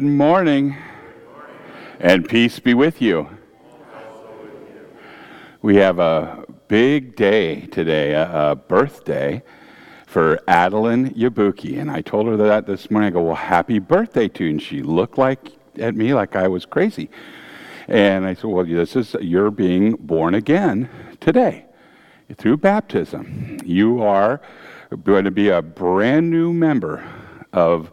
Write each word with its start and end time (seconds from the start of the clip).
Good 0.00 0.08
morning, 0.08 0.78
and 1.98 2.26
peace 2.26 2.58
be 2.58 2.72
with 2.72 3.02
you. 3.02 3.28
We 5.60 5.76
have 5.76 5.98
a 5.98 6.46
big 6.68 7.16
day 7.16 7.66
today, 7.66 8.12
a, 8.12 8.52
a 8.52 8.56
birthday 8.56 9.42
for 10.06 10.40
Adeline 10.48 11.10
Yabuki. 11.10 11.78
And 11.78 11.90
I 11.90 12.00
told 12.00 12.28
her 12.28 12.38
that 12.38 12.66
this 12.66 12.90
morning. 12.90 13.08
I 13.08 13.10
go, 13.10 13.20
Well, 13.24 13.34
happy 13.34 13.78
birthday 13.78 14.26
to 14.28 14.44
you. 14.44 14.50
And 14.52 14.62
she 14.62 14.80
looked 14.80 15.18
like 15.18 15.50
at 15.78 15.94
me 15.94 16.14
like 16.14 16.34
I 16.34 16.48
was 16.48 16.64
crazy. 16.64 17.10
And 17.86 18.24
I 18.24 18.32
said, 18.32 18.44
Well, 18.44 18.64
this 18.64 18.96
is 18.96 19.14
you're 19.20 19.50
being 19.50 19.96
born 19.96 20.34
again 20.34 20.88
today 21.20 21.66
through 22.38 22.56
baptism. 22.56 23.58
You 23.66 24.02
are 24.02 24.40
going 25.04 25.26
to 25.26 25.30
be 25.30 25.50
a 25.50 25.60
brand 25.60 26.30
new 26.30 26.54
member 26.54 27.06
of 27.52 27.90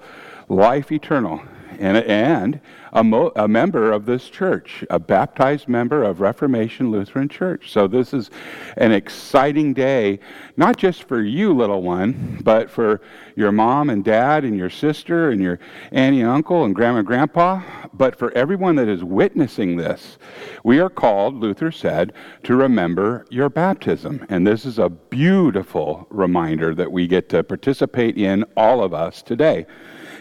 life 0.47 0.89
eternal 0.93 1.41
and, 1.79 1.97
and 1.97 2.59
a, 2.93 3.03
mo- 3.03 3.31
a, 3.35 3.47
member 3.47 3.91
of 3.91 4.05
this 4.05 4.29
church, 4.29 4.83
a 4.89 4.99
baptized 4.99 5.67
member 5.67 6.03
of 6.03 6.19
Reformation 6.19 6.91
Lutheran 6.91 7.29
Church. 7.29 7.71
So 7.71 7.87
this 7.87 8.13
is 8.13 8.29
an 8.77 8.91
exciting 8.91 9.73
day, 9.73 10.19
not 10.55 10.77
just 10.77 11.03
for 11.03 11.21
you, 11.21 11.53
little 11.53 11.81
one, 11.81 12.39
but 12.43 12.69
for 12.69 13.01
your 13.35 13.51
mom 13.51 13.89
and 13.89 14.03
dad 14.03 14.43
and 14.43 14.57
your 14.57 14.69
sister 14.69 15.29
and 15.29 15.41
your 15.41 15.59
auntie 15.91 16.21
and 16.21 16.29
uncle 16.29 16.65
and 16.65 16.73
grandma 16.73 16.99
and 16.99 17.07
grandpa, 17.07 17.61
but 17.93 18.17
for 18.17 18.31
everyone 18.31 18.75
that 18.75 18.87
is 18.87 19.03
witnessing 19.03 19.77
this. 19.77 20.17
We 20.63 20.79
are 20.79 20.89
called, 20.89 21.35
Luther 21.35 21.71
said, 21.71 22.13
to 22.43 22.55
remember 22.55 23.25
your 23.29 23.49
baptism. 23.49 24.25
And 24.29 24.45
this 24.45 24.65
is 24.65 24.79
a 24.79 24.89
beautiful 24.89 26.07
reminder 26.09 26.73
that 26.75 26.91
we 26.91 27.07
get 27.07 27.29
to 27.29 27.43
participate 27.43 28.17
in, 28.17 28.43
all 28.55 28.83
of 28.83 28.93
us, 28.93 29.21
today. 29.21 29.65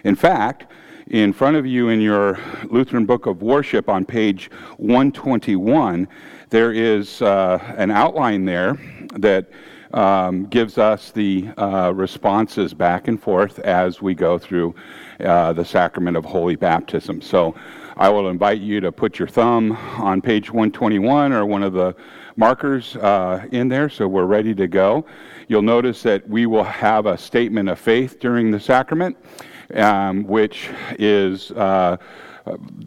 In 0.04 0.14
fact, 0.14 0.66
in 1.08 1.32
front 1.32 1.56
of 1.56 1.64
you 1.64 1.88
in 1.88 2.00
your 2.00 2.38
Lutheran 2.64 3.06
Book 3.06 3.26
of 3.26 3.40
Worship 3.40 3.88
on 3.88 4.04
page 4.04 4.50
121, 4.78 6.08
there 6.50 6.72
is 6.72 7.22
uh, 7.22 7.58
an 7.76 7.90
outline 7.92 8.44
there 8.44 8.76
that 9.14 9.48
um, 9.94 10.46
gives 10.46 10.78
us 10.78 11.12
the 11.12 11.48
uh, 11.56 11.92
responses 11.94 12.74
back 12.74 13.06
and 13.06 13.22
forth 13.22 13.60
as 13.60 14.02
we 14.02 14.14
go 14.14 14.36
through 14.36 14.74
uh, 15.20 15.52
the 15.52 15.64
sacrament 15.64 16.16
of 16.16 16.24
holy 16.24 16.56
baptism. 16.56 17.22
So 17.22 17.54
I 17.96 18.08
will 18.08 18.28
invite 18.28 18.60
you 18.60 18.80
to 18.80 18.90
put 18.90 19.18
your 19.18 19.28
thumb 19.28 19.72
on 19.98 20.20
page 20.20 20.50
121 20.50 21.32
or 21.32 21.46
one 21.46 21.62
of 21.62 21.72
the 21.72 21.94
markers 22.34 22.96
uh, 22.96 23.46
in 23.52 23.68
there 23.68 23.88
so 23.88 24.08
we're 24.08 24.26
ready 24.26 24.54
to 24.56 24.66
go. 24.66 25.06
You'll 25.46 25.62
notice 25.62 26.02
that 26.02 26.28
we 26.28 26.46
will 26.46 26.64
have 26.64 27.06
a 27.06 27.16
statement 27.16 27.68
of 27.68 27.78
faith 27.78 28.18
during 28.18 28.50
the 28.50 28.60
sacrament 28.60 29.16
um, 29.74 30.24
which 30.24 30.70
is 30.98 31.50
uh, 31.52 31.96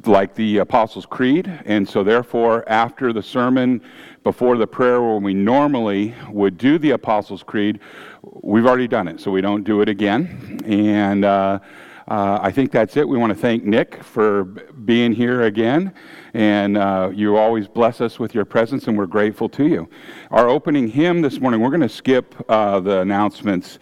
like 0.06 0.36
the 0.36 0.60
Apostles' 0.60 1.06
Creed. 1.06 1.48
And 1.66 1.88
so, 1.88 2.04
therefore, 2.04 2.68
after 2.68 3.14
the 3.14 3.24
sermon, 3.24 3.82
before 4.24 4.58
the 4.58 4.68
prayer, 4.68 5.02
when 5.02 5.24
we 5.24 5.34
normally 5.34 6.16
would 6.30 6.58
do 6.58 6.78
the 6.78 6.92
Apostles' 6.92 7.44
Creed, 7.44 7.80
we've 8.22 8.66
already 8.66 8.88
done 8.88 9.08
it, 9.08 9.20
so 9.20 9.32
we 9.32 9.42
don't 9.42 9.64
do 9.64 9.82
it 9.82 9.90
again. 9.90 10.62
And 10.66 11.26
uh, 11.26 11.60
uh, 12.08 12.40
I 12.42 12.52
think 12.52 12.72
that's 12.72 12.98
it. 12.98 13.08
We 13.08 13.18
want 13.18 13.32
to 13.32 13.40
thank 13.40 13.64
Nick 13.64 14.04
for 14.04 14.44
being 14.44 15.12
here 15.12 15.44
again. 15.44 15.94
And 16.34 16.78
uh, 16.78 17.12
you 17.14 17.38
always 17.38 17.68
bless 17.68 18.02
us 18.02 18.20
with 18.20 18.34
your 18.34 18.46
presence, 18.46 18.88
and 18.88 18.98
we're 18.98 19.06
grateful 19.06 19.48
to 19.50 19.68
you. 19.68 19.90
Our 20.32 20.50
opening 20.50 20.88
hymn 20.88 21.22
this 21.22 21.40
morning, 21.40 21.60
we're 21.60 21.70
going 21.70 21.82
to 21.82 21.90
skip 21.90 22.36
uh, 22.50 22.80
the 22.80 23.02
announcements. 23.02 23.80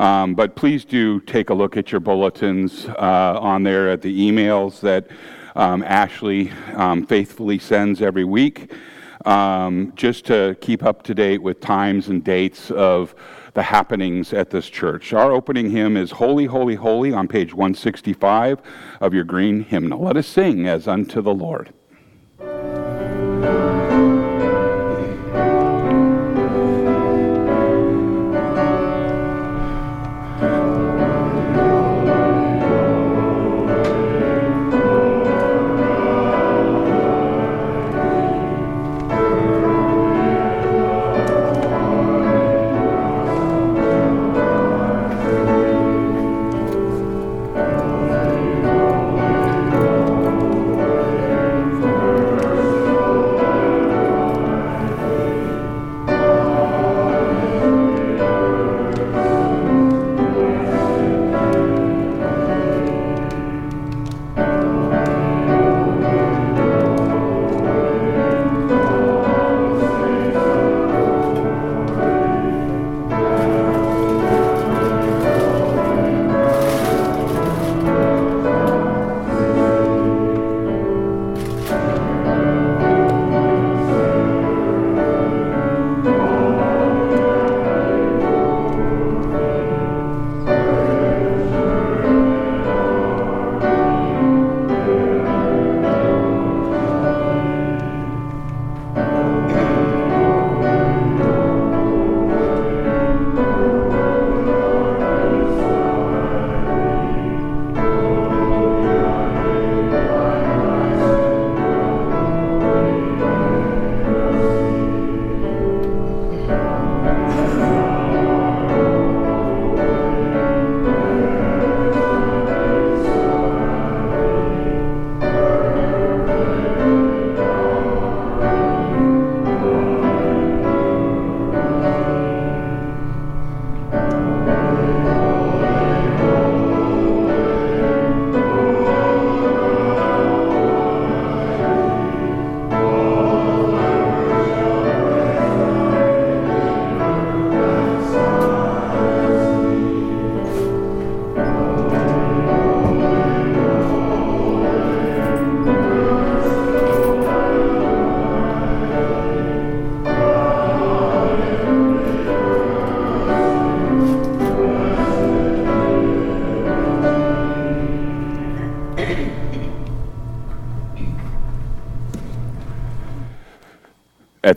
Um, 0.00 0.34
but 0.34 0.56
please 0.56 0.86
do 0.86 1.20
take 1.20 1.50
a 1.50 1.54
look 1.54 1.76
at 1.76 1.92
your 1.92 2.00
bulletins 2.00 2.86
uh, 2.88 3.38
on 3.38 3.62
there 3.62 3.90
at 3.90 4.00
the 4.00 4.30
emails 4.30 4.80
that 4.80 5.06
um, 5.54 5.82
Ashley 5.82 6.50
um, 6.74 7.04
faithfully 7.04 7.58
sends 7.58 8.00
every 8.00 8.24
week, 8.24 8.72
um, 9.26 9.92
just 9.96 10.24
to 10.24 10.56
keep 10.62 10.84
up 10.84 11.02
to 11.02 11.14
date 11.14 11.42
with 11.42 11.60
times 11.60 12.08
and 12.08 12.24
dates 12.24 12.70
of 12.70 13.14
the 13.52 13.62
happenings 13.62 14.32
at 14.32 14.48
this 14.48 14.70
church. 14.70 15.12
Our 15.12 15.32
opening 15.32 15.70
hymn 15.70 15.98
is 15.98 16.12
Holy, 16.12 16.46
Holy, 16.46 16.76
Holy 16.76 17.12
on 17.12 17.28
page 17.28 17.52
165 17.52 18.62
of 19.02 19.12
your 19.12 19.24
green 19.24 19.64
hymnal. 19.64 20.00
Let 20.00 20.16
us 20.16 20.26
sing 20.26 20.66
as 20.66 20.88
unto 20.88 21.20
the 21.20 21.34
Lord. 21.34 21.74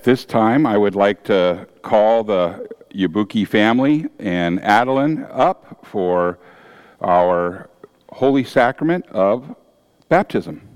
At 0.03 0.05
this 0.07 0.25
time, 0.25 0.65
I 0.65 0.77
would 0.77 0.95
like 0.95 1.23
to 1.23 1.65
call 1.81 2.25
the 2.25 2.67
Yabuki 2.93 3.47
family 3.47 4.07
and 4.19 4.61
Adeline 4.61 5.25
up 5.31 5.85
for 5.85 6.39
our 6.99 7.69
Holy 8.09 8.43
Sacrament 8.43 9.05
of 9.07 9.55
baptism. 10.09 10.67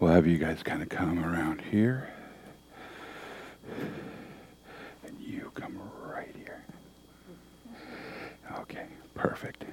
We'll 0.00 0.12
have 0.12 0.26
you 0.26 0.38
guys 0.38 0.62
kind 0.62 0.80
of 0.80 0.88
come 0.88 1.22
around 1.22 1.60
here. 1.60 2.08
And 5.06 5.20
you 5.20 5.52
come 5.54 5.78
right 6.02 6.34
here. 6.34 6.64
Okay, 8.60 8.86
perfect. 9.18 9.64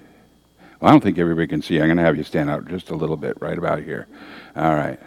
Well, 0.79 0.89
I 0.89 0.91
don't 0.91 1.01
think 1.01 1.17
everybody 1.17 1.47
can 1.47 1.61
see. 1.61 1.79
I'm 1.79 1.87
going 1.87 1.97
to 1.97 2.03
have 2.03 2.17
you 2.17 2.23
stand 2.23 2.49
out 2.49 2.67
just 2.67 2.89
a 2.89 2.95
little 2.95 3.15
bit 3.15 3.39
right 3.39 3.57
about 3.57 3.81
here. 3.83 4.07
All 4.55 4.75
right. 4.75 4.99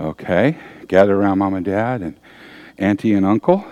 Okay, 0.00 0.58
gather 0.88 1.14
around 1.14 1.38
mom 1.38 1.54
and 1.54 1.64
dad 1.64 2.00
and 2.00 2.18
auntie 2.78 3.12
and 3.12 3.24
uncle. 3.24 3.64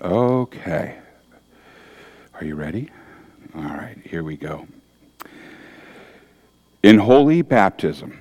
Okay. 0.00 0.96
Are 2.34 2.44
you 2.44 2.54
ready? 2.54 2.90
All 3.54 3.62
right, 3.62 3.98
here 4.04 4.24
we 4.24 4.36
go. 4.36 4.66
In 6.82 6.98
holy 6.98 7.42
baptism, 7.42 8.18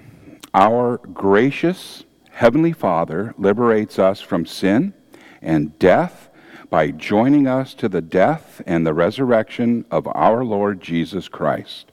our 0.54 0.98
gracious 0.98 2.04
Heavenly 2.32 2.74
Father 2.74 3.34
liberates 3.38 3.98
us 3.98 4.20
from 4.20 4.46
sin 4.46 4.94
and 5.42 5.78
death 5.80 6.29
by 6.70 6.92
joining 6.92 7.48
us 7.48 7.74
to 7.74 7.90
the 7.90 8.02
death 8.02 8.62
and 8.68 8.86
the 8.86 8.94
resurrection 8.94 9.86
of 9.90 10.08
our 10.14 10.44
Lord 10.44 10.82
Jesus 10.82 11.28
Christ. 11.28 11.92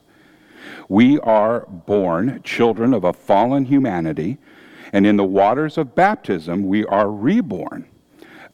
We 0.88 1.18
are 1.20 1.66
born 1.66 2.40
children 2.42 2.92
of 2.92 3.04
a 3.04 3.12
fallen 3.12 3.64
humanity, 3.64 4.38
and 4.92 5.06
in 5.06 5.16
the 5.16 5.24
waters 5.24 5.78
of 5.78 5.94
baptism, 5.94 6.66
we 6.66 6.84
are 6.86 7.10
reborn, 7.10 7.86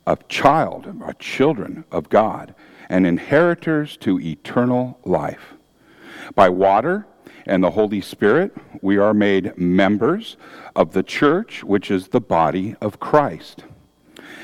a 0.07 0.17
child, 0.29 0.87
a 1.05 1.15
children 1.15 1.85
of 1.91 2.09
God, 2.09 2.55
and 2.89 3.07
inheritors 3.07 3.97
to 3.99 4.21
eternal 4.21 4.99
life. 5.05 5.55
By 6.35 6.49
water, 6.49 7.07
and 7.47 7.63
the 7.63 7.71
Holy 7.71 8.01
Spirit, 8.01 8.55
we 8.83 8.99
are 8.99 9.13
made 9.13 9.59
members 9.59 10.37
of 10.77 10.93
the 10.93 11.03
church, 11.03 11.65
which 11.65 11.91
is 11.91 12.09
the 12.09 12.21
body 12.21 12.77
of 12.81 13.01
Christ. 13.01 13.65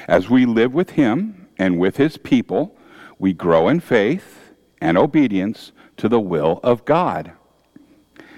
As 0.09 0.29
we 0.29 0.47
live 0.47 0.75
with 0.75 0.91
Him 0.91 1.38
and 1.59 1.79
with 1.79 1.97
His 1.97 2.17
people, 2.17 2.77
we 3.19 3.33
grow 3.33 3.69
in 3.69 3.81
faith 3.81 4.55
and 4.81 4.97
obedience 4.97 5.73
to 5.97 6.09
the 6.09 6.21
will 6.21 6.61
of 6.63 6.85
God. 6.85 7.33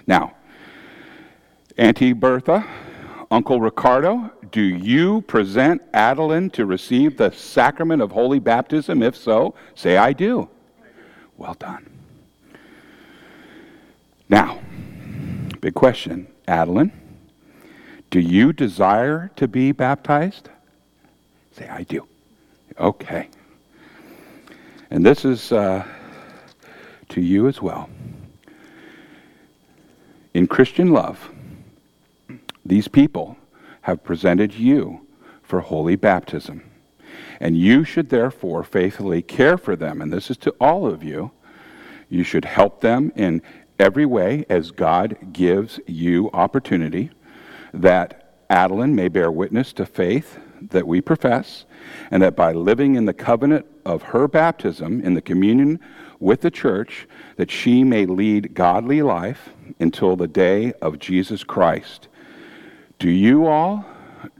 Now, 0.07 0.35
Auntie 1.77 2.13
Bertha, 2.13 2.67
Uncle 3.31 3.61
Ricardo, 3.61 4.33
do 4.51 4.61
you 4.61 5.23
present 5.23 5.83
Adeline 5.95 6.51
to 6.51 6.67
receive 6.67 7.17
the 7.17 7.31
sacrament 7.31 8.03
of 8.03 8.11
holy 8.11 8.39
baptism? 8.39 9.03
If 9.03 9.17
so, 9.17 9.55
say, 9.75 9.97
I 9.97 10.13
do. 10.13 10.49
Well 11.37 11.55
done. 11.55 11.89
Now, 14.29 14.61
big 15.61 15.75
question. 15.75 16.27
Adeline, 16.49 16.93
do 18.11 18.19
you 18.19 18.53
desire 18.53 19.31
to 19.37 19.47
be 19.47 19.71
baptized? 19.73 20.49
Say, 21.53 21.69
I 21.69 21.85
do. 21.85 22.07
Okay. 22.81 23.29
And 24.91 25.05
this 25.05 25.27
is 25.27 25.53
uh, 25.53 25.87
to 27.11 27.21
you 27.21 27.47
as 27.47 27.61
well. 27.61 27.91
In 30.33 30.47
Christian 30.47 30.91
love, 30.91 31.31
these 32.65 32.89
people 32.89 33.37
have 33.83 34.03
presented 34.03 34.55
you 34.55 35.07
for 35.43 35.61
holy 35.61 35.97
baptism. 35.97 36.63
And 37.39 37.57
you 37.57 37.85
should 37.85 38.09
therefore 38.09 38.65
faithfully 38.65 39.21
care 39.21 39.59
for 39.59 39.77
them. 39.77 40.01
And 40.01 40.11
this 40.11 40.31
is 40.31 40.39
to 40.39 40.55
all 40.61 40.87
of 40.87 41.03
you. 41.03 41.33
You 42.09 42.25
should 42.25 42.47
help 42.47 42.81
them 42.81 43.13
in 43.15 43.43
every 43.79 44.07
way 44.07 44.47
as 44.49 44.71
God 44.71 45.17
gives 45.33 45.81
you 45.87 46.31
opportunity, 46.33 47.11
that 47.75 48.37
Adeline 48.49 48.95
may 48.95 49.09
bear 49.09 49.31
witness 49.31 49.73
to 49.75 49.87
faith 49.87 50.39
that 50.61 50.87
we 50.87 51.01
profess, 51.01 51.65
and 52.11 52.23
that 52.23 52.37
by 52.37 52.53
living 52.53 52.95
in 52.95 53.07
the 53.07 53.15
covenant 53.15 53.67
of 53.85 54.03
her 54.03 54.29
baptism 54.29 55.01
in 55.01 55.15
the 55.15 55.23
communion 55.23 55.81
with 56.19 56.43
the 56.43 56.51
church, 56.51 57.09
that 57.37 57.51
she 57.51 57.83
may 57.83 58.05
lead 58.07 58.55
godly 58.55 59.03
life 59.03 59.51
until 59.79 60.17
the 60.17 60.29
day 60.29 60.73
of 60.83 60.99
Jesus 60.99 61.43
Christ. 61.45 62.09
Do 62.99 63.11
you 63.11 63.47
all, 63.47 63.85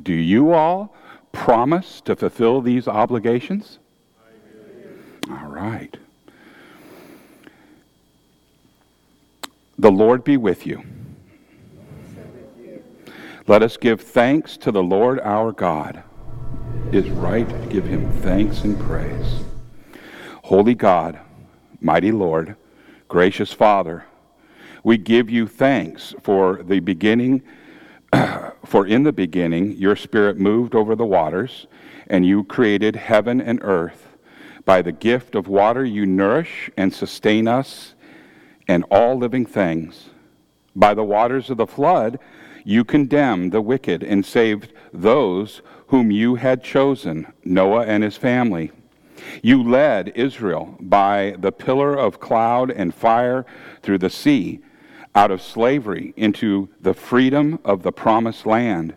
do 0.03 0.13
you 0.13 0.53
all 0.53 0.95
promise 1.33 2.01
to 2.03 2.15
fulfill 2.15 2.61
these 2.61 2.87
obligations? 2.87 3.79
All 5.31 5.49
right. 5.49 5.97
The 9.79 9.91
Lord 9.91 10.25
be 10.25 10.37
with 10.37 10.67
you. 10.67 10.83
Let 13.47 13.63
us 13.63 13.79
give 13.79 14.03
thanks 14.03 14.59
to 14.59 14.71
the 14.71 14.83
Lord 14.83 15.19
our 15.21 15.53
God. 15.53 16.03
Is 16.93 17.09
right 17.11 17.49
to 17.49 17.67
give 17.69 17.85
him 17.85 18.11
thanks 18.21 18.65
and 18.65 18.79
praise. 18.79 19.45
Holy 20.43 20.75
God, 20.75 21.19
mighty 21.81 22.11
Lord, 22.11 22.57
gracious 23.07 23.53
Father, 23.53 24.05
we 24.83 24.99
give 24.99 25.31
you 25.31 25.47
thanks 25.47 26.15
for 26.23 26.63
the 26.63 26.81
beginning, 26.81 27.43
for 28.65 28.87
in 28.87 29.05
the 29.05 29.13
beginning 29.13 29.77
your 29.77 29.95
Spirit 29.95 30.39
moved 30.39 30.75
over 30.75 30.97
the 30.97 31.07
waters, 31.07 31.67
and 32.09 32.27
you 32.27 32.43
created 32.45 32.97
heaven 32.97 33.41
and 33.41 33.61
earth. 33.63 34.09
By 34.65 34.83
the 34.83 34.93
gift 34.93 35.35
of 35.35 35.49
water, 35.49 35.85
you 35.85 36.07
nourish 36.07 36.71
and 36.77 36.93
sustain 36.93 37.47
us 37.47 37.95
and 38.67 38.85
all 38.91 39.17
living 39.17 39.47
things. 39.47 40.11
By 40.75 40.95
the 40.95 41.05
waters 41.05 41.51
of 41.51 41.57
the 41.57 41.67
flood, 41.67 42.19
you 42.65 42.85
condemned 42.85 43.53
the 43.53 43.61
wicked 43.61 44.03
and 44.03 44.25
saved 44.25 44.73
those 44.93 45.63
whom 45.91 46.11
you 46.13 46.37
had 46.37 46.63
chosen, 46.63 47.27
Noah 47.45 47.85
and 47.85 48.05
his 48.05 48.17
family. 48.17 48.71
You 49.43 49.61
led 49.61 50.13
Israel 50.15 50.77
by 50.81 51.35
the 51.39 51.51
pillar 51.51 51.97
of 51.97 52.21
cloud 52.21 52.71
and 52.71 52.95
fire 52.95 53.45
through 53.83 53.99
the 53.99 54.09
sea, 54.09 54.61
out 55.17 55.33
of 55.33 55.43
slavery 55.43 56.15
into 56.17 56.69
the 56.81 56.95
freedom 56.95 57.59
of 57.65 57.83
the 57.83 57.91
promised 57.91 58.47
land. 58.47 58.95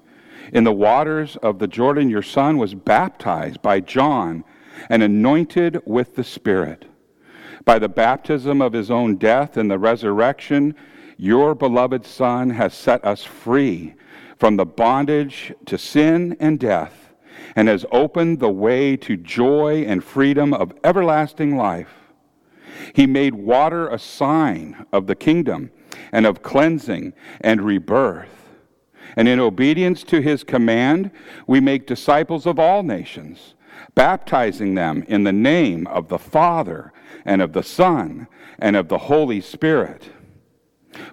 In 0.52 0.66
the 0.66 0.72
waters 0.72 1.36
of 1.38 1.58
the 1.58 1.68
Jordan, 1.68 2.12
your 2.12 2.22
son 2.22 2.60
was 2.60 2.76
baptized 2.76 3.64
by 3.64 3.80
John 3.80 4.44
and 4.88 5.02
anointed 5.02 5.82
with 5.86 6.16
the 6.16 6.24
Spirit. 6.24 6.86
By 7.66 7.80
the 7.80 7.90
baptism 7.90 8.62
of 8.62 8.74
his 8.74 8.92
own 8.92 9.16
death 9.16 9.58
and 9.58 9.72
the 9.72 9.80
resurrection, 9.80 10.76
your 11.18 11.56
beloved 11.56 12.06
Son 12.06 12.52
has 12.52 12.76
set 12.76 13.04
us 13.04 13.24
free 13.24 13.96
from 14.44 14.58
the 14.58 14.66
bondage 14.66 15.54
to 15.66 15.78
sin 15.78 16.36
and 16.38 16.60
death 16.60 17.14
and 17.56 17.70
has 17.70 17.86
opened 17.94 18.42
the 18.42 18.50
way 18.50 18.98
to 18.98 19.16
joy 19.16 19.86
and 19.88 20.04
freedom 20.04 20.54
of 20.54 20.74
everlasting 20.84 21.56
life. 21.56 22.12
He 22.92 23.08
made 23.08 23.34
water 23.36 23.88
a 23.88 23.98
sign 23.98 24.86
of 24.92 25.08
the 25.08 25.16
kingdom 25.16 25.72
and 26.12 26.26
of 26.26 26.44
cleansing 26.44 27.14
and 27.40 27.62
rebirth. 27.62 28.50
And 29.16 29.30
in 29.30 29.40
obedience 29.40 30.04
to 30.04 30.22
his 30.22 30.44
command, 30.44 31.12
we 31.48 31.62
make 31.62 31.88
disciples 31.88 32.46
of 32.46 32.60
all 32.60 32.84
nations, 32.84 33.56
baptizing 33.96 34.76
them 34.76 35.06
in 35.08 35.24
the 35.24 35.32
name 35.32 35.88
of 35.88 36.10
the 36.10 36.20
Father 36.20 36.92
and 37.24 37.42
of 37.42 37.54
the 37.54 37.64
Son 37.64 38.28
and 38.60 38.76
of 38.76 38.90
the 38.90 38.98
Holy 38.98 39.40
Spirit. 39.40 40.10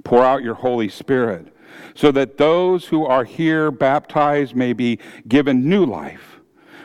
Pour 0.02 0.24
out 0.24 0.42
your 0.42 0.54
Holy 0.54 0.88
Spirit 0.88 1.54
so 1.94 2.12
that 2.12 2.38
those 2.38 2.86
who 2.86 3.04
are 3.04 3.24
here 3.24 3.70
baptized 3.70 4.54
may 4.54 4.72
be 4.72 4.98
given 5.28 5.68
new 5.68 5.84
life. 5.84 6.40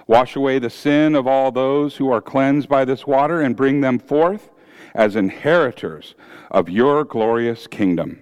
Wash 0.07 0.35
away 0.35 0.59
the 0.59 0.69
sin 0.69 1.15
of 1.15 1.25
all 1.25 1.51
those 1.51 1.95
who 1.95 2.11
are 2.11 2.21
cleansed 2.21 2.69
by 2.69 2.85
this 2.85 3.07
water 3.07 3.41
and 3.41 3.55
bring 3.55 3.81
them 3.81 3.97
forth 3.97 4.49
as 4.93 5.15
inheritors 5.15 6.15
of 6.51 6.69
your 6.69 7.03
glorious 7.03 7.67
kingdom. 7.67 8.21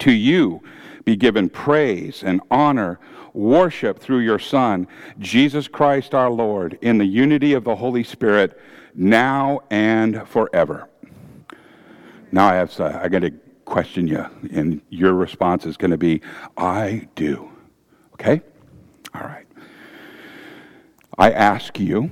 To 0.00 0.12
you 0.12 0.62
be 1.04 1.16
given 1.16 1.48
praise 1.48 2.22
and 2.22 2.40
honor, 2.50 3.00
worship 3.32 3.98
through 3.98 4.18
your 4.18 4.38
Son, 4.38 4.86
Jesus 5.18 5.66
Christ 5.66 6.14
our 6.14 6.30
Lord, 6.30 6.78
in 6.82 6.98
the 6.98 7.06
unity 7.06 7.54
of 7.54 7.64
the 7.64 7.76
Holy 7.76 8.04
Spirit 8.04 8.60
now 8.94 9.60
and 9.70 10.26
forever. 10.28 10.88
Now 12.30 12.48
I 12.48 12.54
have 12.56 12.78
uh, 12.78 13.00
I 13.02 13.08
got 13.08 13.20
to 13.20 13.32
question 13.68 14.06
you, 14.06 14.26
and 14.52 14.80
your 14.88 15.14
response 15.14 15.66
is 15.66 15.76
going 15.76 15.90
to 15.90 15.98
be, 15.98 16.20
"I 16.56 17.08
do." 17.14 17.50
Okay, 18.14 18.42
all 19.14 19.22
right. 19.22 19.46
I 21.16 21.30
ask 21.32 21.78
you 21.80 22.10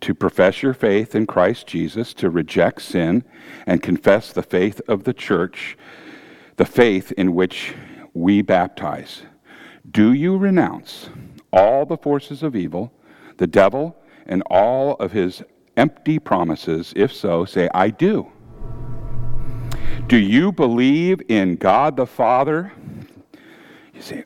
to 0.00 0.14
profess 0.14 0.62
your 0.62 0.74
faith 0.74 1.14
in 1.14 1.26
Christ 1.26 1.66
Jesus, 1.66 2.14
to 2.14 2.30
reject 2.30 2.82
sin, 2.82 3.24
and 3.66 3.82
confess 3.82 4.32
the 4.32 4.42
faith 4.42 4.80
of 4.88 5.04
the 5.04 5.12
church, 5.12 5.76
the 6.56 6.64
faith 6.64 7.12
in 7.16 7.34
which 7.34 7.74
we 8.14 8.42
baptize. 8.42 9.22
Do 9.90 10.12
you 10.12 10.36
renounce 10.36 11.10
all 11.52 11.84
the 11.86 11.96
forces 11.96 12.42
of 12.42 12.54
evil, 12.54 12.92
the 13.36 13.46
devil, 13.46 13.96
and 14.26 14.42
all 14.48 14.94
of 14.94 15.12
his 15.12 15.42
empty 15.76 16.18
promises? 16.18 16.92
If 16.96 17.12
so, 17.12 17.44
say, 17.44 17.68
I 17.74 17.90
do. 17.90 18.28
Do 20.08 20.16
you 20.16 20.52
believe 20.52 21.20
in 21.28 21.56
God 21.56 21.96
the 21.96 22.06
Father? 22.06 22.72
You 23.92 24.00
say, 24.00 24.24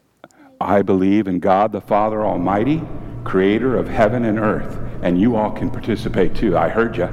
I 0.61 0.83
believe 0.83 1.27
in 1.27 1.41
God 1.41 1.73
the 1.73 1.81
Father 1.81 2.23
Almighty, 2.23 2.83
creator 3.25 3.79
of 3.79 3.89
heaven 3.89 4.27
and 4.27 4.39
earth. 4.39 4.79
And 5.03 5.19
you 5.19 5.37
all 5.37 5.51
can 5.51 5.71
participate 5.71 6.35
too. 6.35 6.59
I 6.59 6.69
heard 6.69 6.99
you. 6.99 7.09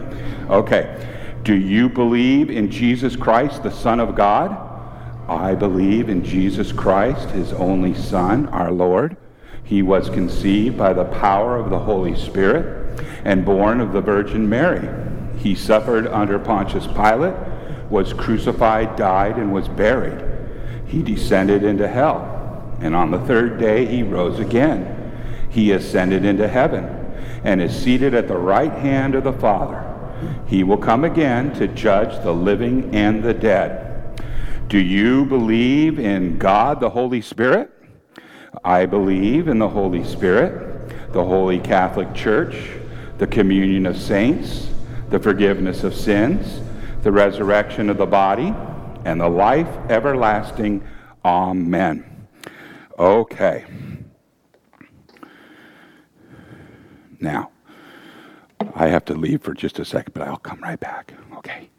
Okay. 0.49 1.13
Do 1.43 1.55
you 1.55 1.87
believe 1.87 2.49
in 2.49 2.69
Jesus 2.69 3.15
Christ, 3.15 3.63
the 3.63 3.71
Son 3.71 4.01
of 4.01 4.15
God? 4.15 4.51
I 5.29 5.55
believe 5.55 6.09
in 6.09 6.21
Jesus 6.25 6.73
Christ, 6.73 7.29
his 7.29 7.53
only 7.53 7.93
Son, 7.93 8.47
our 8.49 8.71
Lord. 8.71 9.15
He 9.63 9.81
was 9.81 10.09
conceived 10.09 10.77
by 10.77 10.91
the 10.91 11.05
power 11.05 11.55
of 11.55 11.69
the 11.69 11.79
Holy 11.79 12.17
Spirit 12.17 13.01
and 13.23 13.45
born 13.45 13.79
of 13.79 13.93
the 13.93 14.01
Virgin 14.01 14.49
Mary. 14.49 14.89
He 15.37 15.55
suffered 15.55 16.07
under 16.07 16.37
Pontius 16.37 16.87
Pilate, 16.87 17.35
was 17.89 18.13
crucified, 18.13 18.95
died, 18.95 19.37
and 19.37 19.53
was 19.53 19.67
buried. 19.67 20.23
He 20.85 21.01
descended 21.01 21.63
into 21.63 21.87
hell 21.87 22.37
and 22.79 22.95
on 22.95 23.11
the 23.11 23.19
third 23.19 23.59
day 23.59 23.85
he 23.85 24.03
rose 24.03 24.39
again. 24.39 24.93
He 25.49 25.71
ascended 25.71 26.25
into 26.25 26.47
heaven 26.47 26.85
and 27.43 27.61
is 27.61 27.75
seated 27.75 28.13
at 28.13 28.27
the 28.27 28.37
right 28.37 28.71
hand 28.71 29.15
of 29.15 29.23
the 29.23 29.33
Father. 29.33 29.83
He 30.47 30.63
will 30.63 30.77
come 30.77 31.03
again 31.03 31.53
to 31.55 31.67
judge 31.67 32.23
the 32.23 32.33
living 32.33 32.95
and 32.95 33.23
the 33.23 33.33
dead. 33.33 33.83
Do 34.67 34.79
you 34.79 35.25
believe 35.25 35.99
in 35.99 36.37
God 36.37 36.79
the 36.79 36.89
Holy 36.89 37.21
Spirit? 37.21 37.71
I 38.63 38.85
believe 38.85 39.47
in 39.47 39.59
the 39.59 39.69
Holy 39.69 40.03
Spirit, 40.03 41.13
the 41.13 41.23
Holy 41.23 41.59
Catholic 41.59 42.13
Church, 42.13 42.69
the 43.17 43.27
communion 43.27 43.85
of 43.85 43.97
saints, 43.97 44.69
the 45.09 45.19
forgiveness 45.19 45.83
of 45.83 45.95
sins, 45.95 46.59
the 47.01 47.11
resurrection 47.11 47.89
of 47.89 47.97
the 47.97 48.05
body, 48.05 48.53
and 49.05 49.21
the 49.21 49.29
life 49.29 49.69
everlasting. 49.89 50.83
Amen. 51.23 52.27
Okay. 52.99 53.65
Now, 57.19 57.51
I 58.75 58.87
have 58.87 59.05
to 59.05 59.13
leave 59.13 59.41
for 59.41 59.53
just 59.53 59.79
a 59.79 59.85
second, 59.85 60.13
but 60.13 60.27
I'll 60.27 60.37
come 60.37 60.59
right 60.61 60.79
back. 60.79 61.13
Okay. 61.37 61.69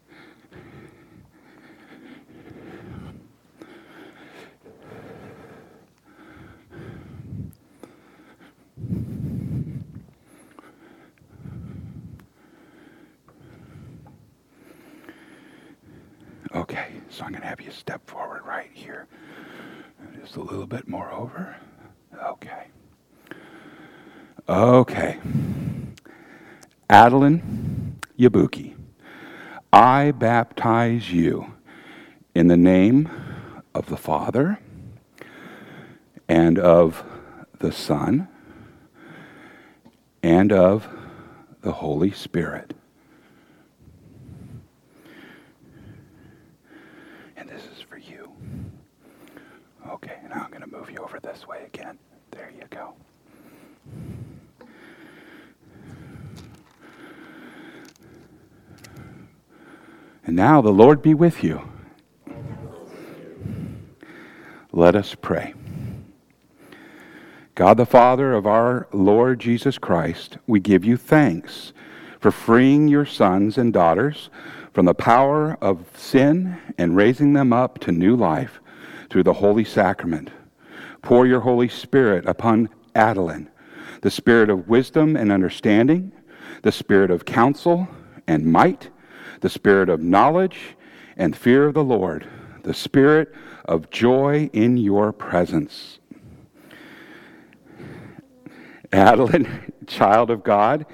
Okay, 16.51 16.98
so 17.09 17.23
I'm 17.23 17.31
going 17.31 17.41
to 17.41 17.47
have 17.47 17.61
you 17.61 17.71
step 17.71 18.07
forward 18.07 18.45
right 18.45 18.69
here. 18.73 19.07
Just 20.19 20.35
a 20.35 20.41
little 20.41 20.67
bit 20.67 20.87
more 20.87 21.11
over. 21.11 21.57
Okay. 22.23 22.67
Okay. 24.47 25.19
Adeline 26.89 27.99
Yabuki, 28.17 28.75
I 29.71 30.11
baptize 30.11 31.11
you 31.11 31.53
in 32.33 32.47
the 32.47 32.57
name 32.57 33.09
of 33.73 33.87
the 33.87 33.97
Father 33.97 34.59
and 36.27 36.57
of 36.57 37.03
the 37.59 37.71
Son 37.71 38.27
and 40.23 40.51
of 40.51 40.87
the 41.61 41.73
Holy 41.73 42.11
Spirit. 42.11 42.73
Now 50.29 50.43
I'm 50.43 50.51
going 50.51 50.61
to 50.61 50.67
move 50.67 50.91
you 50.91 50.99
over 50.99 51.19
this 51.19 51.47
way 51.47 51.63
again. 51.65 51.97
There 52.31 52.51
you 52.55 52.63
go. 52.69 52.93
And 60.25 60.35
now 60.35 60.61
the 60.61 60.69
Lord 60.69 61.01
be 61.01 61.13
with 61.13 61.43
you. 61.43 61.61
Let 64.71 64.95
us 64.95 65.15
pray. 65.15 65.53
God 67.55 67.77
the 67.77 67.85
Father 67.85 68.33
of 68.33 68.45
our 68.47 68.87
Lord 68.93 69.39
Jesus 69.39 69.77
Christ, 69.77 70.37
we 70.47 70.59
give 70.59 70.85
you 70.85 70.95
thanks 70.95 71.73
for 72.19 72.31
freeing 72.31 72.87
your 72.87 73.05
sons 73.05 73.57
and 73.57 73.73
daughters 73.73 74.29
from 74.73 74.85
the 74.85 74.93
power 74.93 75.57
of 75.61 75.85
sin 75.93 76.57
and 76.77 76.95
raising 76.95 77.33
them 77.33 77.51
up 77.51 77.79
to 77.79 77.91
new 77.91 78.15
life 78.15 78.61
through 79.09 79.23
the 79.23 79.33
Holy 79.33 79.65
Sacrament. 79.65 80.29
Pour 81.01 81.25
your 81.25 81.39
Holy 81.39 81.67
Spirit 81.67 82.25
upon 82.25 82.69
Adeline, 82.95 83.49
the 84.01 84.11
spirit 84.11 84.49
of 84.49 84.69
wisdom 84.69 85.15
and 85.15 85.31
understanding, 85.31 86.11
the 86.61 86.71
spirit 86.71 87.09
of 87.11 87.25
counsel 87.25 87.87
and 88.27 88.45
might, 88.45 88.89
the 89.41 89.49
spirit 89.49 89.89
of 89.89 90.01
knowledge 90.01 90.75
and 91.17 91.35
fear 91.35 91.67
of 91.67 91.73
the 91.73 91.83
Lord, 91.83 92.27
the 92.63 92.73
spirit 92.73 93.33
of 93.65 93.89
joy 93.89 94.49
in 94.53 94.77
your 94.77 95.11
presence. 95.11 95.99
Adeline, 98.91 99.73
child 99.87 100.31
of 100.31 100.43
God, 100.43 100.85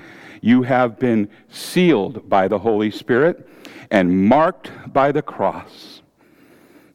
you 0.41 0.63
have 0.63 0.99
been 0.99 1.29
sealed 1.49 2.29
by 2.29 2.47
the 2.47 2.59
Holy 2.59 2.91
Spirit 2.91 3.47
and 3.89 4.27
marked 4.27 4.71
by 4.91 5.11
the 5.11 5.21
cross 5.21 6.01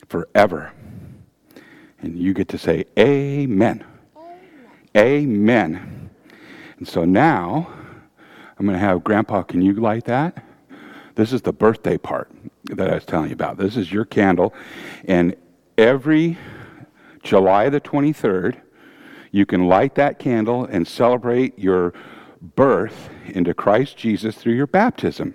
forever. 0.08 0.72
And 2.00 2.18
you 2.18 2.34
get 2.34 2.48
to 2.48 2.58
say, 2.58 2.84
Amen. 2.98 3.84
Amen. 4.16 4.40
Amen. 4.96 6.10
And 6.78 6.88
so 6.88 7.04
now, 7.04 7.70
I'm 8.58 8.66
going 8.66 8.78
to 8.78 8.84
have 8.84 9.04
Grandpa, 9.04 9.42
can 9.42 9.62
you 9.62 9.74
light 9.74 10.04
that? 10.04 10.44
This 11.20 11.34
is 11.34 11.42
the 11.42 11.52
birthday 11.52 11.98
part 11.98 12.30
that 12.64 12.90
I 12.90 12.94
was 12.94 13.04
telling 13.04 13.28
you 13.28 13.34
about. 13.34 13.58
This 13.58 13.76
is 13.76 13.92
your 13.92 14.06
candle. 14.06 14.54
And 15.04 15.36
every 15.76 16.38
July 17.22 17.68
the 17.68 17.78
23rd, 17.78 18.58
you 19.30 19.44
can 19.44 19.68
light 19.68 19.96
that 19.96 20.18
candle 20.18 20.64
and 20.64 20.88
celebrate 20.88 21.58
your 21.58 21.92
birth 22.40 23.10
into 23.26 23.52
Christ 23.52 23.98
Jesus 23.98 24.34
through 24.34 24.54
your 24.54 24.66
baptism. 24.66 25.34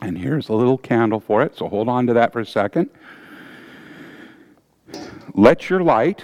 And 0.00 0.18
here's 0.18 0.50
a 0.50 0.52
little 0.52 0.78
candle 0.78 1.18
for 1.18 1.42
it, 1.42 1.56
so 1.56 1.68
hold 1.68 1.88
on 1.88 2.06
to 2.06 2.12
that 2.12 2.32
for 2.32 2.38
a 2.38 2.46
second. 2.46 2.90
Let 5.34 5.68
your 5.68 5.80
light 5.80 6.22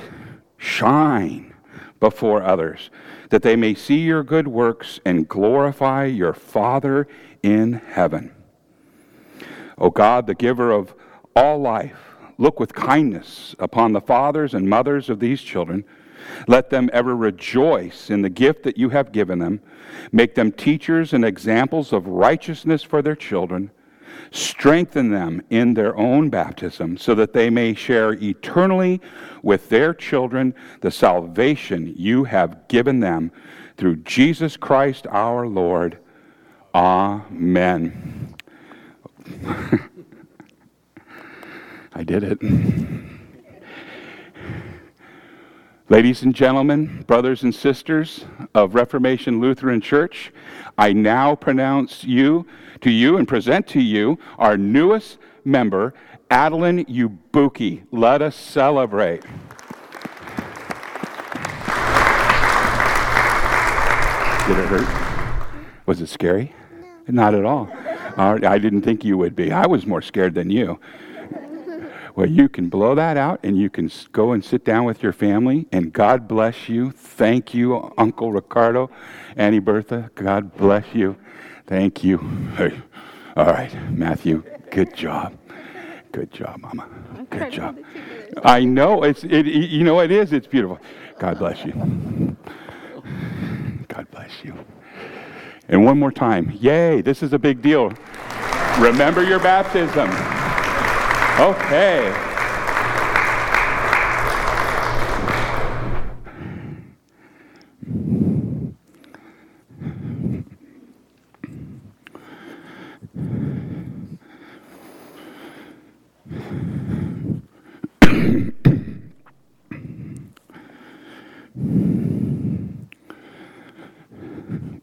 shine 0.57 1.53
before 1.99 2.45
others, 2.45 2.91
that 3.31 3.43
they 3.43 3.57
may 3.57 3.75
see 3.75 3.99
your 3.99 4.23
good 4.23 4.47
works 4.47 5.01
and 5.05 5.27
glorify 5.27 6.05
your 6.05 6.33
Father 6.33 7.09
in 7.43 7.73
heaven. 7.73 8.37
O 9.81 9.91
God, 9.91 10.27
the 10.27 10.35
giver 10.35 10.71
of 10.71 10.95
all 11.35 11.59
life, 11.59 12.15
look 12.39 12.61
with 12.61 12.75
kindness 12.75 13.55
upon 13.59 13.93
the 13.93 14.01
fathers 14.01 14.55
and 14.55 14.69
mothers 14.69 15.09
of 15.09 15.21
these 15.21 15.41
children. 15.41 15.85
Let 16.47 16.71
them 16.71 16.91
ever 16.93 17.17
rejoice 17.17 18.11
in 18.11 18.23
the 18.23 18.29
gift 18.29 18.63
that 18.65 18.77
you 18.77 18.91
have 18.91 19.13
given 19.13 19.39
them. 19.39 19.61
Make 20.13 20.35
them 20.35 20.53
teachers 20.53 21.13
and 21.13 21.25
examples 21.25 21.93
of 21.93 22.07
righteousness 22.07 22.83
for 22.83 23.01
their 23.01 23.17
children 23.17 23.71
Strengthen 24.31 25.11
them 25.11 25.43
in 25.51 25.75
their 25.75 25.97
own 25.97 26.31
baptism 26.31 26.97
so 26.97 27.15
that 27.15 27.33
they 27.33 27.51
may 27.51 27.75
share 27.75 28.13
eternally 28.13 29.01
with 29.43 29.69
their 29.69 29.93
children 29.93 30.55
the 30.83 30.91
salvation 30.91 31.93
you 31.97 32.25
have 32.25 32.69
given 32.69 33.01
them 33.01 33.33
through 33.77 33.97
Jesus 33.97 34.57
Christ 34.57 35.07
our 35.11 35.47
Lord. 35.47 35.99
Amen. 36.75 38.35
I 41.93 42.03
did 42.03 42.23
it. 42.23 42.39
Ladies 45.89 46.23
and 46.23 46.35
gentlemen, 46.35 47.03
brothers 47.09 47.43
and 47.43 47.53
sisters 47.53 48.25
of 48.55 48.77
Reformation 48.77 49.41
Lutheran 49.41 49.81
Church, 49.81 50.33
I 50.79 50.93
now 50.93 51.35
pronounce 51.35 52.05
you 52.05 52.47
to 52.81 52.91
you 52.91 53.17
and 53.17 53.27
present 53.27 53.67
to 53.69 53.81
you 53.81 54.19
our 54.39 54.57
newest 54.57 55.19
member, 55.45 55.93
Adeline 56.31 56.85
Yabuki. 56.85 57.83
Let 57.91 58.23
us 58.23 58.37
celebrate. 58.37 59.23
Did 64.47 64.59
it 64.59 64.69
hurt? 64.69 65.87
Was 65.87 66.01
it 66.01 66.09
scary? 66.09 66.55
Not 67.09 67.35
at 67.35 67.45
all. 67.45 67.69
I 68.21 68.59
didn't 68.59 68.83
think 68.83 69.05
you 69.05 69.17
would 69.19 69.35
be. 69.35 69.53
I 69.53 69.67
was 69.67 69.87
more 69.87 70.03
scared 70.03 70.35
than 70.35 70.51
you. 70.51 70.79
Well, 72.17 72.29
you 72.29 72.49
can 72.49 72.69
blow 72.69 72.97
that 72.97 73.17
out 73.17 73.39
and 73.45 73.57
you 73.57 73.71
can 73.71 73.89
go 74.11 74.33
and 74.33 74.45
sit 74.45 74.65
down 74.65 74.85
with 74.85 75.01
your 75.01 75.13
family, 75.13 75.69
and 75.71 75.93
God 75.93 76.27
bless 76.27 76.69
you. 76.69 76.91
Thank 76.91 77.55
you, 77.55 77.95
Uncle 77.97 78.33
Ricardo, 78.33 78.91
Auntie 79.37 79.61
Bertha. 79.61 80.11
God 80.17 80.55
bless 80.57 80.85
you. 80.93 81.17
Thank 81.69 82.03
you. 82.03 82.19
Hey. 82.57 82.83
All 83.37 83.47
right, 83.47 83.73
Matthew, 83.93 84.43
good 84.71 84.93
job. 84.95 85.39
Good 86.13 86.33
job, 86.33 86.61
Mama. 86.61 86.89
Good 87.31 87.53
job. 87.53 87.79
I 88.43 88.65
know 88.65 89.05
it's 89.05 89.23
it, 89.23 89.47
you 89.47 89.85
know 89.85 90.01
it 90.01 90.11
is. 90.11 90.33
It's 90.33 90.49
beautiful. 90.49 90.81
God 91.19 91.39
bless 91.39 91.65
you. 91.65 91.73
God 93.89 94.07
bless 94.11 94.33
you. 94.43 94.55
And 95.71 95.85
one 95.85 95.99
more 96.01 96.11
time. 96.11 96.53
Yay, 96.61 97.01
this 97.01 97.23
is 97.23 97.33
a 97.33 97.39
big 97.39 97.63
deal. 97.63 97.93
Remember 98.79 99.23
your 99.23 99.39
baptism. 99.39 100.11
Okay. 101.41 102.30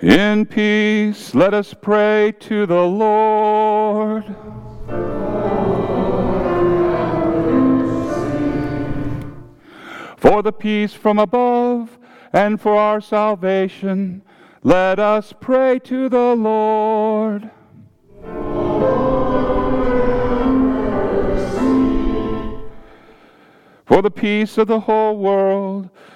In 0.00 0.44
peace, 0.44 1.34
let 1.34 1.54
us 1.54 1.72
pray 1.72 2.34
to 2.40 2.66
the 2.66 2.82
Lord. 2.82 4.26
For 10.18 10.42
the 10.42 10.52
peace 10.52 10.92
from 10.92 11.18
above 11.18 11.98
and 12.30 12.60
for 12.60 12.76
our 12.76 13.00
salvation, 13.00 14.20
let 14.62 14.98
us 14.98 15.32
pray 15.40 15.78
to 15.84 16.10
the 16.10 16.34
Lord. 16.34 17.50
For 23.86 24.02
the 24.02 24.10
peace 24.10 24.58
of 24.58 24.66
the 24.66 24.80
whole 24.80 25.16
world, 25.16 25.88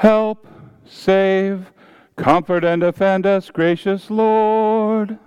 Help, 0.00 0.46
save, 0.86 1.72
comfort, 2.16 2.64
and 2.64 2.80
defend 2.80 3.26
us, 3.26 3.50
gracious 3.50 4.10
Lord. 4.10 5.18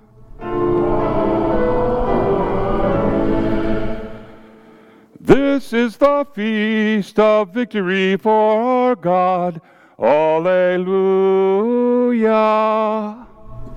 This 5.20 5.74
is 5.74 5.98
the 5.98 6.26
feast 6.34 7.20
of 7.20 7.54
victory 7.54 8.18
for 8.18 8.64
our 8.64 8.96
God. 8.96 9.62
Alleluia. 10.00 10.58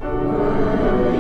The 0.00 1.15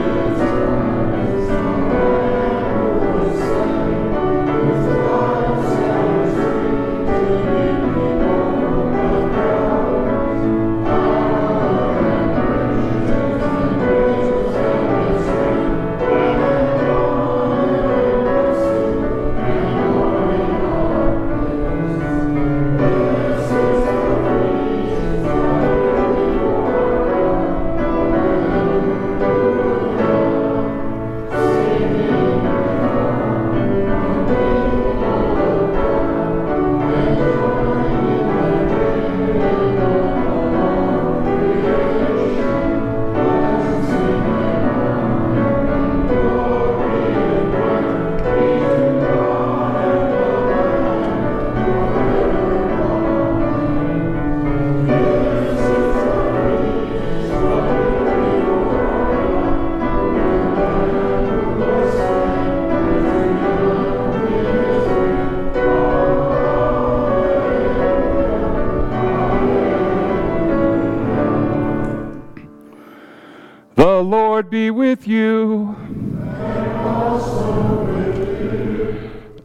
Lord 74.76 74.84
be 74.84 74.90
with 74.90 75.08
you. 75.08 75.74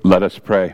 Let 0.03 0.23
us 0.23 0.37
pray. 0.37 0.73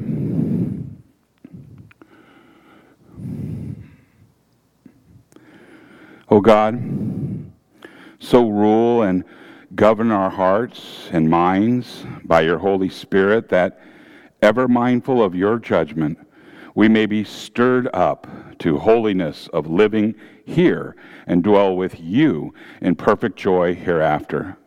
O 6.29 6.37
oh 6.37 6.41
God, 6.41 6.81
so 8.19 8.49
rule 8.49 9.03
and 9.03 9.23
govern 9.75 10.11
our 10.11 10.29
hearts 10.29 11.07
and 11.11 11.29
minds 11.29 12.03
by 12.25 12.41
your 12.41 12.57
Holy 12.57 12.89
Spirit 12.89 13.49
that, 13.49 13.79
ever 14.41 14.67
mindful 14.67 15.23
of 15.23 15.35
your 15.35 15.59
judgment, 15.59 16.17
we 16.75 16.89
may 16.89 17.05
be 17.05 17.23
stirred 17.23 17.87
up 17.93 18.27
to 18.59 18.77
holiness 18.77 19.47
of 19.53 19.67
living 19.67 20.15
here 20.45 20.95
and 21.25 21.43
dwell 21.43 21.75
with 21.75 21.99
you 21.99 22.53
in 22.81 22.95
perfect 22.95 23.37
joy 23.37 23.75
hereafter. 23.75 24.57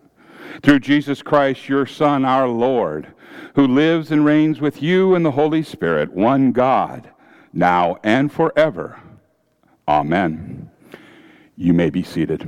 Through 0.63 0.81
Jesus 0.81 1.23
Christ, 1.23 1.69
your 1.69 1.87
Son, 1.87 2.25
our 2.25 2.49
Lord, 2.49 3.09
who 3.55 3.67
lives 3.67 4.11
and 4.11 4.25
reigns 4.25 4.61
with 4.61 4.83
you 4.83 5.15
in 5.15 5.23
the 5.23 5.31
Holy 5.33 5.63
Spirit, 5.63 6.13
one 6.13 6.53
God, 6.53 7.11
now 7.53 7.99
and 8.03 8.33
forever. 8.33 9.01
Amen. 9.89 10.71
You 11.57 11.73
may 11.73 11.91
be 11.91 12.03
seated. 12.03 12.47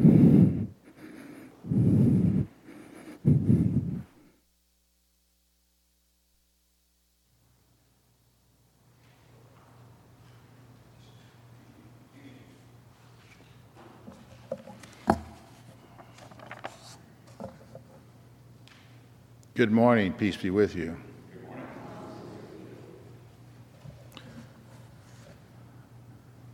Good 19.54 19.70
morning. 19.70 20.14
Peace 20.14 20.38
be 20.38 20.48
with 20.48 20.74
you. 20.74 20.96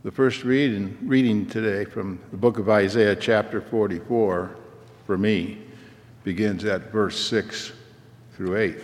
The 0.03 0.11
first 0.11 0.43
reading, 0.43 0.99
reading 1.03 1.47
today 1.47 1.85
from 1.85 2.19
the 2.33 2.37
book 2.37 2.59
of 2.59 2.69
Isaiah, 2.69 3.15
chapter 3.15 3.61
44, 3.61 4.57
for 5.07 5.17
me, 5.17 5.59
begins 6.25 6.65
at 6.65 6.91
verse 6.91 7.25
6 7.29 7.71
through 8.35 8.57
8. 8.57 8.79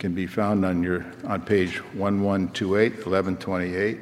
Can 0.00 0.12
be 0.12 0.26
found 0.26 0.64
on, 0.64 0.82
your, 0.82 1.06
on 1.22 1.40
page 1.40 1.76
1128, 1.94 3.06
1128 3.06 4.00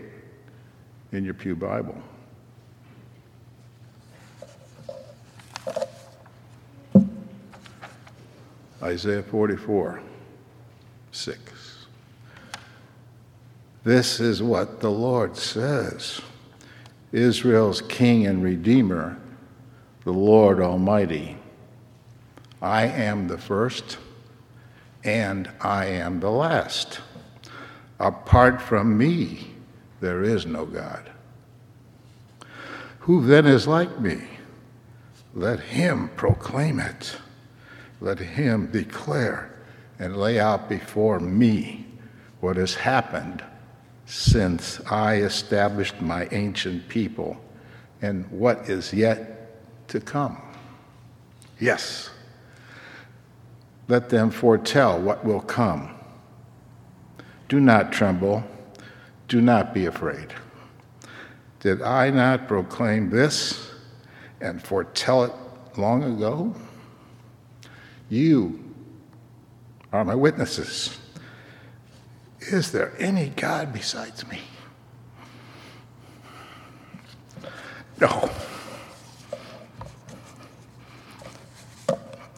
in 1.13 1.23
your 1.23 1.35
Pew 1.35 1.55
Bible. 1.55 2.03
Isaiah 8.83 9.23
44, 9.23 10.03
6. 11.13 11.87
This 13.85 14.19
is 14.19 14.43
what 14.43 14.81
the 14.81 14.91
Lord 14.91 15.37
says 15.37 16.21
Israel's 17.13 17.81
King 17.83 18.27
and 18.27 18.43
Redeemer, 18.43 19.19
the 20.05 20.13
Lord 20.13 20.61
Almighty. 20.61 21.37
I 22.61 22.87
am 22.87 23.29
the 23.29 23.39
first 23.39 23.99
and 25.05 25.51
I 25.61 25.87
am 25.87 26.21
the 26.21 26.31
last. 26.31 27.01
Apart 28.01 28.61
from 28.61 28.97
me, 28.99 29.53
there 30.01 30.23
is 30.25 30.47
no 30.47 30.65
God. 30.65 31.11
Who 33.01 33.25
then 33.25 33.47
is 33.47 33.69
like 33.69 34.01
me? 34.01 34.23
Let 35.35 35.61
him 35.61 36.09
proclaim 36.17 36.81
it. 36.81 37.17
Let 38.03 38.19
him 38.19 38.67
declare 38.67 39.49
and 40.01 40.17
lay 40.17 40.41
out 40.41 40.69
before 40.69 41.21
me 41.21 41.87
what 42.41 42.57
has 42.57 42.75
happened 42.75 43.45
since 44.07 44.81
I 44.91 45.19
established 45.19 46.01
my 46.01 46.27
ancient 46.33 46.89
people 46.89 47.41
and 48.03 48.29
what 48.33 48.69
is 48.69 48.93
yet 48.93 49.87
to 49.87 50.01
come. 50.01 50.43
Yes, 51.61 52.11
let 53.87 54.09
them 54.09 54.33
foretell 54.33 55.01
what 55.01 55.25
will 55.25 55.41
come. 55.41 55.95
Do 57.49 57.61
not 57.61 57.93
tremble, 57.93 58.43
do 59.29 59.41
not 59.41 59.73
be 59.73 59.87
afraid. 59.87 60.35
Did 61.61 61.81
I 61.83 62.11
not 62.11 62.49
proclaim 62.49 63.11
this 63.11 63.71
and 64.41 64.61
foretell 64.61 65.23
it 65.23 65.33
long 65.79 66.03
ago? 66.03 66.53
You 68.13 68.63
are 69.91 70.05
my 70.05 70.15
witnesses. 70.15 70.99
Is 72.41 72.71
there 72.71 72.93
any 72.99 73.31
God 73.31 73.73
besides 73.73 74.29
me? 74.29 74.39
No. 77.99 78.29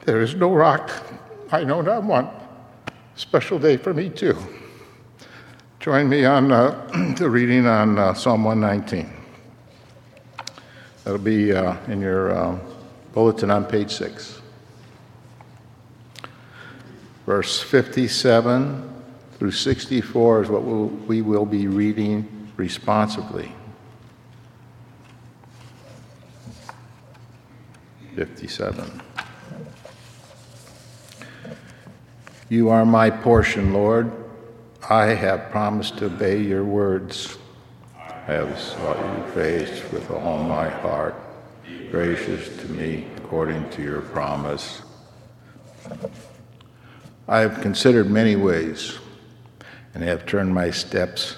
There 0.05 0.21
is 0.21 0.37
no 0.37 0.55
rock. 0.55 0.93
I 1.51 1.65
know 1.65 1.81
not 1.81 2.05
one. 2.05 2.31
Special 3.17 3.59
day 3.59 3.77
for 3.77 3.93
me, 3.93 4.11
too. 4.11 4.39
Join 5.81 6.09
me 6.09 6.25
on 6.25 6.53
uh, 6.53 7.15
the 7.19 7.29
reading 7.29 7.67
on 7.67 7.99
uh, 7.99 8.15
Psalm 8.15 8.45
119. 8.45 9.13
That'll 11.03 11.19
be 11.19 11.53
uh, 11.53 11.75
in 11.89 12.01
your 12.01 12.31
uh, 12.31 12.59
bulletin 13.13 13.51
on 13.51 13.65
page 13.65 13.93
6 13.93 14.43
verse 17.27 17.61
57 17.61 18.91
through 19.39 19.51
64 19.51 20.43
is 20.43 20.49
what 20.49 20.63
we'll, 20.63 20.87
we 20.87 21.23
will 21.23 21.47
be 21.47 21.67
reading 21.67 22.51
responsibly. 22.57 23.53
57. 28.15 29.03
You 32.49 32.69
are 32.71 32.87
my 32.87 33.11
portion, 33.11 33.73
Lord. 33.73 34.13
I 34.89 35.07
have 35.07 35.51
promised 35.51 35.99
to 35.99 36.07
obey 36.07 36.41
your 36.41 36.63
words. 36.63 37.39
I 37.99 38.33
have 38.33 38.59
sought 38.59 38.99
your 38.99 39.27
face 39.29 39.83
with 39.91 40.11
all 40.11 40.43
my 40.45 40.69
heart. 40.69 41.15
Gracious 41.91 42.55
to 42.59 42.69
me 42.69 43.07
according 43.17 43.69
to 43.71 43.83
your 43.83 44.03
promise. 44.03 44.83
I 47.27 47.41
have 47.41 47.63
considered 47.63 48.11
many 48.11 48.37
ways 48.37 48.99
and 49.95 50.03
have 50.03 50.27
turned 50.27 50.53
my 50.53 50.71
steps 50.71 51.37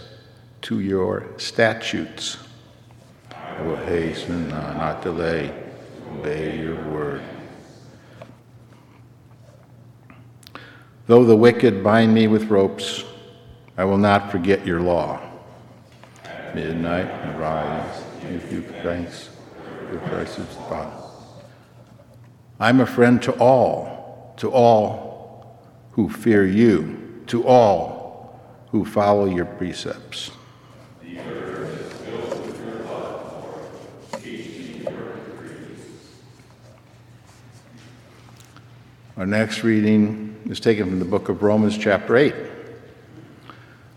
to 0.62 0.81
your 0.81 1.29
statutes. 1.37 2.38
I 3.31 3.62
will 3.62 3.77
hasten, 3.77 4.51
uh, 4.51 4.77
not 4.77 5.03
delay, 5.03 5.55
obey 6.12 6.59
your 6.59 6.83
word. 6.90 7.22
Though 11.07 11.25
the 11.25 11.37
wicked 11.37 11.85
bind 11.85 12.12
me 12.12 12.27
with 12.27 12.51
ropes, 12.51 13.05
I 13.79 13.85
will 13.85 13.99
not 13.99 14.33
forget 14.33 14.66
your 14.66 14.81
law. 14.81 15.20
Midnight 16.53 17.07
and 17.07 17.38
rise, 17.38 18.03
give 18.22 18.53
you 18.53 18.62
thanks, 18.83 19.31
your 19.92 20.01
precious 20.01 20.53
God. 20.68 20.92
I'm 22.59 22.81
a 22.81 22.87
friend 22.87 23.22
to 23.22 23.33
all, 23.33 24.35
to 24.38 24.51
all 24.51 25.05
who 25.96 26.11
fear 26.11 26.44
you, 26.44 27.22
to 27.26 27.46
all 27.46 28.38
who 28.70 28.85
follow 28.85 29.24
your 29.24 29.46
precepts. 29.46 30.30
Our 39.16 39.24
next 39.24 39.64
reading 39.64 40.37
is 40.50 40.61
taken 40.61 40.87
from 40.87 40.98
the 40.98 41.06
book 41.06 41.30
of 41.30 41.42
Romans, 41.42 41.78
chapter 41.78 42.14
8. 42.14 42.35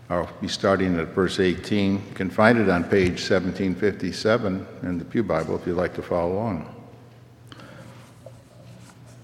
I'll 0.08 0.30
be 0.40 0.48
starting 0.48 0.98
at 0.98 1.08
verse 1.08 1.38
18. 1.38 1.92
You 1.92 2.14
can 2.14 2.30
find 2.30 2.58
it 2.58 2.70
on 2.70 2.84
page 2.84 3.20
1757 3.20 4.66
in 4.84 4.98
the 4.98 5.04
Pew 5.04 5.22
Bible 5.22 5.54
if 5.56 5.66
you'd 5.66 5.74
like 5.74 5.92
to 5.96 6.02
follow 6.02 6.32
along. 6.32 6.74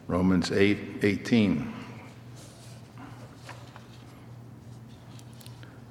Romans 0.07 0.53
8 0.53 1.03
18. 1.03 1.76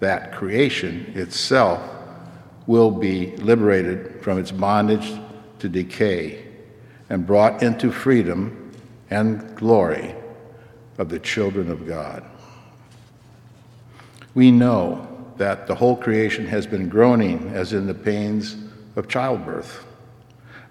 that 0.00 0.32
creation 0.32 1.12
itself 1.14 1.80
will 2.66 2.90
be 2.90 3.36
liberated 3.36 4.22
from 4.22 4.38
its 4.38 4.50
bondage 4.50 5.12
to 5.58 5.68
decay 5.68 6.44
and 7.08 7.26
brought 7.26 7.62
into 7.62 7.90
freedom 7.90 8.72
and 9.10 9.54
glory 9.56 10.14
of 10.98 11.08
the 11.08 11.18
children 11.18 11.70
of 11.70 11.86
God. 11.86 12.24
We 14.34 14.50
know 14.50 15.06
that 15.36 15.66
the 15.66 15.74
whole 15.74 15.96
creation 15.96 16.46
has 16.46 16.66
been 16.66 16.88
groaning 16.88 17.50
as 17.54 17.72
in 17.72 17.86
the 17.86 17.94
pains 17.94 18.56
of 18.96 19.08
childbirth, 19.08 19.84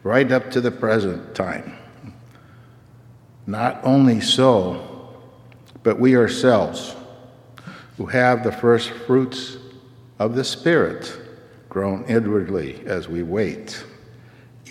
right 0.04 0.32
up 0.32 0.52
to 0.52 0.62
the 0.62 0.72
present 0.72 1.36
time. 1.36 1.76
Not 3.48 3.80
only 3.84 4.22
so, 4.22 5.14
but 5.84 6.00
we 6.00 6.16
ourselves, 6.18 6.96
who 7.98 8.06
have 8.08 8.44
the 8.44 8.52
first 8.52 8.90
fruits 8.90 9.58
of 10.20 10.36
the 10.36 10.44
Spirit, 10.44 11.20
groan 11.70 12.06
inwardly 12.06 12.82
as 12.86 13.08
we 13.08 13.24
wait 13.24 13.84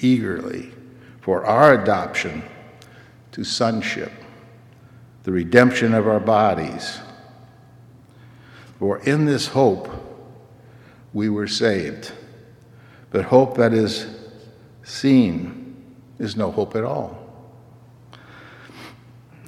eagerly 0.00 0.72
for 1.20 1.44
our 1.44 1.74
adoption 1.74 2.42
to 3.32 3.44
sonship, 3.44 4.12
the 5.22 5.32
redemption 5.32 5.94
of 5.94 6.06
our 6.06 6.20
bodies. 6.20 6.98
For 8.78 8.98
in 8.98 9.24
this 9.24 9.48
hope 9.48 9.88
we 11.12 11.28
were 11.28 11.46
saved. 11.46 12.12
But 13.10 13.24
hope 13.24 13.56
that 13.56 13.72
is 13.72 14.06
seen 14.82 15.76
is 16.18 16.36
no 16.36 16.50
hope 16.50 16.76
at 16.76 16.84
all. 16.84 17.16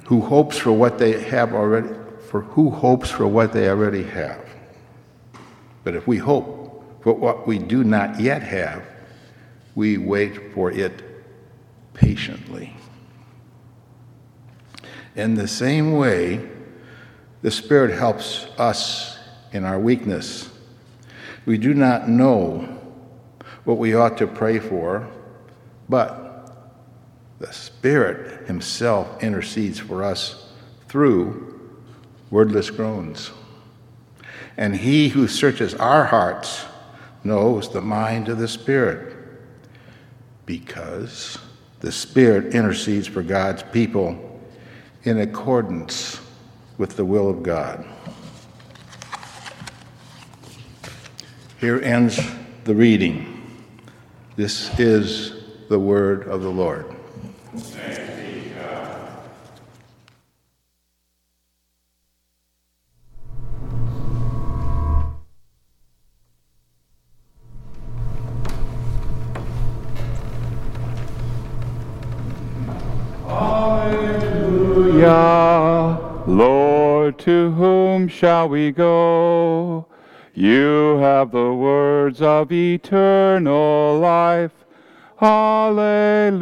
Who 0.05 0.21
hopes 0.21 0.57
for 0.57 0.71
what 0.71 0.97
they 0.97 1.21
have 1.23 1.53
already, 1.53 1.89
for 2.27 2.41
who 2.41 2.69
hopes 2.69 3.09
for 3.09 3.25
what 3.25 3.53
they 3.53 3.69
already 3.69 4.03
have? 4.03 4.43
But 5.83 5.95
if 5.95 6.05
we 6.07 6.17
hope 6.17 7.01
for 7.01 7.13
what 7.13 7.47
we 7.47 7.57
do 7.57 7.83
not 7.83 8.19
yet 8.19 8.43
have, 8.43 8.83
we 9.75 9.97
wait 9.97 10.53
for 10.53 10.69
it 10.69 11.03
patiently. 11.93 12.75
In 15.15 15.35
the 15.35 15.47
same 15.47 15.93
way, 15.93 16.47
the 17.41 17.51
Spirit 17.51 17.97
helps 17.97 18.47
us 18.57 19.17
in 19.53 19.63
our 19.63 19.79
weakness. 19.79 20.49
We 21.45 21.57
do 21.57 21.73
not 21.73 22.09
know 22.09 22.77
what 23.63 23.77
we 23.77 23.95
ought 23.95 24.17
to 24.17 24.27
pray 24.27 24.59
for, 24.59 25.07
but 25.87 26.53
the 27.39 27.53
Spirit 27.53 28.47
Himself 28.47 29.23
intercedes 29.23 29.79
for 29.79 30.03
us 30.03 30.51
through 30.89 31.46
wordless 32.29 32.69
groans. 32.69 33.31
And 34.57 34.75
He 34.75 35.09
who 35.09 35.27
searches 35.27 35.73
our 35.75 36.05
hearts 36.05 36.65
knows 37.23 37.71
the 37.71 37.81
mind 37.81 38.29
of 38.29 38.39
the 38.39 38.47
Spirit, 38.47 39.15
because 40.45 41.37
the 41.79 41.91
Spirit 41.91 42.53
intercedes 42.55 43.07
for 43.07 43.21
God's 43.21 43.63
people 43.63 44.39
in 45.03 45.19
accordance 45.19 46.19
with 46.77 46.95
the 46.95 47.05
will 47.05 47.29
of 47.29 47.43
God. 47.43 47.85
Here 51.59 51.81
ends 51.81 52.19
the 52.65 52.75
reading. 52.75 53.33
This 54.35 54.77
is 54.79 55.43
the 55.69 55.79
word 55.79 56.27
of 56.27 56.41
the 56.41 56.51
Lord. 56.51 56.85
Shall 78.17 78.49
we 78.49 78.71
go? 78.71 79.85
You 80.33 80.97
have 80.97 81.29
the 81.31 81.53
words 81.53 82.19
of 82.19 82.51
eternal 82.51 83.99
life. 83.99 84.51
Hallelujah. 85.17 86.41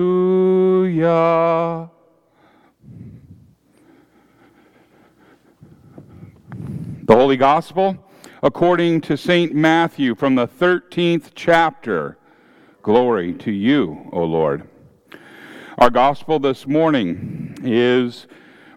The 7.03 7.13
Holy 7.13 7.38
Gospel, 7.38 7.97
according 8.41 9.01
to 9.01 9.17
St. 9.17 9.53
Matthew 9.53 10.15
from 10.15 10.35
the 10.35 10.47
13th 10.47 11.31
chapter. 11.35 12.17
Glory 12.83 13.33
to 13.33 13.51
you, 13.51 14.09
O 14.13 14.23
Lord. 14.23 14.69
Our 15.77 15.89
Gospel 15.89 16.39
this 16.39 16.65
morning 16.65 17.57
is 17.63 18.27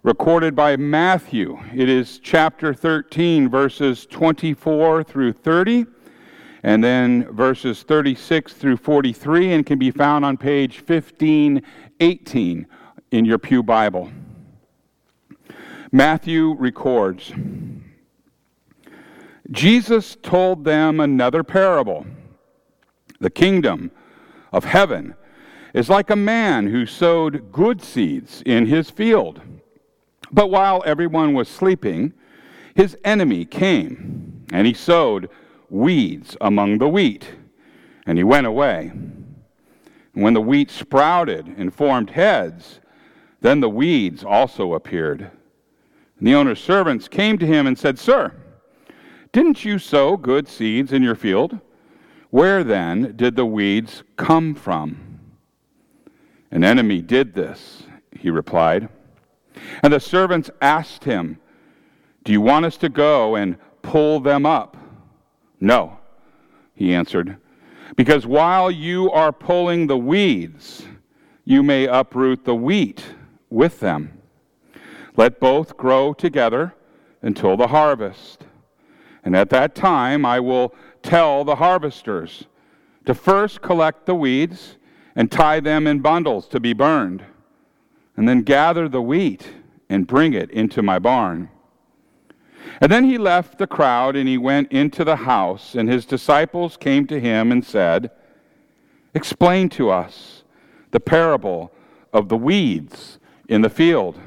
recorded 0.08 0.56
by 0.56 0.74
Matthew. 0.74 1.58
It 1.74 1.86
is 1.86 2.18
chapter 2.18 2.72
13, 2.72 3.50
verses 3.50 4.06
24 4.06 5.04
through 5.04 5.34
30, 5.34 5.84
and 6.62 6.82
then 6.82 7.30
verses 7.30 7.82
36 7.82 8.54
through 8.54 8.78
43, 8.78 9.52
and 9.52 9.66
can 9.66 9.78
be 9.78 9.90
found 9.90 10.24
on 10.24 10.38
page 10.38 10.76
1518 10.78 12.66
in 13.10 13.24
your 13.26 13.36
Pew 13.36 13.62
Bible. 13.62 14.10
Matthew 15.92 16.54
records 16.54 17.30
Jesus 19.50 20.16
told 20.22 20.64
them 20.64 21.00
another 21.00 21.44
parable. 21.44 22.06
The 23.20 23.28
kingdom 23.28 23.90
of 24.54 24.64
heaven 24.64 25.16
is 25.74 25.90
like 25.90 26.08
a 26.08 26.16
man 26.16 26.68
who 26.68 26.86
sowed 26.86 27.52
good 27.52 27.82
seeds 27.82 28.42
in 28.46 28.64
his 28.64 28.88
field. 28.88 29.42
But 30.32 30.50
while 30.50 30.82
everyone 30.84 31.34
was 31.34 31.48
sleeping, 31.48 32.12
his 32.74 32.96
enemy 33.04 33.44
came, 33.44 34.44
and 34.52 34.66
he 34.66 34.74
sowed 34.74 35.30
weeds 35.70 36.36
among 36.40 36.78
the 36.78 36.88
wheat, 36.88 37.28
and 38.06 38.18
he 38.18 38.24
went 38.24 38.46
away. 38.46 38.92
And 40.14 40.24
when 40.24 40.34
the 40.34 40.40
wheat 40.40 40.70
sprouted 40.70 41.46
and 41.46 41.72
formed 41.72 42.10
heads, 42.10 42.80
then 43.40 43.60
the 43.60 43.68
weeds 43.68 44.24
also 44.24 44.74
appeared. 44.74 45.30
And 46.18 46.26
the 46.26 46.34
owner's 46.34 46.62
servants 46.62 47.08
came 47.08 47.38
to 47.38 47.46
him 47.46 47.66
and 47.66 47.78
said, 47.78 47.98
Sir, 47.98 48.34
didn't 49.32 49.64
you 49.64 49.78
sow 49.78 50.16
good 50.16 50.48
seeds 50.48 50.92
in 50.92 51.02
your 51.02 51.14
field? 51.14 51.60
Where 52.30 52.64
then 52.64 53.14
did 53.16 53.36
the 53.36 53.46
weeds 53.46 54.02
come 54.16 54.54
from? 54.54 55.20
An 56.50 56.64
enemy 56.64 57.00
did 57.00 57.34
this, 57.34 57.84
he 58.12 58.30
replied. 58.30 58.88
And 59.82 59.92
the 59.92 60.00
servants 60.00 60.50
asked 60.60 61.04
him, 61.04 61.38
Do 62.24 62.32
you 62.32 62.40
want 62.40 62.66
us 62.66 62.76
to 62.78 62.88
go 62.88 63.36
and 63.36 63.56
pull 63.82 64.20
them 64.20 64.46
up? 64.46 64.76
No, 65.60 65.98
he 66.74 66.94
answered, 66.94 67.36
because 67.96 68.26
while 68.26 68.70
you 68.70 69.10
are 69.10 69.32
pulling 69.32 69.86
the 69.86 69.98
weeds, 69.98 70.86
you 71.44 71.62
may 71.62 71.86
uproot 71.86 72.44
the 72.44 72.54
wheat 72.54 73.04
with 73.50 73.80
them. 73.80 74.20
Let 75.16 75.40
both 75.40 75.76
grow 75.76 76.12
together 76.12 76.74
until 77.22 77.56
the 77.56 77.68
harvest. 77.68 78.44
And 79.24 79.34
at 79.34 79.50
that 79.50 79.74
time 79.74 80.24
I 80.24 80.38
will 80.38 80.74
tell 81.02 81.44
the 81.44 81.56
harvesters 81.56 82.44
to 83.06 83.14
first 83.14 83.62
collect 83.62 84.06
the 84.06 84.14
weeds 84.14 84.76
and 85.16 85.32
tie 85.32 85.58
them 85.58 85.86
in 85.86 85.98
bundles 86.00 86.46
to 86.48 86.60
be 86.60 86.72
burned, 86.72 87.24
and 88.16 88.28
then 88.28 88.42
gather 88.42 88.88
the 88.88 89.02
wheat 89.02 89.48
and 89.88 90.06
bring 90.06 90.32
it 90.32 90.50
into 90.50 90.82
my 90.82 90.98
barn. 90.98 91.50
And 92.80 92.92
then 92.92 93.04
he 93.04 93.18
left 93.18 93.58
the 93.58 93.66
crowd 93.66 94.16
and 94.16 94.28
he 94.28 94.38
went 94.38 94.70
into 94.72 95.04
the 95.04 95.16
house, 95.16 95.74
and 95.74 95.88
his 95.88 96.04
disciples 96.04 96.76
came 96.76 97.06
to 97.06 97.20
him 97.20 97.50
and 97.50 97.64
said, 97.64 98.10
Explain 99.14 99.68
to 99.70 99.90
us 99.90 100.44
the 100.90 101.00
parable 101.00 101.72
of 102.12 102.28
the 102.28 102.36
weeds 102.36 103.18
in 103.48 103.62
the 103.62 103.70
field. 103.70 104.18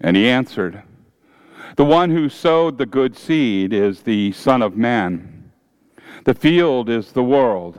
And 0.00 0.16
he 0.16 0.28
answered, 0.28 0.82
The 1.76 1.84
one 1.84 2.10
who 2.10 2.28
sowed 2.28 2.78
the 2.78 2.86
good 2.86 3.16
seed 3.16 3.72
is 3.72 4.02
the 4.02 4.32
Son 4.32 4.62
of 4.62 4.76
Man. 4.76 5.52
The 6.24 6.34
field 6.34 6.88
is 6.88 7.12
the 7.12 7.22
world, 7.22 7.78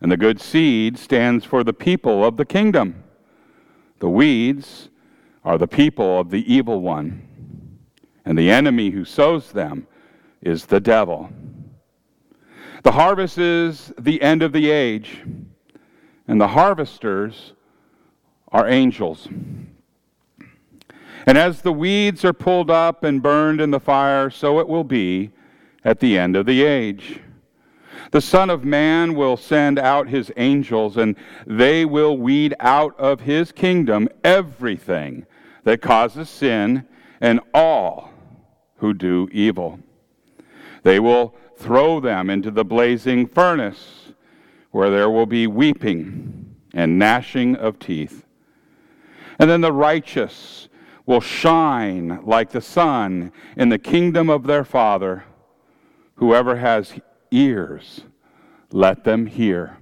and 0.00 0.10
the 0.10 0.16
good 0.16 0.40
seed 0.40 0.98
stands 0.98 1.44
for 1.44 1.62
the 1.62 1.74
people 1.74 2.24
of 2.24 2.36
the 2.36 2.46
kingdom. 2.46 3.04
The 3.98 4.08
weeds 4.08 4.88
are 5.44 5.58
the 5.58 5.66
people 5.66 6.20
of 6.20 6.30
the 6.30 6.52
evil 6.52 6.80
one, 6.80 7.28
and 8.24 8.38
the 8.38 8.50
enemy 8.50 8.90
who 8.90 9.04
sows 9.04 9.52
them 9.52 9.86
is 10.40 10.66
the 10.66 10.80
devil. 10.80 11.30
The 12.82 12.92
harvest 12.92 13.38
is 13.38 13.92
the 13.98 14.20
end 14.22 14.42
of 14.42 14.52
the 14.52 14.70
age, 14.70 15.22
and 16.26 16.40
the 16.40 16.48
harvesters 16.48 17.52
are 18.48 18.68
angels. 18.68 19.28
And 21.26 21.38
as 21.38 21.62
the 21.62 21.72
weeds 21.72 22.24
are 22.24 22.32
pulled 22.32 22.70
up 22.70 23.04
and 23.04 23.22
burned 23.22 23.60
in 23.60 23.70
the 23.70 23.80
fire, 23.80 24.30
so 24.30 24.58
it 24.58 24.68
will 24.68 24.84
be 24.84 25.30
at 25.84 26.00
the 26.00 26.18
end 26.18 26.36
of 26.36 26.46
the 26.46 26.62
age. 26.62 27.20
The 28.10 28.20
Son 28.20 28.50
of 28.50 28.64
Man 28.64 29.14
will 29.14 29.36
send 29.36 29.78
out 29.78 30.08
his 30.08 30.30
angels, 30.36 30.96
and 30.96 31.16
they 31.46 31.84
will 31.84 32.18
weed 32.18 32.54
out 32.60 32.98
of 32.98 33.20
his 33.20 33.52
kingdom 33.52 34.08
everything 34.24 35.26
that 35.64 35.80
causes 35.80 36.28
sin 36.28 36.86
and 37.20 37.40
all 37.54 38.10
who 38.76 38.92
do 38.92 39.28
evil. 39.32 39.78
They 40.82 40.98
will 40.98 41.34
throw 41.56 42.00
them 42.00 42.28
into 42.28 42.50
the 42.50 42.64
blazing 42.64 43.26
furnace, 43.26 44.12
where 44.70 44.90
there 44.90 45.10
will 45.10 45.26
be 45.26 45.46
weeping 45.46 46.56
and 46.74 46.98
gnashing 46.98 47.54
of 47.56 47.78
teeth. 47.78 48.26
And 49.38 49.48
then 49.48 49.60
the 49.60 49.72
righteous 49.72 50.68
will 51.06 51.20
shine 51.20 52.20
like 52.24 52.50
the 52.50 52.60
sun 52.60 53.32
in 53.56 53.68
the 53.68 53.78
kingdom 53.78 54.28
of 54.28 54.46
their 54.46 54.64
Father. 54.64 55.24
Whoever 56.16 56.56
has 56.56 56.94
ears, 57.30 58.02
let 58.72 59.04
them 59.04 59.26
hear. 59.26 59.78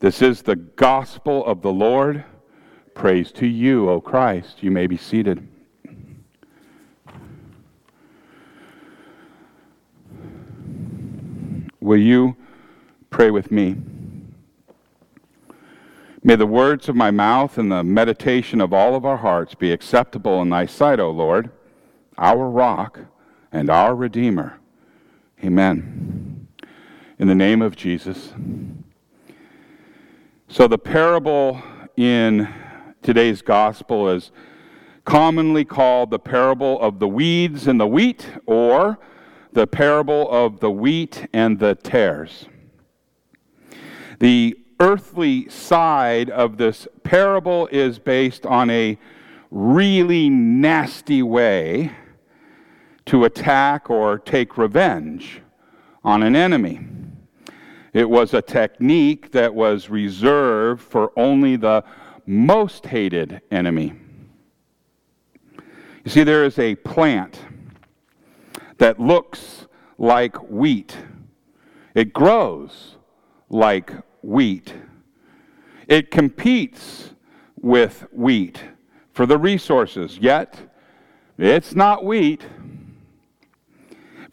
This 0.00 0.20
is 0.22 0.42
the 0.42 0.56
gospel 0.56 1.44
of 1.44 1.62
the 1.62 1.72
Lord. 1.72 2.24
Praise 2.94 3.32
to 3.32 3.46
you, 3.46 3.90
O 3.90 4.00
Christ. 4.00 4.62
You 4.62 4.70
may 4.70 4.86
be 4.86 4.96
seated. 4.96 5.46
Will 11.80 11.98
you 11.98 12.36
pray 13.10 13.30
with 13.30 13.50
me? 13.50 13.76
May 16.22 16.36
the 16.36 16.46
words 16.46 16.88
of 16.88 16.96
my 16.96 17.10
mouth 17.10 17.58
and 17.58 17.70
the 17.70 17.84
meditation 17.84 18.60
of 18.60 18.72
all 18.72 18.94
of 18.94 19.04
our 19.04 19.18
hearts 19.18 19.54
be 19.54 19.72
acceptable 19.72 20.40
in 20.40 20.48
thy 20.48 20.64
sight, 20.64 20.98
O 20.98 21.10
Lord, 21.10 21.50
our 22.16 22.48
rock 22.48 23.00
and 23.52 23.68
our 23.68 23.94
Redeemer. 23.94 24.58
Amen. 25.44 26.48
In 27.18 27.28
the 27.28 27.34
name 27.34 27.60
of 27.60 27.76
Jesus. 27.76 28.32
So, 30.48 30.66
the 30.66 30.78
parable 30.78 31.62
in 31.96 32.48
today's 33.04 33.42
gospel 33.42 34.08
is 34.08 34.32
commonly 35.04 35.62
called 35.62 36.10
the 36.10 36.18
parable 36.18 36.80
of 36.80 36.98
the 36.98 37.06
weeds 37.06 37.66
and 37.66 37.78
the 37.78 37.86
wheat, 37.86 38.26
or 38.46 38.98
the 39.52 39.66
parable 39.66 40.28
of 40.30 40.60
the 40.60 40.70
wheat 40.70 41.28
and 41.34 41.58
the 41.58 41.74
tares. 41.74 42.46
The 44.20 44.58
earthly 44.80 45.50
side 45.50 46.30
of 46.30 46.56
this 46.56 46.88
parable 47.02 47.68
is 47.70 47.98
based 47.98 48.46
on 48.46 48.70
a 48.70 48.98
really 49.50 50.30
nasty 50.30 51.22
way 51.22 51.92
to 53.04 53.24
attack 53.24 53.90
or 53.90 54.18
take 54.18 54.56
revenge 54.56 55.42
on 56.02 56.22
an 56.22 56.34
enemy. 56.34 56.80
It 57.92 58.08
was 58.08 58.32
a 58.32 58.40
technique 58.40 59.30
that 59.32 59.54
was 59.54 59.90
reserved 59.90 60.80
for 60.80 61.12
only 61.16 61.56
the 61.56 61.84
most 62.26 62.86
hated 62.86 63.40
enemy. 63.50 63.94
You 66.04 66.10
see, 66.10 66.24
there 66.24 66.44
is 66.44 66.58
a 66.58 66.74
plant 66.76 67.40
that 68.78 69.00
looks 69.00 69.66
like 69.98 70.36
wheat, 70.50 70.96
it 71.94 72.12
grows 72.12 72.96
like 73.48 73.92
wheat. 74.22 74.74
It 75.86 76.10
competes 76.10 77.10
with 77.60 78.06
wheat 78.10 78.62
for 79.12 79.26
the 79.26 79.38
resources, 79.38 80.18
yet 80.18 80.58
it's 81.38 81.74
not 81.74 82.04
wheat. 82.04 82.42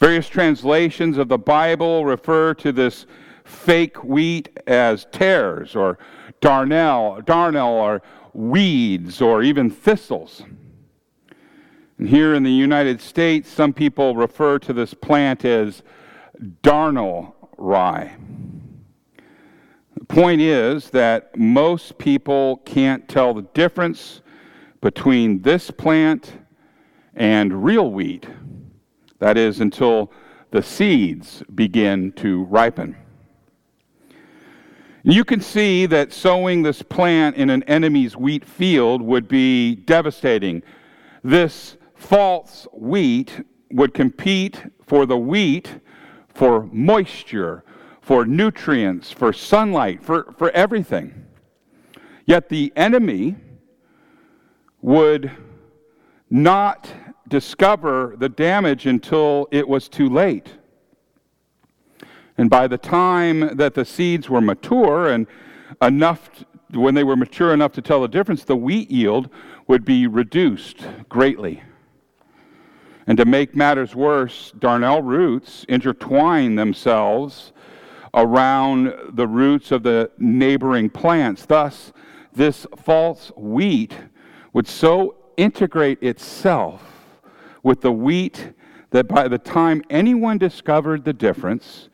Various 0.00 0.28
translations 0.28 1.18
of 1.18 1.28
the 1.28 1.38
Bible 1.38 2.04
refer 2.04 2.54
to 2.54 2.72
this 2.72 3.06
fake 3.44 4.02
wheat 4.02 4.48
as 4.66 5.06
tares 5.12 5.76
or 5.76 5.98
darnel, 6.42 7.24
darnel 7.24 7.68
or 7.68 8.02
weeds 8.34 9.22
or 9.22 9.42
even 9.42 9.70
thistles. 9.70 10.42
And 11.98 12.08
here 12.08 12.34
in 12.34 12.42
the 12.42 12.50
United 12.50 13.00
States, 13.00 13.48
some 13.48 13.72
people 13.72 14.16
refer 14.16 14.58
to 14.58 14.72
this 14.72 14.92
plant 14.92 15.44
as 15.44 15.82
darnel 16.62 17.32
rye. 17.56 18.16
The 19.96 20.04
point 20.04 20.40
is 20.40 20.90
that 20.90 21.38
most 21.38 21.96
people 21.96 22.56
can't 22.64 23.08
tell 23.08 23.32
the 23.32 23.42
difference 23.54 24.20
between 24.80 25.42
this 25.42 25.70
plant 25.70 26.32
and 27.14 27.64
real 27.64 27.92
wheat. 27.92 28.26
That 29.20 29.36
is, 29.36 29.60
until 29.60 30.10
the 30.50 30.62
seeds 30.62 31.44
begin 31.54 32.12
to 32.12 32.42
ripen. 32.44 32.96
You 35.04 35.24
can 35.24 35.40
see 35.40 35.86
that 35.86 36.12
sowing 36.12 36.62
this 36.62 36.80
plant 36.82 37.36
in 37.36 37.50
an 37.50 37.64
enemy's 37.64 38.16
wheat 38.16 38.44
field 38.44 39.02
would 39.02 39.26
be 39.26 39.74
devastating. 39.74 40.62
This 41.24 41.76
false 41.94 42.68
wheat 42.72 43.44
would 43.72 43.94
compete 43.94 44.62
for 44.86 45.06
the 45.06 45.18
wheat 45.18 45.80
for 46.34 46.68
moisture, 46.72 47.64
for 48.00 48.24
nutrients, 48.24 49.10
for 49.10 49.32
sunlight, 49.32 50.02
for, 50.02 50.32
for 50.38 50.50
everything. 50.50 51.26
Yet 52.24 52.48
the 52.48 52.72
enemy 52.76 53.36
would 54.80 55.30
not 56.30 56.92
discover 57.28 58.14
the 58.18 58.28
damage 58.28 58.86
until 58.86 59.48
it 59.50 59.66
was 59.66 59.88
too 59.88 60.08
late. 60.08 60.54
And 62.38 62.48
by 62.48 62.66
the 62.66 62.78
time 62.78 63.56
that 63.56 63.74
the 63.74 63.84
seeds 63.84 64.28
were 64.28 64.40
mature 64.40 65.08
and 65.08 65.26
enough, 65.80 66.30
when 66.70 66.94
they 66.94 67.04
were 67.04 67.16
mature 67.16 67.52
enough 67.52 67.72
to 67.72 67.82
tell 67.82 68.00
the 68.00 68.08
difference, 68.08 68.44
the 68.44 68.56
wheat 68.56 68.90
yield 68.90 69.28
would 69.66 69.84
be 69.84 70.06
reduced 70.06 70.86
greatly. 71.08 71.62
And 73.06 73.18
to 73.18 73.24
make 73.24 73.54
matters 73.54 73.94
worse, 73.94 74.52
darnel 74.58 75.02
roots 75.02 75.64
intertwine 75.68 76.54
themselves 76.54 77.52
around 78.14 78.92
the 79.14 79.26
roots 79.26 79.72
of 79.72 79.82
the 79.82 80.10
neighboring 80.18 80.90
plants. 80.90 81.46
Thus, 81.46 81.92
this 82.32 82.66
false 82.76 83.32
wheat 83.36 83.96
would 84.52 84.66
so 84.66 85.16
integrate 85.36 86.02
itself 86.02 86.82
with 87.62 87.80
the 87.80 87.92
wheat 87.92 88.52
that 88.90 89.08
by 89.08 89.28
the 89.28 89.38
time 89.38 89.82
anyone 89.90 90.38
discovered 90.38 91.04
the 91.04 91.12
difference, 91.12 91.88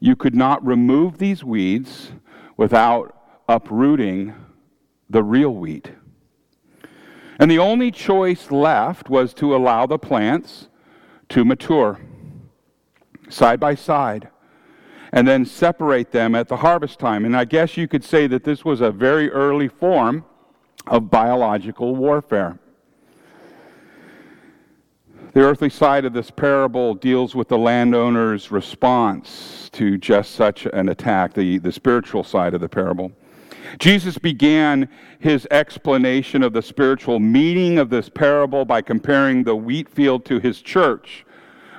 you 0.00 0.16
could 0.16 0.34
not 0.34 0.64
remove 0.64 1.18
these 1.18 1.42
weeds 1.44 2.12
without 2.56 3.14
uprooting 3.48 4.34
the 5.10 5.22
real 5.22 5.54
wheat. 5.54 5.92
And 7.38 7.50
the 7.50 7.58
only 7.58 7.90
choice 7.90 8.50
left 8.50 9.08
was 9.08 9.32
to 9.34 9.54
allow 9.54 9.86
the 9.86 9.98
plants 9.98 10.68
to 11.30 11.44
mature 11.44 12.00
side 13.28 13.60
by 13.60 13.74
side 13.74 14.28
and 15.12 15.26
then 15.26 15.44
separate 15.44 16.10
them 16.10 16.34
at 16.34 16.48
the 16.48 16.56
harvest 16.56 16.98
time. 16.98 17.24
And 17.24 17.36
I 17.36 17.44
guess 17.44 17.76
you 17.76 17.88
could 17.88 18.04
say 18.04 18.26
that 18.26 18.44
this 18.44 18.64
was 18.64 18.80
a 18.80 18.90
very 18.90 19.30
early 19.30 19.68
form 19.68 20.24
of 20.86 21.10
biological 21.10 21.96
warfare. 21.96 22.58
The 25.34 25.40
earthly 25.40 25.68
side 25.68 26.06
of 26.06 26.14
this 26.14 26.30
parable 26.30 26.94
deals 26.94 27.34
with 27.34 27.48
the 27.48 27.58
landowner's 27.58 28.50
response 28.50 29.68
to 29.74 29.98
just 29.98 30.32
such 30.32 30.64
an 30.66 30.88
attack, 30.88 31.34
the, 31.34 31.58
the 31.58 31.70
spiritual 31.70 32.24
side 32.24 32.54
of 32.54 32.62
the 32.62 32.68
parable. 32.68 33.12
Jesus 33.78 34.16
began 34.16 34.88
his 35.18 35.46
explanation 35.50 36.42
of 36.42 36.54
the 36.54 36.62
spiritual 36.62 37.18
meaning 37.20 37.78
of 37.78 37.90
this 37.90 38.08
parable 38.08 38.64
by 38.64 38.80
comparing 38.80 39.44
the 39.44 39.54
wheat 39.54 39.88
field 39.90 40.24
to 40.24 40.38
his 40.38 40.62
church 40.62 41.26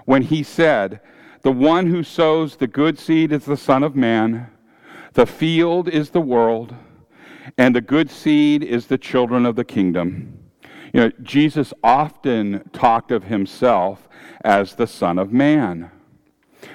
when 0.05 0.21
he 0.21 0.43
said, 0.43 0.99
The 1.41 1.51
one 1.51 1.87
who 1.87 2.03
sows 2.03 2.55
the 2.55 2.67
good 2.67 2.99
seed 2.99 3.31
is 3.31 3.45
the 3.45 3.57
Son 3.57 3.81
of 3.81 3.95
Man, 3.95 4.47
the 5.13 5.25
field 5.25 5.89
is 5.89 6.11
the 6.11 6.21
world, 6.21 6.75
and 7.57 7.75
the 7.75 7.81
good 7.81 8.11
seed 8.11 8.63
is 8.63 8.85
the 8.85 8.99
children 8.99 9.47
of 9.47 9.55
the 9.55 9.65
kingdom. 9.65 10.38
You 10.93 11.01
know, 11.01 11.11
Jesus 11.21 11.73
often 11.83 12.69
talked 12.73 13.11
of 13.11 13.25
himself 13.25 14.07
as 14.41 14.75
the 14.75 14.87
Son 14.87 15.19
of 15.19 15.31
Man. 15.31 15.91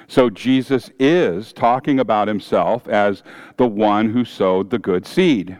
So 0.06 0.30
Jesus 0.30 0.90
is 0.98 1.52
talking 1.52 1.98
about 1.98 2.28
himself 2.28 2.88
as 2.88 3.22
the 3.56 3.66
one 3.66 4.10
who 4.10 4.24
sowed 4.24 4.70
the 4.70 4.78
good 4.78 5.06
seed. 5.06 5.56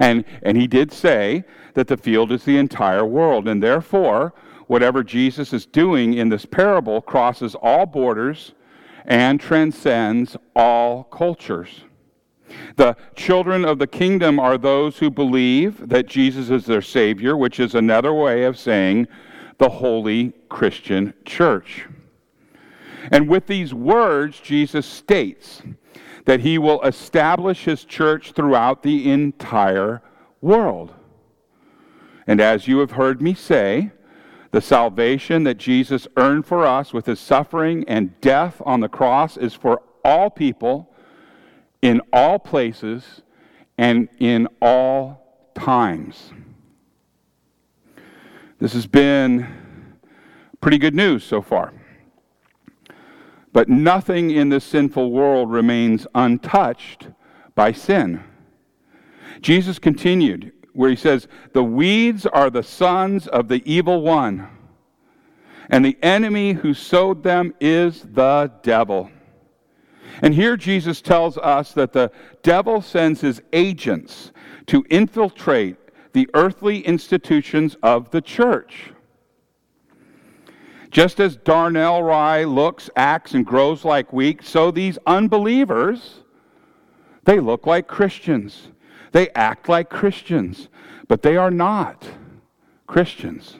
And, 0.00 0.24
and 0.42 0.56
he 0.56 0.66
did 0.66 0.92
say 0.92 1.44
that 1.74 1.88
the 1.88 1.96
field 1.96 2.32
is 2.32 2.44
the 2.44 2.58
entire 2.58 3.04
world, 3.04 3.48
and 3.48 3.62
therefore, 3.62 4.34
whatever 4.66 5.02
Jesus 5.02 5.52
is 5.52 5.66
doing 5.66 6.14
in 6.14 6.28
this 6.28 6.44
parable 6.44 7.00
crosses 7.00 7.54
all 7.54 7.86
borders 7.86 8.52
and 9.04 9.40
transcends 9.40 10.36
all 10.54 11.04
cultures. 11.04 11.84
The 12.76 12.96
children 13.14 13.64
of 13.64 13.78
the 13.78 13.86
kingdom 13.86 14.38
are 14.38 14.58
those 14.58 14.98
who 14.98 15.10
believe 15.10 15.88
that 15.88 16.06
Jesus 16.06 16.50
is 16.50 16.66
their 16.66 16.82
Savior, 16.82 17.36
which 17.36 17.60
is 17.60 17.74
another 17.74 18.12
way 18.12 18.44
of 18.44 18.58
saying 18.58 19.08
the 19.58 19.68
holy 19.68 20.32
Christian 20.48 21.14
church. 21.24 21.86
And 23.10 23.28
with 23.28 23.46
these 23.46 23.74
words, 23.74 24.40
Jesus 24.40 24.86
states 24.86 25.62
that 26.24 26.40
he 26.40 26.56
will 26.58 26.80
establish 26.82 27.64
his 27.64 27.84
church 27.84 28.32
throughout 28.32 28.82
the 28.82 29.10
entire 29.10 30.02
world. 30.40 30.94
And 32.26 32.40
as 32.40 32.68
you 32.68 32.78
have 32.78 32.92
heard 32.92 33.20
me 33.20 33.34
say, 33.34 33.90
the 34.52 34.60
salvation 34.60 35.44
that 35.44 35.56
Jesus 35.56 36.06
earned 36.16 36.46
for 36.46 36.64
us 36.64 36.92
with 36.92 37.06
his 37.06 37.18
suffering 37.18 37.84
and 37.88 38.20
death 38.20 38.60
on 38.64 38.80
the 38.80 38.88
cross 38.88 39.36
is 39.36 39.54
for 39.54 39.82
all 40.04 40.30
people, 40.30 40.91
in 41.82 42.00
all 42.12 42.38
places, 42.38 43.22
and 43.76 44.08
in 44.18 44.48
all 44.60 45.50
times. 45.54 46.32
This 48.58 48.72
has 48.74 48.86
been 48.86 49.46
pretty 50.60 50.78
good 50.78 50.94
news 50.94 51.24
so 51.24 51.42
far. 51.42 51.72
But 53.52 53.68
nothing 53.68 54.30
in 54.30 54.48
this 54.48 54.64
sinful 54.64 55.10
world 55.10 55.50
remains 55.50 56.06
untouched 56.14 57.08
by 57.54 57.72
sin. 57.72 58.22
Jesus 59.40 59.78
continued 59.78 60.52
where 60.72 60.90
he 60.90 60.96
says, 60.96 61.28
The 61.52 61.64
weeds 61.64 62.24
are 62.24 62.50
the 62.50 62.62
sons 62.62 63.26
of 63.26 63.48
the 63.48 63.62
evil 63.70 64.00
one, 64.00 64.48
and 65.68 65.84
the 65.84 65.98
enemy 66.02 66.52
who 66.52 66.72
sowed 66.72 67.22
them 67.22 67.54
is 67.60 68.02
the 68.02 68.50
devil. 68.62 69.10
And 70.20 70.34
here 70.34 70.56
Jesus 70.56 71.00
tells 71.00 71.38
us 71.38 71.72
that 71.72 71.92
the 71.92 72.12
devil 72.42 72.82
sends 72.82 73.20
his 73.20 73.40
agents 73.52 74.32
to 74.66 74.84
infiltrate 74.90 75.76
the 76.12 76.28
earthly 76.34 76.80
institutions 76.80 77.76
of 77.82 78.10
the 78.10 78.20
church. 78.20 78.92
Just 80.90 81.20
as 81.20 81.38
darnel 81.38 82.06
rye 82.06 82.44
looks, 82.44 82.90
acts, 82.96 83.32
and 83.32 83.46
grows 83.46 83.84
like 83.84 84.12
wheat, 84.12 84.44
so 84.44 84.70
these 84.70 84.98
unbelievers, 85.06 86.20
they 87.24 87.40
look 87.40 87.66
like 87.66 87.88
Christians. 87.88 88.68
They 89.12 89.30
act 89.30 89.70
like 89.70 89.88
Christians, 89.88 90.68
but 91.08 91.22
they 91.22 91.36
are 91.36 91.50
not 91.50 92.06
Christians. 92.86 93.56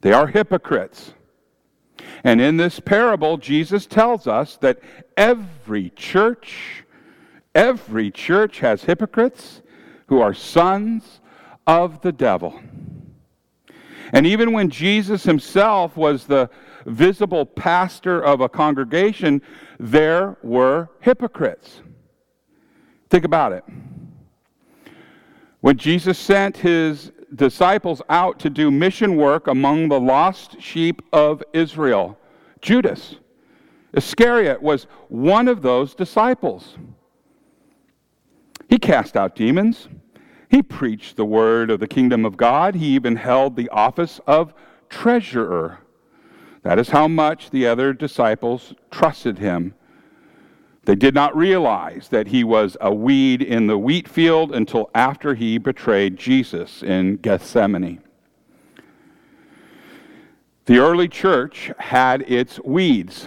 They 0.00 0.12
are 0.12 0.26
hypocrites. 0.26 1.14
And 2.24 2.40
in 2.40 2.56
this 2.56 2.80
parable, 2.80 3.36
Jesus 3.36 3.86
tells 3.86 4.26
us 4.26 4.56
that 4.56 4.80
every 5.16 5.90
church, 5.90 6.84
every 7.54 8.10
church 8.10 8.60
has 8.60 8.84
hypocrites 8.84 9.62
who 10.06 10.20
are 10.20 10.34
sons 10.34 11.20
of 11.66 12.00
the 12.02 12.12
devil. 12.12 12.60
And 14.12 14.26
even 14.26 14.52
when 14.52 14.70
Jesus 14.70 15.24
himself 15.24 15.96
was 15.96 16.26
the 16.26 16.50
visible 16.86 17.46
pastor 17.46 18.22
of 18.22 18.40
a 18.40 18.48
congregation, 18.48 19.42
there 19.80 20.36
were 20.42 20.90
hypocrites. 21.00 21.80
Think 23.10 23.24
about 23.24 23.52
it. 23.52 23.64
When 25.60 25.76
Jesus 25.78 26.18
sent 26.18 26.58
his 26.58 27.10
disciples 27.34 28.02
out 28.08 28.38
to 28.40 28.50
do 28.50 28.70
mission 28.70 29.16
work 29.16 29.46
among 29.46 29.88
the 29.88 29.98
lost 29.98 30.60
sheep 30.60 31.00
of 31.12 31.42
Israel, 31.52 32.18
Judas 32.60 33.16
Iscariot 33.94 34.60
was 34.60 34.86
one 35.08 35.48
of 35.48 35.62
those 35.62 35.94
disciples. 35.94 36.76
He 38.68 38.78
cast 38.78 39.16
out 39.16 39.36
demons. 39.36 39.88
He 40.48 40.62
preached 40.62 41.16
the 41.16 41.24
word 41.24 41.70
of 41.70 41.80
the 41.80 41.88
kingdom 41.88 42.24
of 42.24 42.36
God. 42.36 42.74
He 42.74 42.88
even 42.88 43.16
held 43.16 43.56
the 43.56 43.68
office 43.70 44.20
of 44.26 44.52
treasurer. 44.88 45.78
That 46.62 46.78
is 46.78 46.88
how 46.90 47.08
much 47.08 47.50
the 47.50 47.66
other 47.66 47.92
disciples 47.92 48.74
trusted 48.90 49.38
him. 49.38 49.74
They 50.84 50.94
did 50.94 51.14
not 51.14 51.36
realize 51.36 52.08
that 52.08 52.28
he 52.28 52.44
was 52.44 52.76
a 52.80 52.92
weed 52.92 53.42
in 53.42 53.66
the 53.66 53.78
wheat 53.78 54.08
field 54.08 54.54
until 54.54 54.90
after 54.94 55.34
he 55.34 55.58
betrayed 55.58 56.18
Jesus 56.18 56.82
in 56.82 57.16
Gethsemane. 57.16 58.03
The 60.66 60.78
early 60.78 61.08
church 61.08 61.70
had 61.78 62.22
its 62.22 62.58
weeds. 62.60 63.26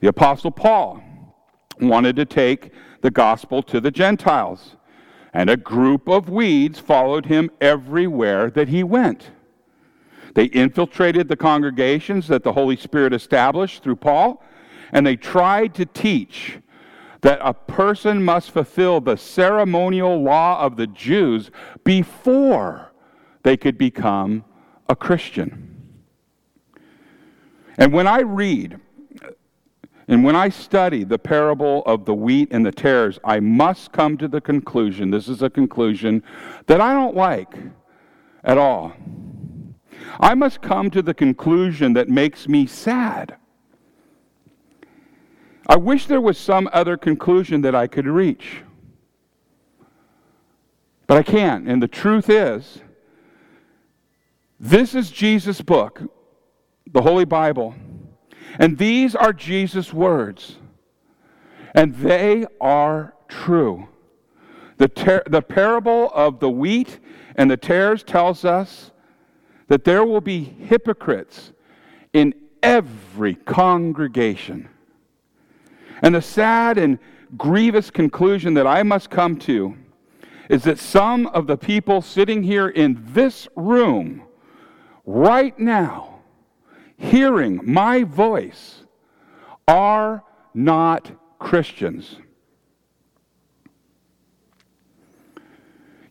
The 0.00 0.08
Apostle 0.08 0.50
Paul 0.50 1.02
wanted 1.80 2.16
to 2.16 2.24
take 2.24 2.72
the 3.00 3.10
gospel 3.10 3.62
to 3.64 3.80
the 3.80 3.90
Gentiles 3.90 4.76
and 5.32 5.48
a 5.48 5.56
group 5.56 6.08
of 6.08 6.28
weeds 6.28 6.78
followed 6.78 7.26
him 7.26 7.50
everywhere 7.60 8.50
that 8.50 8.68
he 8.68 8.82
went. 8.82 9.30
They 10.34 10.44
infiltrated 10.46 11.28
the 11.28 11.36
congregations 11.36 12.28
that 12.28 12.42
the 12.42 12.52
Holy 12.52 12.76
Spirit 12.76 13.12
established 13.12 13.82
through 13.82 13.96
Paul, 13.96 14.42
and 14.92 15.06
they 15.06 15.16
tried 15.16 15.74
to 15.74 15.86
teach 15.86 16.58
that 17.22 17.38
a 17.42 17.54
person 17.54 18.22
must 18.22 18.50
fulfill 18.50 19.00
the 19.00 19.16
ceremonial 19.16 20.22
law 20.22 20.60
of 20.60 20.76
the 20.76 20.86
Jews 20.86 21.50
before 21.84 22.92
they 23.42 23.56
could 23.56 23.78
become 23.78 24.44
a 24.88 24.96
Christian. 24.96 25.71
And 27.78 27.92
when 27.92 28.06
I 28.06 28.20
read 28.20 28.78
and 30.08 30.24
when 30.24 30.36
I 30.36 30.48
study 30.48 31.04
the 31.04 31.18
parable 31.18 31.82
of 31.86 32.04
the 32.04 32.14
wheat 32.14 32.48
and 32.50 32.66
the 32.66 32.72
tares, 32.72 33.18
I 33.24 33.40
must 33.40 33.92
come 33.92 34.18
to 34.18 34.28
the 34.28 34.40
conclusion 34.40 35.10
this 35.10 35.28
is 35.28 35.42
a 35.42 35.50
conclusion 35.50 36.22
that 36.66 36.80
I 36.80 36.92
don't 36.92 37.16
like 37.16 37.54
at 38.44 38.58
all. 38.58 38.92
I 40.20 40.34
must 40.34 40.60
come 40.60 40.90
to 40.90 41.02
the 41.02 41.14
conclusion 41.14 41.92
that 41.94 42.08
makes 42.08 42.48
me 42.48 42.66
sad. 42.66 43.36
I 45.66 45.76
wish 45.76 46.06
there 46.06 46.20
was 46.20 46.36
some 46.36 46.68
other 46.72 46.96
conclusion 46.96 47.62
that 47.62 47.74
I 47.74 47.86
could 47.86 48.06
reach. 48.06 48.62
But 51.06 51.18
I 51.18 51.22
can't. 51.22 51.68
And 51.68 51.82
the 51.82 51.88
truth 51.88 52.28
is, 52.28 52.80
this 54.58 54.94
is 54.94 55.10
Jesus' 55.10 55.60
book, 55.60 56.02
the 56.92 57.02
Holy 57.02 57.24
Bible. 57.24 57.74
And 58.58 58.76
these 58.78 59.14
are 59.14 59.32
Jesus' 59.32 59.92
words, 59.92 60.56
and 61.74 61.94
they 61.96 62.46
are 62.60 63.14
true. 63.28 63.88
The, 64.76 64.88
ter- 64.88 65.22
the 65.26 65.42
parable 65.42 66.10
of 66.14 66.40
the 66.40 66.50
wheat 66.50 66.98
and 67.36 67.50
the 67.50 67.56
tares 67.56 68.02
tells 68.02 68.44
us 68.44 68.90
that 69.68 69.84
there 69.84 70.04
will 70.04 70.20
be 70.20 70.44
hypocrites 70.44 71.52
in 72.12 72.34
every 72.62 73.34
congregation. 73.34 74.68
And 76.02 76.14
the 76.14 76.22
sad 76.22 76.76
and 76.76 76.98
grievous 77.38 77.90
conclusion 77.90 78.54
that 78.54 78.66
I 78.66 78.82
must 78.82 79.08
come 79.08 79.38
to 79.40 79.76
is 80.50 80.64
that 80.64 80.78
some 80.78 81.26
of 81.28 81.46
the 81.46 81.56
people 81.56 82.02
sitting 82.02 82.42
here 82.42 82.68
in 82.68 83.02
this 83.12 83.48
room 83.56 84.22
right 85.06 85.58
now 85.58 86.11
hearing 87.02 87.60
my 87.64 88.04
voice 88.04 88.84
are 89.66 90.22
not 90.54 91.10
Christians. 91.38 92.16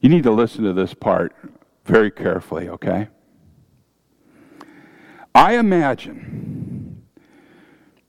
You 0.02 0.10
need 0.10 0.24
to 0.24 0.32
listen 0.32 0.64
to 0.66 0.74
this 0.74 0.94
part 0.94 1.34
very 1.86 2.12
carefully, 2.12 2.68
okay? 2.68 3.08
I 5.34 5.58
imagine, 5.58 7.04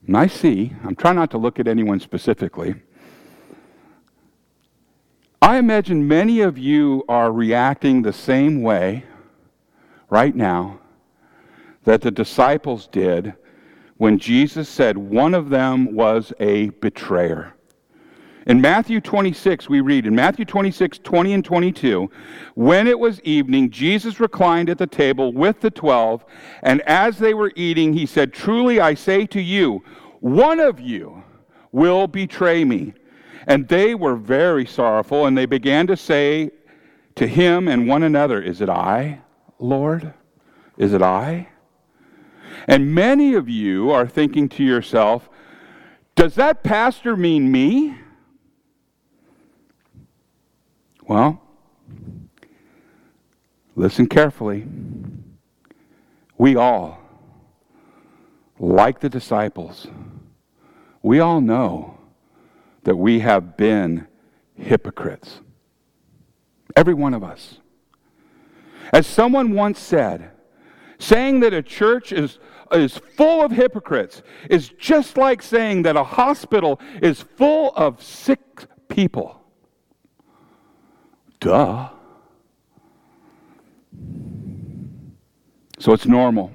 and 0.05 0.17
I 0.17 0.27
see, 0.27 0.73
I'm 0.83 0.95
trying 0.95 1.15
not 1.15 1.31
to 1.31 1.37
look 1.37 1.59
at 1.59 1.67
anyone 1.67 1.99
specifically. 2.01 2.75
I 5.41 5.57
imagine 5.57 6.07
many 6.07 6.41
of 6.41 6.57
you 6.57 7.05
are 7.07 7.31
reacting 7.31 8.01
the 8.01 8.13
same 8.13 8.61
way 8.61 9.05
right 10.09 10.35
now 10.35 10.79
that 11.83 12.01
the 12.01 12.11
disciples 12.11 12.87
did 12.87 13.33
when 13.97 14.17
Jesus 14.17 14.67
said 14.67 14.97
one 14.97 15.33
of 15.33 15.49
them 15.49 15.93
was 15.93 16.33
a 16.39 16.69
betrayer. 16.69 17.53
In 18.45 18.59
Matthew 18.59 18.99
26, 18.99 19.69
we 19.69 19.79
read 19.79 20.05
in 20.05 20.15
Matthew 20.15 20.43
26, 20.43 20.99
20 20.99 21.33
and 21.33 21.45
22, 21.45 22.09
when 22.55 22.87
it 22.87 22.99
was 22.99 23.21
evening, 23.21 23.69
Jesus 23.69 24.19
reclined 24.19 24.69
at 24.69 24.77
the 24.77 24.87
table 24.87 25.31
with 25.31 25.61
the 25.61 25.71
twelve, 25.71 26.25
and 26.61 26.81
as 26.81 27.17
they 27.17 27.33
were 27.33 27.53
eating, 27.55 27.93
he 27.93 28.05
said, 28.05 28.33
Truly 28.33 28.81
I 28.81 28.95
say 28.95 29.25
to 29.27 29.41
you, 29.41 29.81
one 30.19 30.59
of 30.59 30.81
you 30.81 31.23
will 31.71 32.07
betray 32.07 32.65
me. 32.65 32.93
And 33.47 33.67
they 33.67 33.95
were 33.95 34.15
very 34.15 34.65
sorrowful, 34.65 35.25
and 35.25 35.37
they 35.37 35.45
began 35.45 35.87
to 35.87 35.97
say 35.97 36.51
to 37.15 37.27
him 37.27 37.67
and 37.67 37.87
one 37.87 38.03
another, 38.03 38.41
Is 38.41 38.61
it 38.61 38.69
I, 38.69 39.21
Lord? 39.59 40.13
Is 40.77 40.93
it 40.93 41.01
I? 41.01 41.47
And 42.67 42.93
many 42.93 43.33
of 43.33 43.49
you 43.49 43.91
are 43.91 44.07
thinking 44.07 44.49
to 44.49 44.63
yourself, 44.63 45.29
does 46.15 46.35
that 46.35 46.63
pastor 46.63 47.17
mean 47.17 47.51
me? 47.51 47.97
Well, 51.07 51.41
listen 53.75 54.07
carefully. 54.07 54.67
We 56.37 56.55
all, 56.55 56.99
like 58.59 58.99
the 58.99 59.09
disciples, 59.09 59.87
we 61.01 61.19
all 61.19 61.41
know 61.41 61.97
that 62.83 62.95
we 62.95 63.19
have 63.19 63.57
been 63.57 64.07
hypocrites. 64.55 65.39
Every 66.75 66.93
one 66.93 67.13
of 67.13 67.23
us. 67.23 67.57
As 68.91 69.07
someone 69.07 69.53
once 69.53 69.79
said, 69.79 70.31
saying 70.99 71.41
that 71.41 71.53
a 71.53 71.61
church 71.61 72.11
is, 72.11 72.39
is 72.71 72.97
full 73.17 73.43
of 73.43 73.51
hypocrites 73.51 74.21
is 74.49 74.69
just 74.69 75.17
like 75.17 75.41
saying 75.41 75.83
that 75.83 75.95
a 75.95 76.03
hospital 76.03 76.79
is 77.01 77.21
full 77.21 77.71
of 77.75 78.01
sick 78.01 78.65
people. 78.87 79.41
Duh. 81.39 81.89
So 85.79 85.91
it's 85.91 86.05
normal. 86.05 86.51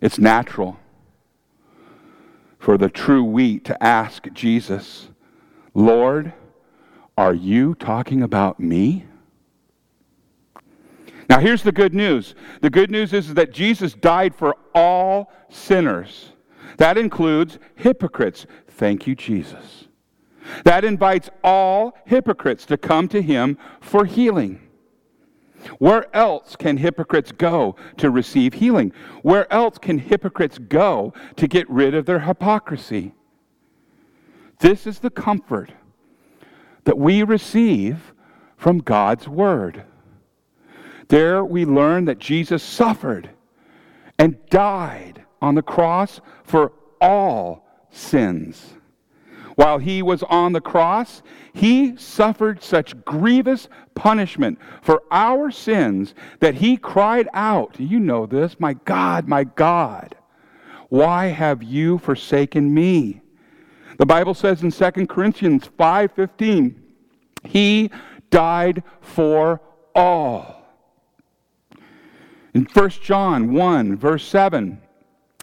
It's 0.00 0.18
natural 0.18 0.78
for 2.58 2.76
the 2.76 2.88
true 2.88 3.24
wheat 3.24 3.64
to 3.64 3.82
ask 3.82 4.30
Jesus, 4.32 5.08
Lord, 5.74 6.32
are 7.16 7.34
you 7.34 7.74
talking 7.74 8.22
about 8.22 8.60
me? 8.60 9.06
Now, 11.30 11.38
here's 11.38 11.62
the 11.62 11.70
good 11.70 11.94
news. 11.94 12.34
The 12.60 12.70
good 12.70 12.90
news 12.90 13.12
is 13.12 13.34
that 13.34 13.52
Jesus 13.52 13.94
died 13.94 14.34
for 14.34 14.56
all 14.74 15.30
sinners. 15.48 16.32
That 16.78 16.98
includes 16.98 17.60
hypocrites. 17.76 18.46
Thank 18.66 19.06
you, 19.06 19.14
Jesus. 19.14 19.86
That 20.64 20.84
invites 20.84 21.30
all 21.44 21.96
hypocrites 22.04 22.66
to 22.66 22.76
come 22.76 23.06
to 23.08 23.22
him 23.22 23.58
for 23.80 24.06
healing. 24.06 24.60
Where 25.78 26.04
else 26.16 26.56
can 26.56 26.78
hypocrites 26.78 27.30
go 27.30 27.76
to 27.98 28.10
receive 28.10 28.54
healing? 28.54 28.92
Where 29.22 29.50
else 29.52 29.78
can 29.78 30.00
hypocrites 30.00 30.58
go 30.58 31.14
to 31.36 31.46
get 31.46 31.70
rid 31.70 31.94
of 31.94 32.06
their 32.06 32.20
hypocrisy? 32.20 33.14
This 34.58 34.84
is 34.84 34.98
the 34.98 35.10
comfort 35.10 35.70
that 36.82 36.98
we 36.98 37.22
receive 37.22 38.14
from 38.56 38.78
God's 38.78 39.28
Word. 39.28 39.84
There 41.10 41.44
we 41.44 41.64
learn 41.64 42.04
that 42.04 42.20
Jesus 42.20 42.62
suffered 42.62 43.30
and 44.16 44.38
died 44.48 45.24
on 45.42 45.56
the 45.56 45.62
cross 45.62 46.20
for 46.44 46.72
all 47.00 47.66
sins. 47.90 48.74
While 49.56 49.78
he 49.78 50.02
was 50.02 50.22
on 50.22 50.52
the 50.52 50.60
cross, 50.60 51.22
he 51.52 51.96
suffered 51.96 52.62
such 52.62 53.04
grievous 53.04 53.68
punishment 53.96 54.60
for 54.82 55.02
our 55.10 55.50
sins 55.50 56.14
that 56.38 56.54
he 56.54 56.76
cried 56.76 57.28
out, 57.34 57.74
You 57.80 57.98
know 57.98 58.24
this, 58.24 58.60
my 58.60 58.74
God, 58.74 59.26
my 59.26 59.42
God, 59.42 60.14
why 60.90 61.26
have 61.26 61.60
you 61.60 61.98
forsaken 61.98 62.72
me? 62.72 63.20
The 63.98 64.06
Bible 64.06 64.34
says 64.34 64.62
in 64.62 64.70
2 64.70 65.08
Corinthians 65.08 65.68
5:15, 65.76 66.76
he 67.42 67.90
died 68.30 68.84
for 69.00 69.60
all. 69.92 70.59
In 72.54 72.64
1 72.64 72.90
John 73.02 73.52
1 73.52 73.96
verse 73.96 74.26
7, 74.26 74.80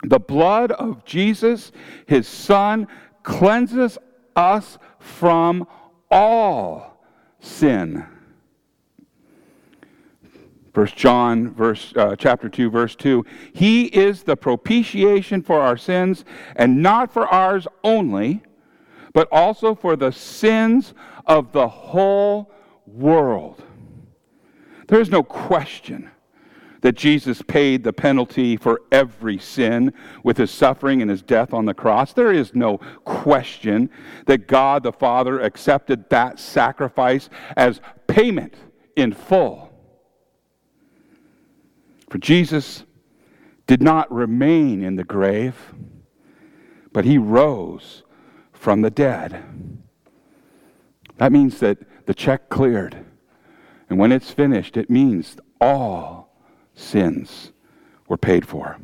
the 0.03 0.19
blood 0.19 0.71
of 0.73 1.05
Jesus, 1.05 1.71
his 2.05 2.27
son, 2.27 2.87
cleanses 3.23 3.97
us 4.35 4.77
from 4.99 5.67
all 6.11 7.01
sin. 7.39 8.05
1 10.73 10.87
John 10.95 11.53
verse, 11.55 11.91
uh, 11.95 12.15
chapter 12.15 12.49
2 12.49 12.69
verse 12.69 12.95
2 12.95 13.25
He 13.53 13.85
is 13.85 14.23
the 14.23 14.37
propitiation 14.37 15.41
for 15.41 15.59
our 15.59 15.77
sins 15.77 16.23
and 16.55 16.83
not 16.83 17.11
for 17.11 17.27
ours 17.27 17.67
only 17.83 18.43
but 19.13 19.27
also 19.31 19.73
for 19.73 19.95
the 19.95 20.11
sins 20.11 20.93
of 21.25 21.51
the 21.51 21.67
whole 21.67 22.51
world. 22.85 23.63
There 24.87 25.01
is 25.01 25.09
no 25.09 25.23
question 25.23 26.11
that 26.81 26.95
Jesus 26.95 27.41
paid 27.41 27.83
the 27.83 27.93
penalty 27.93 28.57
for 28.57 28.81
every 28.91 29.37
sin 29.37 29.93
with 30.23 30.37
his 30.37 30.51
suffering 30.51 31.01
and 31.01 31.09
his 31.09 31.21
death 31.21 31.53
on 31.53 31.65
the 31.65 31.73
cross. 31.73 32.13
There 32.13 32.31
is 32.31 32.53
no 32.53 32.77
question 33.03 33.89
that 34.25 34.47
God 34.47 34.83
the 34.83 34.91
Father 34.91 35.39
accepted 35.39 36.09
that 36.09 36.39
sacrifice 36.39 37.29
as 37.55 37.81
payment 38.07 38.55
in 38.95 39.13
full. 39.13 39.71
For 42.09 42.17
Jesus 42.17 42.83
did 43.65 43.81
not 43.81 44.11
remain 44.11 44.83
in 44.83 44.95
the 44.95 45.03
grave, 45.03 45.73
but 46.93 47.05
he 47.05 47.17
rose 47.17 48.03
from 48.53 48.81
the 48.81 48.89
dead. 48.89 49.43
That 51.17 51.31
means 51.31 51.59
that 51.59 51.79
the 52.05 52.13
check 52.13 52.49
cleared. 52.49 53.05
And 53.89 53.99
when 53.99 54.11
it's 54.11 54.31
finished, 54.31 54.77
it 54.77 54.89
means 54.89 55.37
all 55.59 56.26
sins 56.77 57.51
were 58.07 58.17
paid 58.17 58.47
for. 58.47 58.77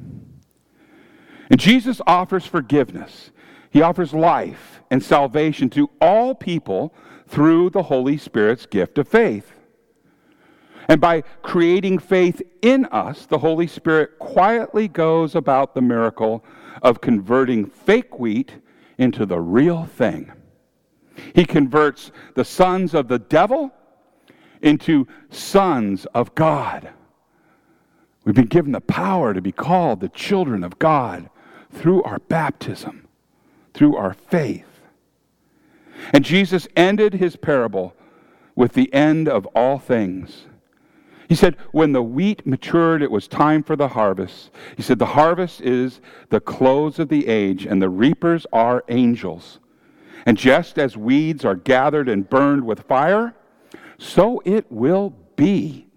And 1.49 1.59
Jesus 1.59 2.01
offers 2.07 2.45
forgiveness. 2.45 3.31
He 3.69 3.81
offers 3.81 4.13
life 4.13 4.81
and 4.91 5.03
salvation 5.03 5.69
to 5.71 5.89
all 6.01 6.35
people 6.35 6.93
through 7.27 7.69
the 7.69 7.83
Holy 7.83 8.17
Spirit's 8.17 8.65
gift 8.65 8.97
of 8.97 9.07
faith. 9.07 9.51
And 10.89 10.99
by 10.99 11.21
creating 11.41 11.99
faith 11.99 12.41
in 12.61 12.85
us, 12.87 13.25
the 13.25 13.37
Holy 13.37 13.67
Spirit 13.67 14.19
quietly 14.19 14.87
goes 14.87 15.35
about 15.35 15.73
the 15.73 15.81
miracle 15.81 16.43
of 16.81 17.01
converting 17.01 17.65
fake 17.65 18.19
wheat 18.19 18.51
into 18.97 19.25
the 19.25 19.39
real 19.39 19.85
thing. 19.85 20.31
He 21.33 21.45
converts 21.45 22.11
the 22.35 22.43
sons 22.43 22.93
of 22.93 23.07
the 23.07 23.19
devil 23.19 23.71
into 24.61 25.07
sons 25.29 26.05
of 26.13 26.35
God. 26.35 26.89
We've 28.25 28.35
been 28.35 28.45
given 28.45 28.71
the 28.71 28.81
power 28.81 29.33
to 29.33 29.41
be 29.41 29.51
called 29.51 29.99
the 29.99 30.09
children 30.09 30.63
of 30.63 30.79
God 30.79 31.29
through 31.71 32.03
our 32.03 32.19
baptism, 32.19 33.07
through 33.73 33.95
our 33.97 34.13
faith. 34.13 34.81
And 36.13 36.23
Jesus 36.23 36.67
ended 36.75 37.13
his 37.13 37.35
parable 37.35 37.95
with 38.55 38.73
the 38.73 38.93
end 38.93 39.27
of 39.27 39.45
all 39.47 39.79
things. 39.79 40.45
He 41.27 41.35
said, 41.35 41.57
When 41.71 41.91
the 41.91 42.03
wheat 42.03 42.45
matured, 42.45 43.01
it 43.01 43.11
was 43.11 43.27
time 43.27 43.63
for 43.63 43.75
the 43.75 43.87
harvest. 43.89 44.51
He 44.77 44.83
said, 44.83 44.99
The 44.99 45.05
harvest 45.07 45.61
is 45.61 45.99
the 46.29 46.39
close 46.39 46.99
of 46.99 47.09
the 47.09 47.27
age, 47.27 47.65
and 47.65 47.81
the 47.81 47.89
reapers 47.89 48.45
are 48.53 48.83
angels. 48.89 49.59
And 50.25 50.37
just 50.37 50.77
as 50.77 50.95
weeds 50.95 51.43
are 51.43 51.55
gathered 51.55 52.07
and 52.07 52.29
burned 52.29 52.65
with 52.65 52.81
fire, 52.81 53.33
so 53.97 54.41
it 54.45 54.71
will 54.71 55.13
be 55.35 55.87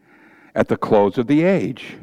at 0.54 0.68
the 0.68 0.76
close 0.76 1.18
of 1.18 1.26
the 1.26 1.42
age. 1.42 1.96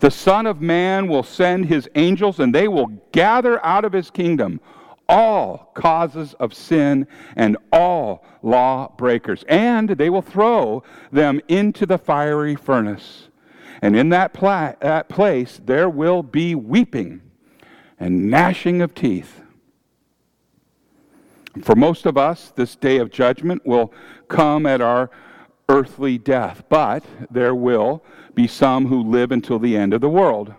The 0.00 0.10
Son 0.10 0.46
of 0.46 0.60
Man 0.60 1.08
will 1.08 1.22
send 1.22 1.66
his 1.66 1.88
angels, 1.94 2.40
and 2.40 2.54
they 2.54 2.68
will 2.68 2.88
gather 3.12 3.64
out 3.64 3.84
of 3.84 3.92
his 3.92 4.10
kingdom 4.10 4.60
all 5.08 5.70
causes 5.74 6.34
of 6.34 6.52
sin 6.52 7.06
and 7.34 7.56
all 7.72 8.24
law 8.42 8.92
breakers, 8.96 9.44
and 9.48 9.88
they 9.88 10.10
will 10.10 10.22
throw 10.22 10.82
them 11.10 11.40
into 11.48 11.86
the 11.86 11.98
fiery 11.98 12.54
furnace. 12.54 13.28
And 13.80 13.96
in 13.96 14.10
that, 14.10 14.34
pla- 14.34 14.74
that 14.80 15.08
place 15.08 15.60
there 15.64 15.88
will 15.88 16.22
be 16.22 16.54
weeping 16.54 17.22
and 17.98 18.30
gnashing 18.30 18.82
of 18.82 18.94
teeth. 18.94 19.40
For 21.62 21.74
most 21.74 22.06
of 22.06 22.16
us, 22.16 22.52
this 22.54 22.76
day 22.76 22.98
of 22.98 23.10
judgment 23.10 23.66
will 23.66 23.92
come 24.28 24.66
at 24.66 24.80
our 24.80 25.10
earthly 25.68 26.16
death, 26.18 26.62
but 26.68 27.04
there 27.30 27.54
will 27.54 28.02
be 28.34 28.46
some 28.46 28.86
who 28.86 29.02
live 29.02 29.30
until 29.30 29.58
the 29.58 29.76
end 29.76 29.92
of 29.92 30.00
the 30.00 30.08
world. 30.08 30.54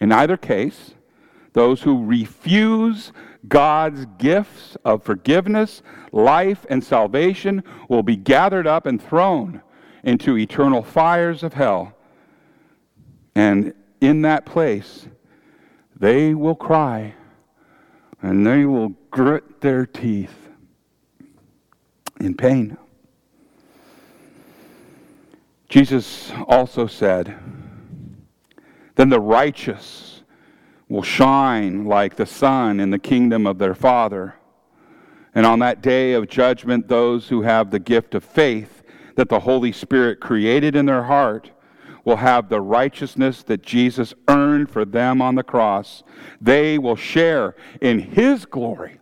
In 0.00 0.12
either 0.12 0.36
case, 0.36 0.94
those 1.52 1.82
who 1.82 2.04
refuse 2.04 3.12
God's 3.48 4.06
gifts 4.18 4.76
of 4.84 5.02
forgiveness, 5.02 5.82
life, 6.12 6.64
and 6.70 6.84
salvation 6.84 7.64
will 7.88 8.02
be 8.02 8.16
gathered 8.16 8.66
up 8.66 8.86
and 8.86 9.02
thrown 9.02 9.60
into 10.04 10.38
eternal 10.38 10.82
fires 10.82 11.42
of 11.42 11.54
hell. 11.54 11.92
And 13.34 13.74
in 14.00 14.22
that 14.22 14.46
place, 14.46 15.08
they 15.96 16.34
will 16.34 16.54
cry 16.54 17.14
and 18.22 18.46
they 18.46 18.64
will 18.64 18.90
grit 19.10 19.60
their 19.60 19.86
teeth 19.86 20.48
in 22.20 22.34
pain. 22.34 22.76
Jesus 25.70 26.32
also 26.48 26.88
said, 26.88 27.38
Then 28.96 29.08
the 29.08 29.20
righteous 29.20 30.22
will 30.88 31.04
shine 31.04 31.84
like 31.84 32.16
the 32.16 32.26
sun 32.26 32.80
in 32.80 32.90
the 32.90 32.98
kingdom 32.98 33.46
of 33.46 33.58
their 33.58 33.76
Father. 33.76 34.34
And 35.32 35.46
on 35.46 35.60
that 35.60 35.80
day 35.80 36.12
of 36.14 36.28
judgment, 36.28 36.88
those 36.88 37.28
who 37.28 37.42
have 37.42 37.70
the 37.70 37.78
gift 37.78 38.16
of 38.16 38.24
faith 38.24 38.82
that 39.14 39.28
the 39.28 39.38
Holy 39.38 39.70
Spirit 39.70 40.18
created 40.18 40.74
in 40.74 40.86
their 40.86 41.04
heart 41.04 41.52
will 42.04 42.16
have 42.16 42.48
the 42.48 42.60
righteousness 42.60 43.44
that 43.44 43.62
Jesus 43.62 44.12
earned 44.26 44.70
for 44.70 44.84
them 44.84 45.22
on 45.22 45.36
the 45.36 45.44
cross. 45.44 46.02
They 46.40 46.78
will 46.78 46.96
share 46.96 47.54
in 47.80 48.00
His 48.00 48.44
glory, 48.44 48.98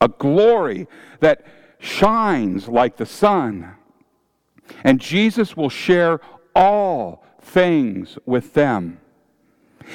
a 0.00 0.06
glory 0.06 0.86
that 1.18 1.44
shines 1.80 2.68
like 2.68 2.98
the 2.98 3.06
sun. 3.06 3.74
And 4.84 5.00
Jesus 5.00 5.56
will 5.56 5.68
share 5.68 6.20
all 6.54 7.24
things 7.40 8.18
with 8.26 8.54
them. 8.54 8.98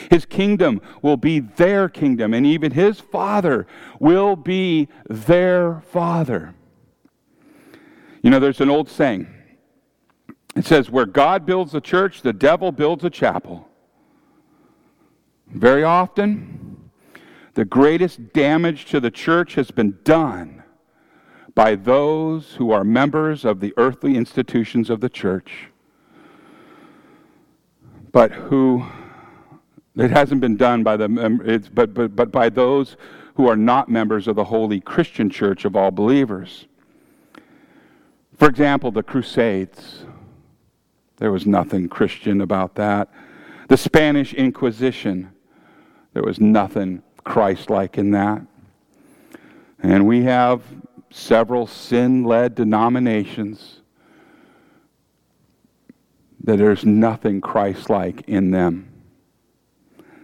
His 0.09 0.25
kingdom 0.25 0.81
will 1.01 1.17
be 1.17 1.39
their 1.39 1.89
kingdom, 1.89 2.33
and 2.33 2.45
even 2.45 2.71
his 2.71 2.99
Father 2.99 3.67
will 3.99 4.35
be 4.35 4.89
their 5.09 5.81
Father. 5.91 6.53
You 8.21 8.29
know, 8.29 8.39
there's 8.39 8.61
an 8.61 8.69
old 8.69 8.89
saying. 8.89 9.27
It 10.55 10.65
says, 10.65 10.89
Where 10.89 11.05
God 11.05 11.45
builds 11.45 11.73
a 11.73 11.81
church, 11.81 12.21
the 12.21 12.33
devil 12.33 12.71
builds 12.71 13.03
a 13.03 13.09
chapel. 13.09 13.67
Very 15.47 15.83
often, 15.83 16.89
the 17.53 17.65
greatest 17.65 18.33
damage 18.33 18.85
to 18.85 18.99
the 18.99 19.11
church 19.11 19.55
has 19.55 19.71
been 19.71 19.97
done 20.03 20.63
by 21.57 21.73
those 21.73 22.53
who 22.53 22.69
are 22.69 22.83
members 22.83 23.43
of 23.43 23.61
the 23.61 23.73
earthly 23.77 24.15
institutions 24.15 24.91
of 24.91 25.01
the 25.01 25.09
church, 25.09 25.69
but 28.11 28.31
who 28.31 28.85
it 29.95 30.11
hasn't 30.11 30.39
been 30.39 30.55
done 30.55 30.83
by 30.83 30.95
the 30.95 31.09
but, 31.73 31.95
but, 31.95 32.15
but 32.15 32.31
by 32.31 32.47
those 32.47 32.95
who 33.33 33.47
are 33.47 33.55
not 33.55 33.89
members 33.89 34.27
of 34.27 34.35
the 34.35 34.43
holy 34.43 34.79
Christian 34.79 35.31
church 35.31 35.65
of 35.65 35.75
all 35.75 35.89
believers. 35.89 36.67
For 38.37 38.47
example, 38.47 38.91
the 38.91 39.01
Crusades. 39.01 40.05
There 41.15 41.31
was 41.31 41.47
nothing 41.47 41.89
Christian 41.89 42.41
about 42.41 42.75
that. 42.75 43.09
The 43.67 43.77
Spanish 43.77 44.31
Inquisition. 44.35 45.31
There 46.13 46.21
was 46.21 46.39
nothing 46.39 47.01
Christ 47.23 47.71
like 47.71 47.97
in 47.97 48.11
that. 48.11 48.43
And 49.81 50.05
we 50.05 50.21
have 50.25 50.61
several 51.09 51.67
sin 51.67 52.23
led 52.23 52.55
denominations 52.55 53.81
that 56.43 56.57
there's 56.57 56.85
nothing 56.85 57.41
Christ 57.41 57.89
like 57.89 58.21
in 58.27 58.51
them. 58.51 58.89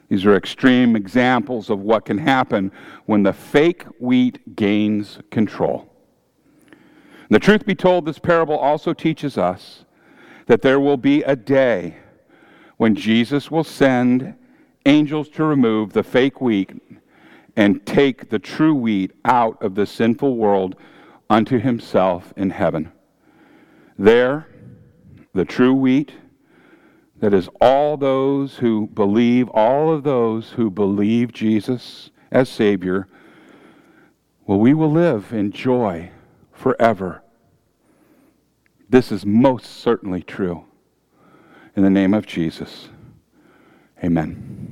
These 0.10 0.26
are 0.26 0.36
extreme 0.36 0.96
examples 0.96 1.70
of 1.70 1.80
what 1.80 2.06
can 2.06 2.18
happen 2.18 2.72
when 3.06 3.24
the 3.24 3.34
fake 3.34 3.84
wheat 4.00 4.56
gains 4.56 5.20
control. 5.32 5.90
The 7.30 7.40
truth 7.40 7.66
be 7.66 7.76
told, 7.76 8.06
this 8.06 8.20
parable 8.20 8.58
also 8.58 8.94
teaches 8.94 9.38
us 9.38 9.86
that 10.46 10.62
there 10.62 10.80
will 10.80 10.98
be 10.98 11.24
a 11.24 11.36
day 11.36 11.98
when 12.78 12.96
Jesus 12.96 13.50
will 13.50 13.64
send 13.64 14.36
angels 14.86 15.30
to 15.30 15.44
remove 15.44 15.94
the 15.94 16.04
fake 16.04 16.42
wheat 16.42 16.72
and 17.56 17.86
take 17.86 18.30
the 18.30 18.40
true 18.40 18.74
wheat 18.74 19.12
out 19.26 19.62
of 19.62 19.76
the 19.76 19.86
sinful 19.86 20.36
world 20.36 20.76
unto 21.30 21.60
himself 21.60 22.34
in 22.36 22.50
heaven. 22.50 22.92
There, 23.98 24.48
the 25.34 25.46
true 25.46 25.74
wheat, 25.74 26.14
that 27.20 27.34
is 27.34 27.50
all 27.62 27.96
those 27.96 28.58
who 28.58 28.88
believe, 28.88 29.48
all 29.50 29.94
of 29.94 30.04
those 30.04 30.52
who 30.52 30.70
believe 30.70 31.32
Jesus 31.32 32.12
as 32.32 32.50
Savior, 32.50 33.08
well, 34.46 34.60
we 34.60 34.74
will 34.74 34.92
live 34.92 35.32
in 35.32 35.52
joy 35.52 36.12
forever. 36.52 37.24
This 38.90 39.12
is 39.12 39.26
most 39.26 39.66
certainly 39.66 40.22
true. 40.22 40.66
In 41.76 41.84
the 41.84 41.90
name 41.90 42.14
of 42.14 42.28
Jesus, 42.28 42.90
amen. 44.04 44.63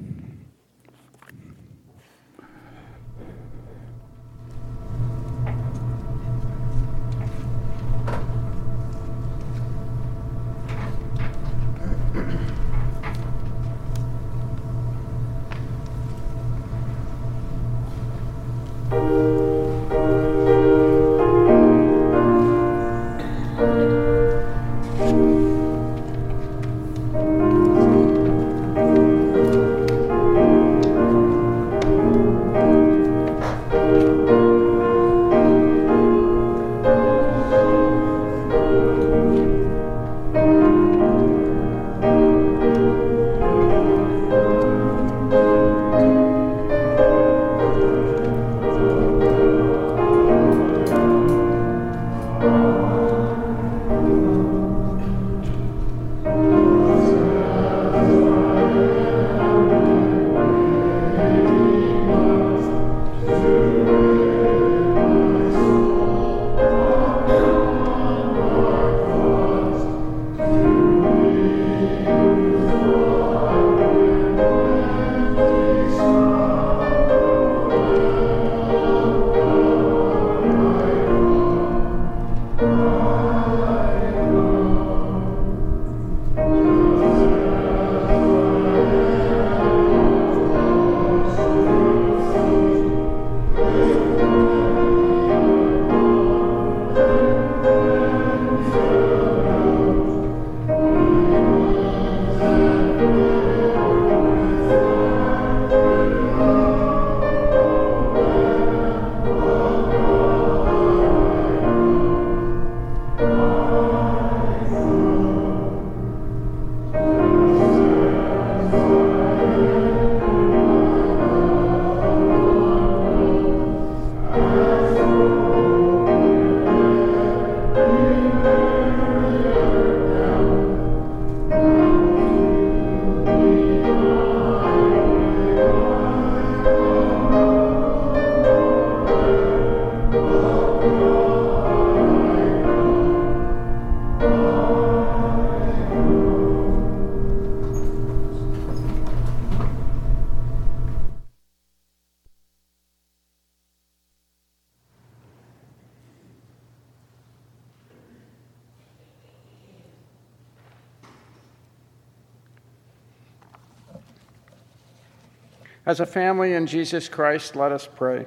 As 165.92 166.00
a 166.00 166.06
family 166.06 166.54
in 166.54 166.68
Jesus 166.68 167.10
Christ, 167.10 167.58
let 167.58 167.74
us 167.74 167.86
pray. 167.86 168.26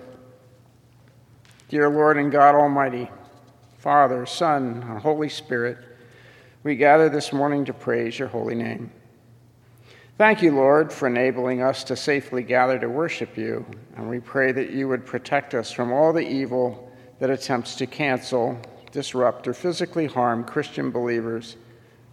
Dear 1.71 1.89
Lord 1.89 2.19
and 2.19 2.31
God 2.31 2.55
Almighty, 2.55 3.11
Father, 3.79 4.27
Son, 4.27 4.85
and 4.87 4.99
Holy 4.99 5.31
Spirit, 5.31 5.79
we 6.63 6.77
gather 6.77 7.09
this 7.09 7.33
morning 7.33 7.65
to 7.65 7.73
praise 7.73 8.19
your 8.19 8.29
holy 8.29 8.55
name. 8.55 8.91
Thank 10.19 10.43
you, 10.43 10.55
Lord, 10.55 10.93
for 10.93 11.07
enabling 11.07 11.63
us 11.63 11.85
to 11.85 11.97
safely 11.97 12.43
gather 12.43 12.79
to 12.79 12.87
worship 12.91 13.35
you, 13.35 13.65
and 13.97 14.11
we 14.11 14.21
pray 14.21 14.53
that 14.53 14.69
you 14.69 14.87
would 14.89 15.07
protect 15.07 15.55
us 15.55 15.73
from 15.73 15.91
all 15.91 16.13
the 16.13 16.21
evil 16.21 16.93
that 17.19 17.31
attempts 17.31 17.77
to 17.77 17.87
cancel, 17.87 18.61
disrupt, 18.93 19.49
or 19.49 19.55
physically 19.55 20.05
harm 20.05 20.45
Christian 20.45 20.91
believers 20.91 21.57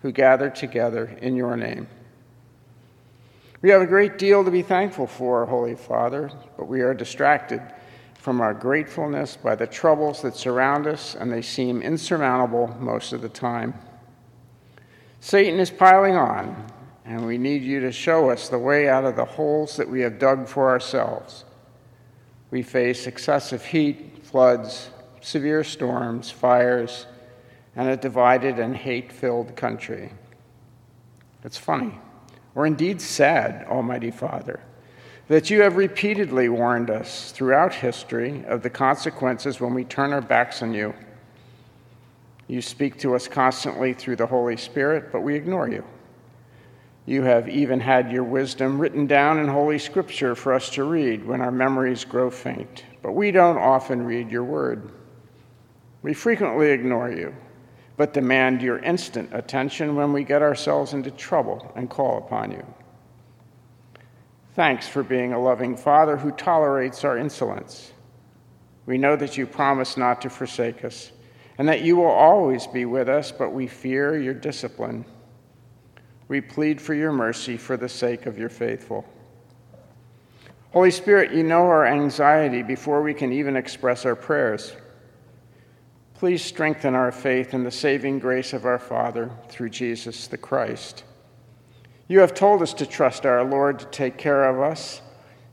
who 0.02 0.14
gather 0.14 0.50
together 0.50 1.14
in 1.22 1.36
your 1.36 1.58
name. 1.58 1.90
We 3.62 3.70
have 3.70 3.82
a 3.82 3.88
great 3.88 4.18
deal 4.18 4.44
to 4.44 4.50
be 4.50 4.64
thankful 4.64 5.06
for, 5.06 5.46
Holy 5.46 5.76
Father, 5.76 6.32
but 6.58 6.68
we 6.68 6.82
are 6.82 6.96
distracted 6.96 7.62
from 8.18 8.42
our 8.42 8.54
gratefulness 8.56 9.36
by 9.36 9.56
the 9.56 9.68
troubles 9.68 10.22
that 10.24 10.36
surround 10.36 10.88
us, 10.88 11.16
and 11.16 11.32
they 11.32 11.44
seem 11.44 11.82
insurmountable 11.82 12.76
most 12.80 13.14
of 13.14 13.22
the 13.22 13.30
time. 13.30 13.76
Satan 15.20 15.60
is 15.60 15.70
piling 15.70 16.16
on, 16.16 16.72
and 17.06 17.26
we 17.26 17.38
need 17.38 17.62
you 17.62 17.80
to 17.82 17.92
show 17.92 18.32
us 18.32 18.50
the 18.50 18.58
way 18.58 18.90
out 18.90 19.06
of 19.06 19.16
the 19.16 19.26
holes 19.26 19.76
that 19.78 19.90
we 19.90 20.02
have 20.02 20.18
dug 20.18 20.48
for 20.48 20.70
ourselves. 20.70 21.46
We 22.50 22.64
face 22.64 23.06
excessive 23.06 23.64
heat, 23.64 24.26
floods, 24.26 24.90
severe 25.22 25.64
storms, 25.64 26.32
fires, 26.32 27.06
and 27.76 27.90
a 27.90 27.98
divided 27.98 28.58
and 28.58 28.76
hate 28.76 29.12
filled 29.12 29.56
country. 29.56 30.12
It's 31.44 31.58
funny, 31.58 32.00
or 32.56 32.66
indeed 32.66 33.02
sad, 33.02 33.66
Almighty 33.68 34.12
Father 34.12 34.62
that 35.32 35.50
you 35.50 35.62
have 35.62 35.78
repeatedly 35.78 36.50
warned 36.50 36.90
us 36.90 37.32
throughout 37.32 37.74
history 37.74 38.44
of 38.48 38.62
the 38.64 38.70
consequences 38.70 39.62
when 39.62 39.74
we 39.74 39.86
turn 39.86 40.12
our 40.12 40.20
backs 40.20 40.62
on 40.62 40.74
you. 40.74 40.94
You 42.50 42.62
speak 42.62 43.00
to 43.00 43.16
us 43.16 43.30
constantly 43.30 43.94
through 43.94 44.18
the 44.18 44.28
Holy 44.28 44.58
Spirit, 44.58 45.10
but 45.10 45.22
we 45.22 45.36
ignore 45.36 45.70
you. 45.70 45.86
You 47.06 47.24
have 47.24 47.48
even 47.48 47.80
had 47.80 48.12
your 48.12 48.26
wisdom 48.26 48.78
written 48.78 49.08
down 49.08 49.40
in 49.40 49.48
Holy 49.48 49.80
Scripture 49.80 50.36
for 50.36 50.54
us 50.54 50.70
to 50.72 50.84
read 50.84 51.26
when 51.26 51.40
our 51.40 51.50
memories 51.50 52.04
grow 52.04 52.30
faint, 52.30 52.84
but 53.02 53.14
we 53.14 53.32
don't 53.32 53.58
often 53.58 54.04
read 54.04 54.30
your 54.30 54.44
word. 54.44 54.92
We 56.02 56.14
frequently 56.14 56.72
ignore 56.72 57.10
you, 57.10 57.34
but 58.02 58.16
demand 58.16 58.64
your 58.64 58.80
instant 58.80 59.30
attention 59.32 59.96
when 59.96 60.12
we 60.12 60.24
get 60.24 60.42
ourselves 60.42 60.94
into 60.94 61.12
trouble 61.12 61.72
and 61.76 61.88
call 61.88 62.18
upon 62.18 62.50
you. 62.50 62.66
Thanks 64.56 64.88
for 64.88 65.04
being 65.04 65.34
a 65.34 65.40
loving 65.40 65.78
Father 65.78 66.18
who 66.18 66.32
tolerates 66.32 67.04
our 67.04 67.16
insolence. 67.16 67.92
We 68.88 68.98
know 68.98 69.16
that 69.18 69.38
you 69.38 69.46
promise 69.46 69.98
not 69.98 70.20
to 70.24 70.32
forsake 70.32 70.84
us 70.84 71.12
and 71.60 71.70
that 71.70 71.84
you 71.84 71.96
will 71.96 72.06
always 72.06 72.66
be 72.66 72.86
with 72.86 73.08
us, 73.08 73.32
but 73.32 73.52
we 73.52 73.68
fear 73.68 74.18
your 74.18 74.34
discipline. 74.34 75.06
We 76.28 76.42
plead 76.42 76.82
for 76.82 76.96
your 76.96 77.12
mercy 77.12 77.56
for 77.56 77.78
the 77.78 77.88
sake 77.88 78.26
of 78.26 78.36
your 78.36 78.50
faithful. 78.50 79.06
Holy 80.74 80.90
Spirit, 80.90 81.34
you 81.34 81.44
know 81.44 81.68
our 81.68 81.86
anxiety 81.86 82.64
before 82.64 83.04
we 83.04 83.14
can 83.14 83.32
even 83.32 83.56
express 83.56 84.08
our 84.08 84.16
prayers. 84.16 84.76
Please 86.22 86.44
strengthen 86.44 86.94
our 86.94 87.12
faith 87.12 87.56
in 87.56 87.64
the 87.64 87.72
saving 87.72 88.20
grace 88.20 88.54
of 88.54 88.64
our 88.64 88.78
Father 88.78 89.32
through 89.50 89.72
Jesus 89.72 90.28
the 90.28 90.38
Christ. 90.38 91.04
You 92.08 92.20
have 92.20 92.36
told 92.36 92.62
us 92.62 92.76
to 92.76 92.86
trust 92.86 93.26
our 93.26 93.44
Lord 93.44 93.80
to 93.80 93.86
take 93.88 94.20
care 94.20 94.48
of 94.48 94.62
us 94.62 95.02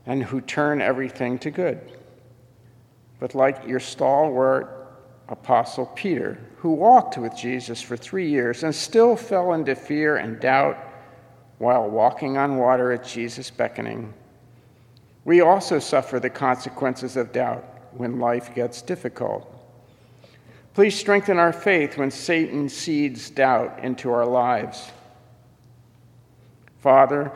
and 0.05 0.21
who 0.21 0.41
turn 0.41 0.79
everything 0.79 1.39
to 1.39 1.49
good. 1.49 1.81
But 3.19 3.33
like 3.33 3.65
your 3.65 3.79
stalwart 3.79 4.93
apostle 5.27 5.87
Peter, 5.95 6.37
who 6.57 6.73
walked 6.73 7.17
with 7.17 7.35
Jesus 7.35 7.81
for 7.81 7.97
three 7.97 8.29
years 8.29 8.61
and 8.61 8.75
still 8.75 9.15
fell 9.15 9.53
into 9.53 9.73
fear 9.73 10.17
and 10.17 10.39
doubt 10.39 10.77
while 11.57 11.89
walking 11.89 12.37
on 12.37 12.57
water 12.57 12.91
at 12.91 13.03
Jesus' 13.03 13.49
beckoning, 13.49 14.13
we 15.25 15.41
also 15.41 15.79
suffer 15.79 16.19
the 16.19 16.29
consequences 16.29 17.17
of 17.17 17.31
doubt 17.31 17.65
when 17.93 18.19
life 18.19 18.53
gets 18.53 18.83
difficult. 18.83 19.55
Please 20.73 20.97
strengthen 20.97 21.37
our 21.37 21.53
faith 21.53 21.97
when 21.97 22.11
Satan 22.11 22.69
seeds 22.69 23.29
doubt 23.29 23.79
into 23.83 24.11
our 24.11 24.25
lives. 24.25 24.91
Father, 26.79 27.31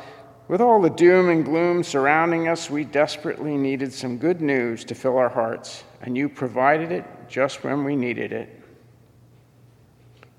with 0.48 0.62
all 0.62 0.82
the 0.82 0.90
doom 0.90 1.30
and 1.30 1.44
gloom 1.44 1.84
surrounding 1.84 2.48
us, 2.48 2.70
we 2.70 2.84
desperately 2.84 3.58
needed 3.58 3.92
some 3.92 4.18
good 4.18 4.42
news 4.42 4.86
to 4.86 4.96
fill 4.96 5.18
our 5.18 5.30
hearts, 5.30 5.84
and 6.02 6.18
you 6.18 6.30
provided 6.30 6.92
it 6.92 7.06
just 7.28 7.64
when 7.64 7.84
we 7.84 7.96
needed 7.96 8.32
it. 8.32 8.62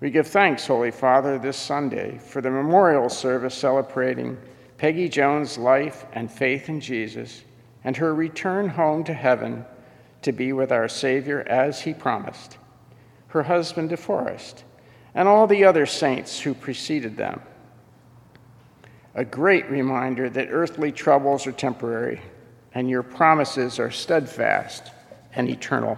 We 0.00 0.10
give 0.10 0.26
thanks, 0.26 0.66
Holy 0.66 0.90
Father, 0.90 1.38
this 1.38 1.56
Sunday 1.56 2.18
for 2.18 2.40
the 2.40 2.50
memorial 2.50 3.08
service 3.08 3.54
celebrating 3.54 4.36
Peggy 4.76 5.08
Jones' 5.08 5.56
life 5.56 6.04
and 6.12 6.30
faith 6.30 6.68
in 6.68 6.80
Jesus 6.80 7.42
and 7.84 7.96
her 7.96 8.14
return 8.14 8.68
home 8.68 9.04
to 9.04 9.14
heaven 9.14 9.64
to 10.22 10.32
be 10.32 10.52
with 10.52 10.72
our 10.72 10.88
Savior 10.88 11.40
as 11.48 11.80
he 11.80 11.94
promised, 11.94 12.58
her 13.34 13.42
husband 13.42 13.90
DeForest, 13.90 14.62
and 15.14 15.28
all 15.28 15.46
the 15.46 15.64
other 15.64 15.84
saints 15.84 16.40
who 16.40 16.54
preceded 16.54 17.16
them 17.16 17.42
a 19.14 19.24
great 19.24 19.68
reminder 19.70 20.28
that 20.28 20.48
earthly 20.50 20.90
troubles 20.90 21.46
are 21.46 21.52
temporary 21.52 22.20
and 22.74 22.90
your 22.90 23.02
promises 23.02 23.78
are 23.78 23.90
steadfast 23.90 24.90
and 25.34 25.48
eternal. 25.48 25.96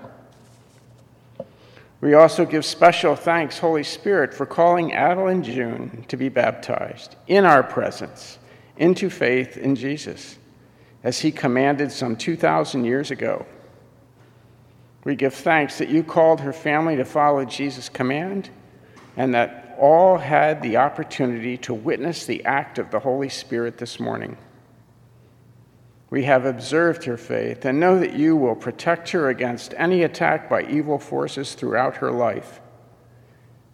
We 2.02 2.12
also 2.12 2.44
give 2.44 2.64
special 2.64 3.16
thanks, 3.16 3.58
Holy 3.58 3.82
Spirit, 3.82 4.34
for 4.34 4.44
calling 4.44 4.92
Adel 4.92 5.28
and 5.28 5.42
June 5.42 6.04
to 6.08 6.16
be 6.16 6.28
baptized 6.28 7.16
in 7.26 7.46
our 7.46 7.62
presence 7.62 8.38
into 8.76 9.08
faith 9.08 9.56
in 9.56 9.74
Jesus, 9.74 10.36
as 11.02 11.20
he 11.20 11.32
commanded 11.32 11.90
some 11.90 12.16
2,000 12.16 12.84
years 12.84 13.10
ago. 13.10 13.46
We 15.06 15.14
give 15.14 15.34
thanks 15.34 15.78
that 15.78 15.88
you 15.88 16.02
called 16.02 16.40
her 16.40 16.52
family 16.52 16.96
to 16.96 17.04
follow 17.04 17.44
Jesus' 17.44 17.88
command 17.88 18.50
and 19.16 19.32
that 19.36 19.76
all 19.78 20.18
had 20.18 20.60
the 20.62 20.78
opportunity 20.78 21.56
to 21.58 21.72
witness 21.74 22.26
the 22.26 22.44
act 22.44 22.80
of 22.80 22.90
the 22.90 22.98
Holy 22.98 23.28
Spirit 23.28 23.78
this 23.78 24.00
morning. 24.00 24.36
We 26.10 26.24
have 26.24 26.44
observed 26.44 27.04
her 27.04 27.16
faith 27.16 27.64
and 27.64 27.78
know 27.78 28.00
that 28.00 28.14
you 28.14 28.34
will 28.34 28.56
protect 28.56 29.10
her 29.10 29.28
against 29.28 29.74
any 29.76 30.02
attack 30.02 30.50
by 30.50 30.64
evil 30.64 30.98
forces 30.98 31.54
throughout 31.54 31.98
her 31.98 32.10
life. 32.10 32.60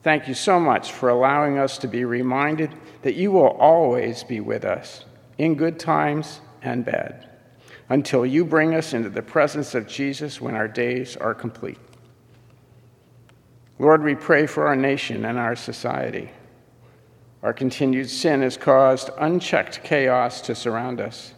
Thank 0.02 0.28
you 0.28 0.34
so 0.34 0.60
much 0.60 0.92
for 0.92 1.08
allowing 1.08 1.56
us 1.56 1.78
to 1.78 1.88
be 1.88 2.04
reminded 2.04 2.74
that 3.00 3.14
you 3.14 3.32
will 3.32 3.56
always 3.58 4.22
be 4.22 4.40
with 4.40 4.66
us, 4.66 5.06
in 5.38 5.54
good 5.54 5.78
times 5.78 6.42
and 6.60 6.84
bad, 6.84 7.26
until 7.88 8.24
you 8.24 8.44
bring 8.44 8.74
us 8.74 8.92
into 8.92 9.08
the 9.08 9.22
presence 9.22 9.74
of 9.74 9.86
Jesus 9.86 10.40
when 10.40 10.54
our 10.54 10.68
days 10.68 11.16
are 11.16 11.34
complete. 11.34 11.78
Lord, 13.78 14.02
we 14.02 14.14
pray 14.14 14.46
for 14.46 14.66
our 14.66 14.76
nation 14.76 15.24
and 15.24 15.38
our 15.38 15.56
society. 15.56 16.30
Our 17.42 17.52
continued 17.52 18.08
sin 18.08 18.42
has 18.42 18.56
caused 18.56 19.10
unchecked 19.18 19.82
chaos 19.82 20.40
to 20.42 20.54
surround 20.54 21.00
us. 21.00 21.34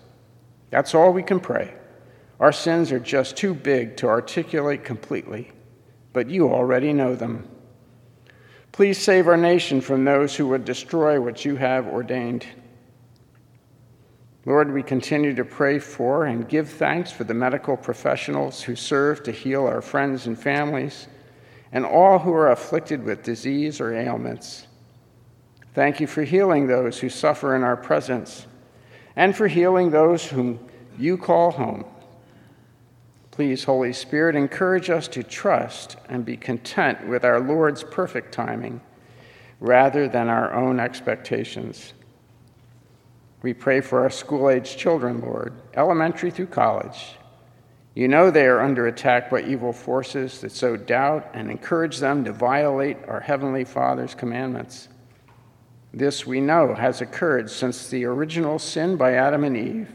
That's 0.70 0.94
all 0.94 1.12
we 1.12 1.22
can 1.22 1.40
pray. 1.40 1.74
Our 2.40 2.52
sins 2.52 2.92
are 2.92 3.00
just 3.00 3.36
too 3.36 3.54
big 3.54 3.96
to 3.98 4.08
articulate 4.08 4.84
completely, 4.84 5.52
but 6.12 6.28
you 6.28 6.52
already 6.52 6.92
know 6.92 7.14
them. 7.14 7.48
Please 8.72 8.98
save 8.98 9.28
our 9.28 9.36
nation 9.36 9.80
from 9.80 10.04
those 10.04 10.34
who 10.34 10.48
would 10.48 10.64
destroy 10.64 11.20
what 11.20 11.44
you 11.44 11.56
have 11.56 11.86
ordained. 11.86 12.44
Lord, 14.46 14.72
we 14.72 14.82
continue 14.82 15.34
to 15.34 15.44
pray 15.44 15.78
for 15.78 16.26
and 16.26 16.48
give 16.48 16.68
thanks 16.68 17.10
for 17.10 17.24
the 17.24 17.32
medical 17.32 17.76
professionals 17.76 18.62
who 18.62 18.76
serve 18.76 19.22
to 19.22 19.32
heal 19.32 19.66
our 19.66 19.80
friends 19.80 20.26
and 20.26 20.38
families 20.38 21.08
and 21.72 21.86
all 21.86 22.18
who 22.18 22.32
are 22.32 22.50
afflicted 22.50 23.02
with 23.02 23.22
disease 23.22 23.80
or 23.80 23.94
ailments. 23.94 24.66
Thank 25.72 25.98
you 25.98 26.06
for 26.06 26.22
healing 26.22 26.66
those 26.66 27.00
who 27.00 27.08
suffer 27.08 27.56
in 27.56 27.62
our 27.62 27.76
presence 27.76 28.46
and 29.16 29.34
for 29.34 29.48
healing 29.48 29.90
those 29.90 30.26
whom 30.26 30.60
you 30.98 31.16
call 31.16 31.50
home. 31.50 31.84
Please, 33.30 33.64
Holy 33.64 33.92
Spirit, 33.92 34.36
encourage 34.36 34.90
us 34.90 35.08
to 35.08 35.22
trust 35.24 35.96
and 36.08 36.24
be 36.24 36.36
content 36.36 37.08
with 37.08 37.24
our 37.24 37.40
Lord's 37.40 37.82
perfect 37.82 38.32
timing 38.32 38.80
rather 39.58 40.06
than 40.06 40.28
our 40.28 40.52
own 40.52 40.78
expectations. 40.78 41.94
We 43.44 43.54
pray 43.54 43.80
for 43.80 44.00
our 44.00 44.10
school 44.10 44.50
age 44.50 44.76
children, 44.76 45.20
Lord, 45.20 45.52
elementary 45.76 46.32
through 46.32 46.48
college 46.48 47.14
you 47.94 48.08
know 48.08 48.30
they 48.30 48.46
are 48.46 48.60
under 48.60 48.88
attack 48.88 49.30
by 49.30 49.42
evil 49.42 49.72
forces 49.72 50.40
that 50.40 50.50
sow 50.50 50.76
doubt 50.76 51.30
and 51.32 51.48
encourage 51.48 51.98
them 51.98 52.24
to 52.24 52.32
violate 52.32 52.96
our 53.06 53.20
Heavenly 53.20 53.64
Father's 53.64 54.16
commandments. 54.16 54.88
This 55.92 56.26
we 56.26 56.40
know 56.40 56.74
has 56.74 57.00
occurred 57.00 57.48
since 57.48 57.88
the 57.88 58.04
original 58.04 58.58
sin 58.58 58.96
by 58.96 59.12
Adam 59.14 59.44
and 59.44 59.56
Eve. 59.56 59.92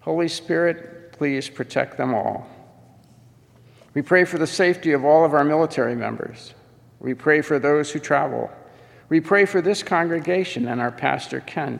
Holy 0.00 0.26
Spirit, 0.26 1.12
please 1.12 1.48
protect 1.48 1.96
them 1.96 2.12
all. 2.12 2.48
We 3.94 4.02
pray 4.02 4.24
for 4.24 4.38
the 4.38 4.46
safety 4.46 4.90
of 4.90 5.04
all 5.04 5.24
of 5.24 5.32
our 5.32 5.44
military 5.44 5.94
members. 5.94 6.54
We 6.98 7.14
pray 7.14 7.40
for 7.40 7.60
those 7.60 7.92
who 7.92 8.00
travel. 8.00 8.50
We 9.08 9.20
pray 9.20 9.44
for 9.44 9.60
this 9.60 9.84
congregation 9.84 10.66
and 10.66 10.80
our 10.80 10.90
pastor, 10.90 11.38
Ken, 11.38 11.78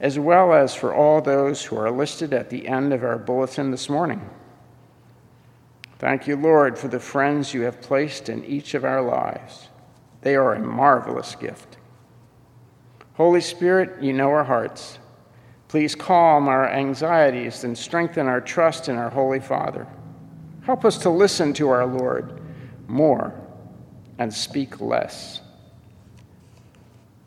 as 0.00 0.18
well 0.18 0.52
as 0.52 0.74
for 0.74 0.94
all 0.94 1.20
those 1.20 1.64
who 1.64 1.76
are 1.76 1.90
listed 1.90 2.32
at 2.32 2.50
the 2.50 2.68
end 2.68 2.92
of 2.92 3.02
our 3.02 3.18
bulletin 3.18 3.70
this 3.70 3.88
morning. 3.88 4.28
Thank 5.98 6.26
you, 6.26 6.36
Lord, 6.36 6.78
for 6.78 6.88
the 6.88 7.00
friends 7.00 7.54
you 7.54 7.62
have 7.62 7.80
placed 7.80 8.28
in 8.28 8.44
each 8.44 8.74
of 8.74 8.84
our 8.84 9.00
lives. 9.00 9.68
They 10.20 10.36
are 10.36 10.54
a 10.54 10.60
marvelous 10.60 11.34
gift. 11.34 11.78
Holy 13.14 13.40
Spirit, 13.40 14.02
you 14.02 14.12
know 14.12 14.28
our 14.28 14.44
hearts. 14.44 14.98
Please 15.68 15.94
calm 15.94 16.48
our 16.48 16.68
anxieties 16.68 17.64
and 17.64 17.76
strengthen 17.76 18.26
our 18.26 18.40
trust 18.40 18.88
in 18.88 18.96
our 18.96 19.08
Holy 19.08 19.40
Father. 19.40 19.86
Help 20.62 20.84
us 20.84 20.98
to 20.98 21.10
listen 21.10 21.52
to 21.54 21.70
our 21.70 21.86
Lord 21.86 22.40
more 22.86 23.34
and 24.18 24.32
speak 24.32 24.80
less. 24.80 25.40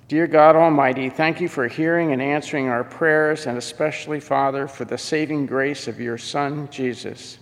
Dear 0.10 0.26
God 0.26 0.56
Almighty, 0.56 1.08
thank 1.12 1.40
you 1.40 1.48
for 1.48 1.68
hearing 1.68 2.14
and 2.14 2.20
answering 2.20 2.68
our 2.68 2.84
prayers, 2.84 3.46
and 3.46 3.60
especially, 3.60 4.20
Father, 4.20 4.68
for 4.68 4.84
the 4.84 4.98
saving 4.98 5.46
grace 5.46 5.88
of 5.88 6.00
your 6.00 6.18
Son, 6.18 6.68
Jesus. 6.72 7.38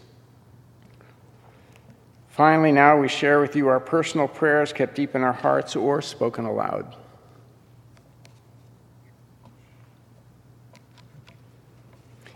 Finally, 2.27 2.73
now 2.73 2.99
we 2.99 3.07
share 3.07 3.39
with 3.39 3.55
you 3.55 3.69
our 3.69 3.79
personal 3.79 4.27
prayers 4.27 4.73
kept 4.73 4.95
deep 4.95 5.15
in 5.15 5.21
our 5.21 5.31
hearts 5.31 5.77
or 5.77 6.01
spoken 6.01 6.43
aloud. 6.43 6.93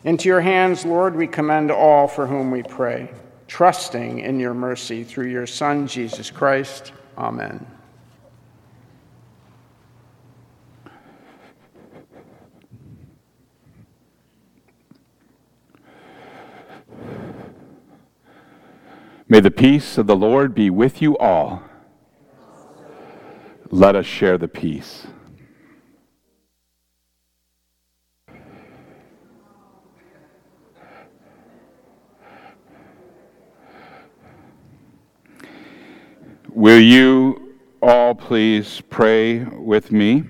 Into 0.05 0.29
your 0.29 0.39
hands, 0.39 0.85
Lord, 0.85 1.13
we 1.13 1.27
commend 1.27 1.71
all 1.71 2.07
for 2.07 2.25
whom 2.25 2.51
we 2.51 2.63
pray, 2.63 3.11
trusting 3.49 4.19
in 4.19 4.39
your 4.39 4.53
mercy 4.53 5.03
through 5.03 5.27
your 5.27 5.45
Son, 5.45 5.87
Jesus 5.87 6.31
Christ. 6.31 6.93
Amen. 7.17 7.67
May 19.31 19.39
the 19.39 19.49
peace 19.49 19.97
of 19.97 20.07
the 20.07 20.15
Lord 20.17 20.53
be 20.53 20.69
with 20.69 21.01
you 21.01 21.17
all. 21.17 21.63
Let 23.69 23.95
us 23.95 24.05
share 24.05 24.37
the 24.37 24.49
peace. 24.49 25.07
Will 36.49 36.81
you 36.81 37.55
all 37.81 38.13
please 38.13 38.81
pray 38.89 39.45
with 39.45 39.93
me? 39.93 40.25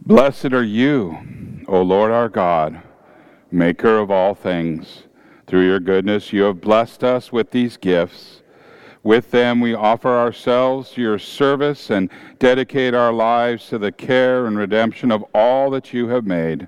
Blessed 0.00 0.54
are 0.54 0.64
you, 0.64 1.18
O 1.68 1.82
Lord 1.82 2.12
our 2.12 2.30
God, 2.30 2.80
maker 3.50 3.98
of 3.98 4.10
all 4.10 4.34
things. 4.34 5.02
Through 5.46 5.66
your 5.66 5.80
goodness, 5.80 6.32
you 6.32 6.42
have 6.42 6.60
blessed 6.60 7.04
us 7.04 7.30
with 7.30 7.52
these 7.52 7.76
gifts. 7.76 8.42
With 9.04 9.30
them, 9.30 9.60
we 9.60 9.72
offer 9.72 10.08
ourselves 10.08 10.90
to 10.92 11.00
your 11.00 11.20
service 11.20 11.90
and 11.90 12.10
dedicate 12.40 12.92
our 12.92 13.12
lives 13.12 13.68
to 13.68 13.78
the 13.78 13.92
care 13.92 14.46
and 14.46 14.58
redemption 14.58 15.12
of 15.12 15.24
all 15.32 15.70
that 15.70 15.92
you 15.92 16.08
have 16.08 16.26
made. 16.26 16.66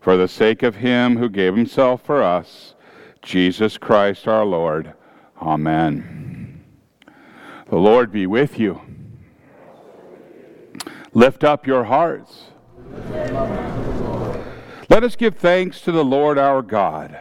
For 0.00 0.16
the 0.16 0.26
sake 0.26 0.64
of 0.64 0.76
him 0.76 1.18
who 1.18 1.28
gave 1.28 1.54
himself 1.54 2.02
for 2.02 2.22
us, 2.22 2.74
Jesus 3.22 3.78
Christ 3.78 4.26
our 4.26 4.44
Lord. 4.44 4.94
Amen. 5.40 6.64
The 7.68 7.76
Lord 7.76 8.10
be 8.10 8.26
with 8.26 8.58
you. 8.58 8.80
Lift 11.12 11.44
up 11.44 11.68
your 11.68 11.84
hearts. 11.84 12.46
Let 14.88 15.04
us 15.04 15.14
give 15.14 15.36
thanks 15.36 15.80
to 15.82 15.92
the 15.92 16.04
Lord 16.04 16.36
our 16.36 16.62
God. 16.62 17.20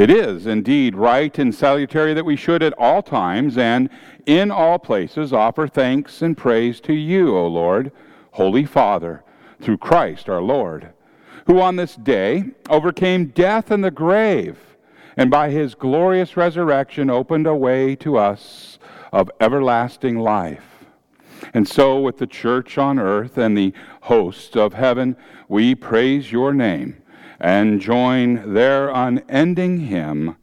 It 0.00 0.10
is 0.10 0.46
indeed 0.46 0.94
right 0.96 1.38
and 1.38 1.54
salutary 1.54 2.14
that 2.14 2.24
we 2.24 2.34
should 2.34 2.62
at 2.62 2.72
all 2.78 3.02
times 3.02 3.58
and 3.58 3.90
in 4.24 4.50
all 4.50 4.78
places 4.78 5.34
offer 5.34 5.68
thanks 5.68 6.22
and 6.22 6.34
praise 6.34 6.80
to 6.80 6.94
you, 6.94 7.36
O 7.36 7.46
Lord, 7.46 7.92
Holy 8.30 8.64
Father, 8.64 9.22
through 9.60 9.76
Christ 9.76 10.30
our 10.30 10.40
Lord, 10.40 10.94
who 11.46 11.60
on 11.60 11.76
this 11.76 11.96
day 11.96 12.44
overcame 12.70 13.26
death 13.26 13.70
and 13.70 13.84
the 13.84 13.90
grave, 13.90 14.56
and 15.18 15.30
by 15.30 15.50
his 15.50 15.74
glorious 15.74 16.34
resurrection 16.34 17.10
opened 17.10 17.46
a 17.46 17.54
way 17.54 17.94
to 17.96 18.16
us 18.16 18.78
of 19.12 19.30
everlasting 19.38 20.18
life. 20.18 20.86
And 21.52 21.68
so, 21.68 22.00
with 22.00 22.16
the 22.16 22.26
church 22.26 22.78
on 22.78 22.98
earth 22.98 23.36
and 23.36 23.56
the 23.56 23.74
hosts 24.00 24.56
of 24.56 24.74
heaven, 24.74 25.16
we 25.48 25.74
praise 25.74 26.32
your 26.32 26.52
name 26.52 27.02
and 27.38 27.80
join 27.80 28.54
their 28.54 28.88
unending 28.88 29.80
hymn. 29.80 30.36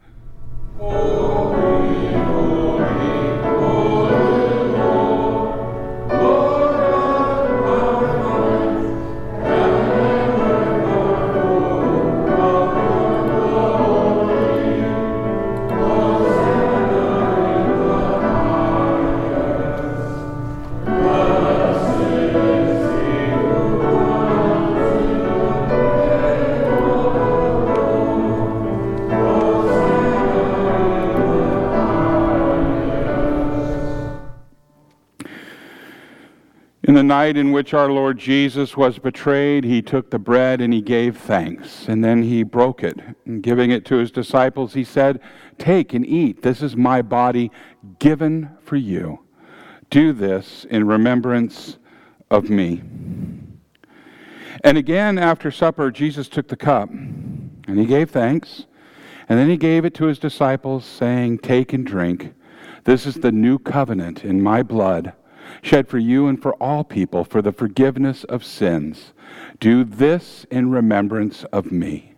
Night 37.08 37.38
in 37.38 37.51
which 37.51 37.74
our 37.74 37.89
Lord 37.89 38.20
Jesus 38.20 38.78
was 38.78 38.99
betrayed, 38.99 39.64
he 39.64 39.82
took 39.82 40.12
the 40.12 40.20
bread 40.20 40.62
and 40.62 40.74
he 40.74 40.82
gave 40.82 41.18
thanks. 41.18 41.88
And 41.88 42.03
then 42.03 42.22
he 42.22 42.43
broke 42.43 42.84
it. 42.84 42.99
And 43.26 43.41
giving 43.41 43.72
it 43.72 43.86
to 43.86 43.95
his 43.95 44.12
disciples, 44.12 44.74
he 44.74 44.84
said, 44.84 45.20
Take 45.58 45.93
and 45.93 46.05
eat. 46.05 46.43
This 46.43 46.62
is 46.62 46.76
my 46.76 47.01
body 47.01 47.51
given 47.99 48.51
for 48.64 48.76
you. 48.76 49.20
Do 49.89 50.14
this 50.14 50.66
in 50.70 50.86
remembrance 50.86 51.78
of 52.30 52.49
me. 52.49 52.84
And 54.64 54.78
again, 54.78 55.18
after 55.18 55.49
supper, 55.49 55.89
Jesus 55.91 56.28
took 56.28 56.47
the 56.47 56.55
cup 56.55 56.89
and 56.89 57.80
he 57.80 57.86
gave 57.86 58.12
thanks. 58.12 58.66
And 59.30 59.39
then 59.39 59.49
he 59.49 59.58
gave 59.58 59.84
it 59.84 59.93
to 59.95 60.05
his 60.05 60.20
disciples, 60.20 60.86
saying, 60.86 61.39
Take 61.39 61.74
and 61.74 61.86
drink. 61.86 62.34
This 62.86 63.05
is 63.05 63.16
the 63.16 63.32
new 63.32 63.60
covenant 63.60 64.24
in 64.24 64.41
my 64.41 64.64
blood 64.64 65.14
shed 65.62 65.88
for 65.88 65.98
you 65.98 66.28
and 66.28 66.41
for 66.41 66.54
all 66.56 66.84
people 66.84 67.24
for 67.24 67.41
the 67.41 67.52
forgiveness 67.52 68.24
of 68.26 68.43
sins. 68.43 69.14
Do 69.60 69.84
this 69.84 70.45
in 70.52 70.72
remembrance 70.72 71.43
of 71.45 71.72
me. 71.72 72.14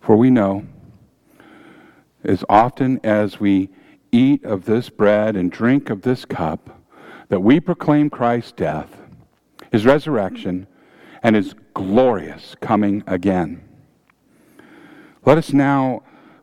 For 0.00 0.16
we 0.16 0.30
know, 0.30 0.64
as 2.22 2.44
often 2.48 3.00
as 3.02 3.40
we 3.40 3.70
eat 4.12 4.44
of 4.44 4.64
this 4.64 4.88
bread 4.88 5.36
and 5.36 5.50
drink 5.50 5.90
of 5.90 6.02
this 6.02 6.24
cup, 6.24 6.80
that 7.28 7.40
we 7.40 7.58
proclaim 7.58 8.08
Christ's 8.08 8.52
death, 8.52 9.00
his 9.72 9.84
resurrection, 9.84 10.68
and 11.22 11.34
his 11.34 11.54
glorious 11.74 12.54
coming 12.60 13.02
again. 13.06 13.62
Let 15.24 15.38
us 15.38 15.52
now 15.52 16.04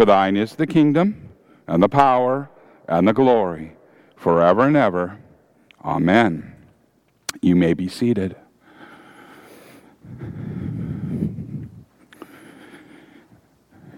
For 0.00 0.06
thine 0.06 0.34
is 0.34 0.54
the 0.54 0.66
kingdom, 0.66 1.28
and 1.66 1.82
the 1.82 1.88
power, 1.90 2.48
and 2.88 3.06
the 3.06 3.12
glory, 3.12 3.76
forever 4.16 4.62
and 4.62 4.74
ever. 4.74 5.18
Amen. 5.84 6.54
You 7.42 7.54
may 7.54 7.74
be 7.74 7.86
seated. 7.86 8.34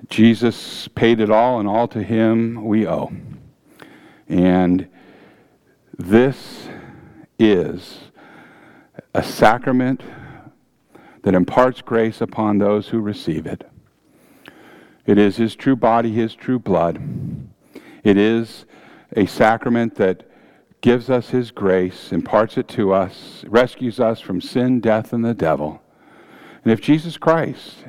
Jesus 0.08 0.88
paid 0.88 1.20
it 1.20 1.30
all, 1.30 1.60
and 1.60 1.68
all 1.68 1.86
to 1.86 2.02
him 2.02 2.64
we 2.64 2.84
owe. 2.84 3.12
And 4.26 4.88
this 5.96 6.68
is 7.38 8.00
a 9.14 9.22
sacrament 9.22 10.02
that 11.22 11.34
imparts 11.34 11.80
grace 11.80 12.20
upon 12.20 12.58
those 12.58 12.88
who 12.88 12.98
receive 12.98 13.46
it. 13.46 13.71
It 15.06 15.18
is 15.18 15.36
his 15.36 15.56
true 15.56 15.76
body, 15.76 16.12
his 16.12 16.34
true 16.34 16.58
blood. 16.58 17.00
It 18.04 18.16
is 18.16 18.66
a 19.16 19.26
sacrament 19.26 19.96
that 19.96 20.28
gives 20.80 21.08
us 21.10 21.30
his 21.30 21.50
grace, 21.50 22.12
imparts 22.12 22.58
it 22.58 22.68
to 22.68 22.92
us, 22.92 23.44
rescues 23.46 24.00
us 24.00 24.20
from 24.20 24.40
sin, 24.40 24.80
death, 24.80 25.12
and 25.12 25.24
the 25.24 25.34
devil. 25.34 25.80
And 26.64 26.72
if 26.72 26.80
Jesus 26.80 27.16
Christ 27.16 27.84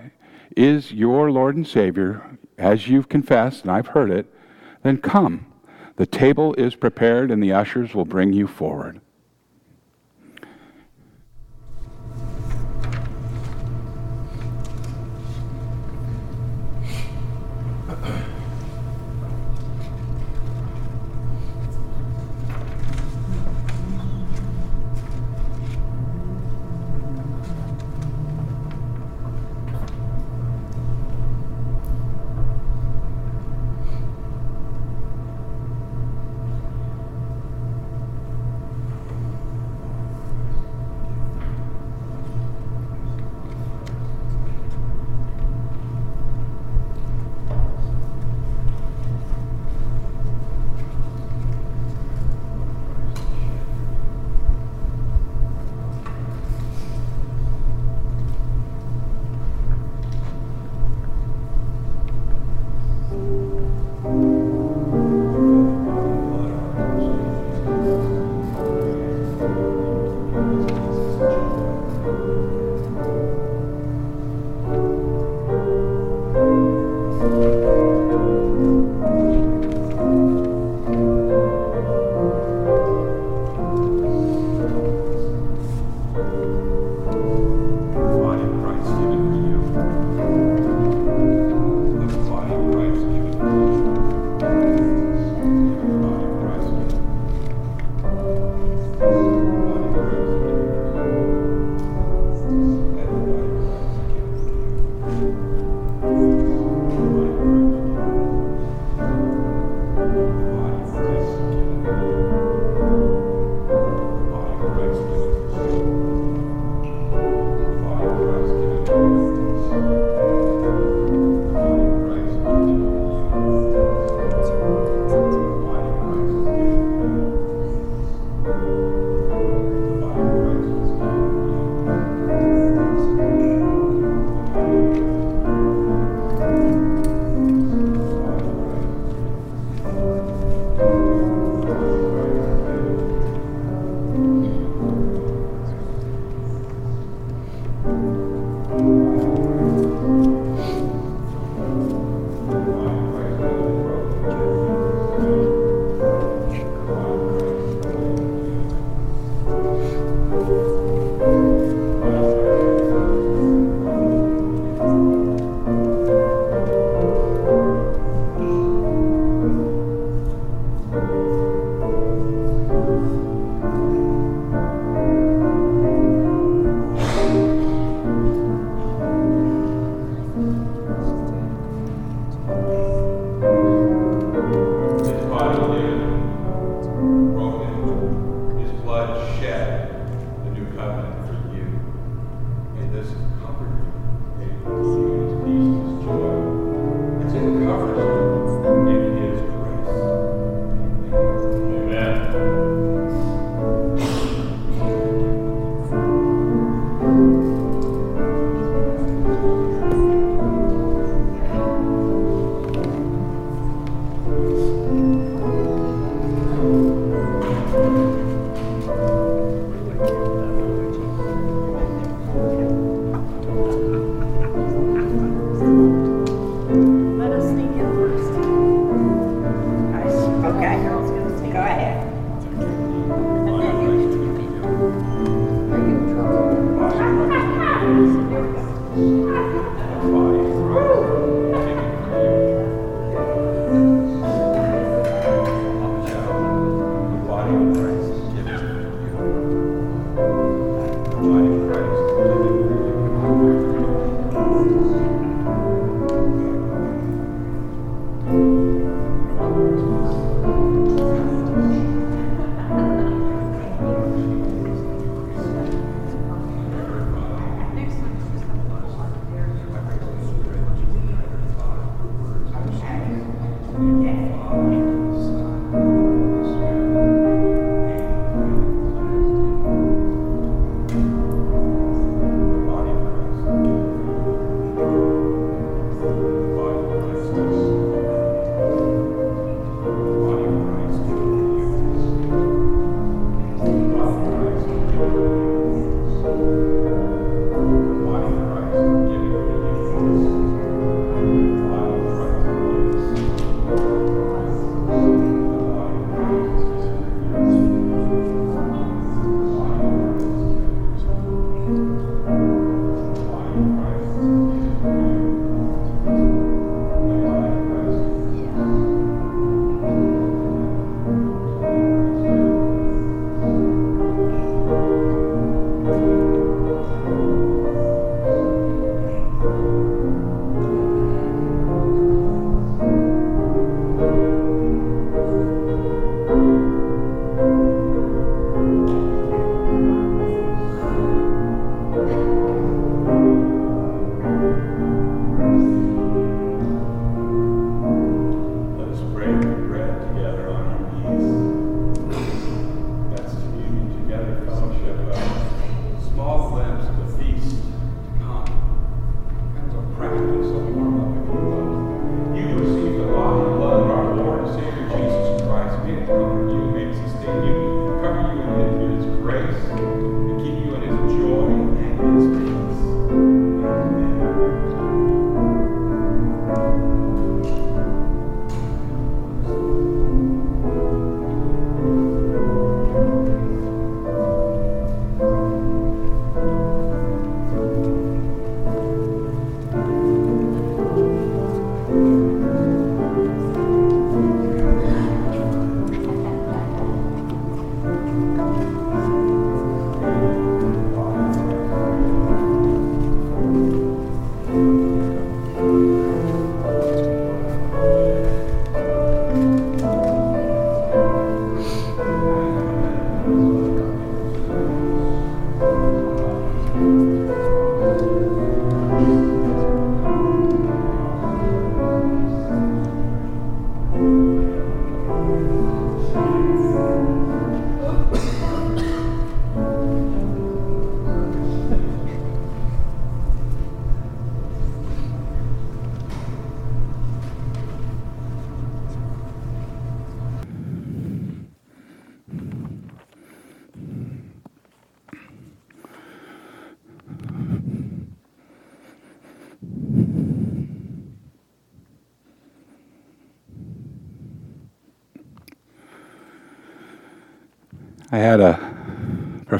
is 0.55 0.91
your 0.91 1.31
Lord 1.31 1.55
and 1.55 1.67
Savior, 1.67 2.37
as 2.57 2.87
you've 2.87 3.09
confessed, 3.09 3.63
and 3.63 3.71
I've 3.71 3.87
heard 3.87 4.11
it, 4.11 4.27
then 4.83 4.97
come. 4.97 5.47
The 5.95 6.05
table 6.05 6.53
is 6.55 6.75
prepared, 6.75 7.31
and 7.31 7.41
the 7.41 7.53
ushers 7.53 7.93
will 7.93 8.05
bring 8.05 8.33
you 8.33 8.47
forward. 8.47 9.01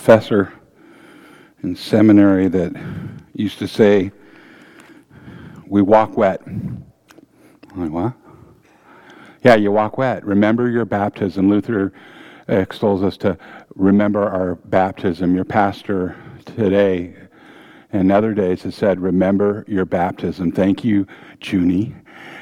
Professor 0.03 0.51
in 1.63 1.73
seminary 1.73 2.49
that 2.49 2.73
used 3.34 3.57
to 3.57 3.65
say, 3.65 4.11
We 5.65 5.81
walk 5.81 6.17
wet. 6.17 6.41
I'm 6.45 6.84
like, 7.73 7.89
what? 7.89 8.13
Yeah, 9.45 9.55
you 9.55 9.71
walk 9.71 9.97
wet. 9.97 10.25
Remember 10.25 10.69
your 10.69 10.84
baptism. 10.84 11.49
Luther 11.49 11.93
extols 12.49 13.01
us 13.01 13.15
to 13.19 13.38
remember 13.75 14.27
our 14.27 14.55
baptism. 14.55 15.35
Your 15.35 15.45
pastor 15.45 16.17
today 16.43 17.15
and 17.93 18.11
other 18.11 18.34
days 18.34 18.63
has 18.63 18.75
said, 18.75 18.99
Remember 18.99 19.63
your 19.69 19.85
baptism. 19.85 20.51
Thank 20.51 20.84
you, 20.84 21.07
Junie, 21.41 21.95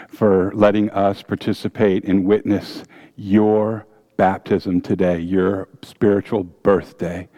for 0.07 0.51
letting 0.55 0.89
us 0.89 1.21
participate 1.21 2.05
and 2.05 2.25
witness 2.25 2.85
your 3.17 3.85
baptism 4.17 4.81
today, 4.81 5.19
your 5.19 5.67
spiritual 5.83 6.43
birthday. 6.43 7.29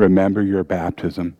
Remember 0.00 0.40
your 0.40 0.64
baptism. 0.64 1.36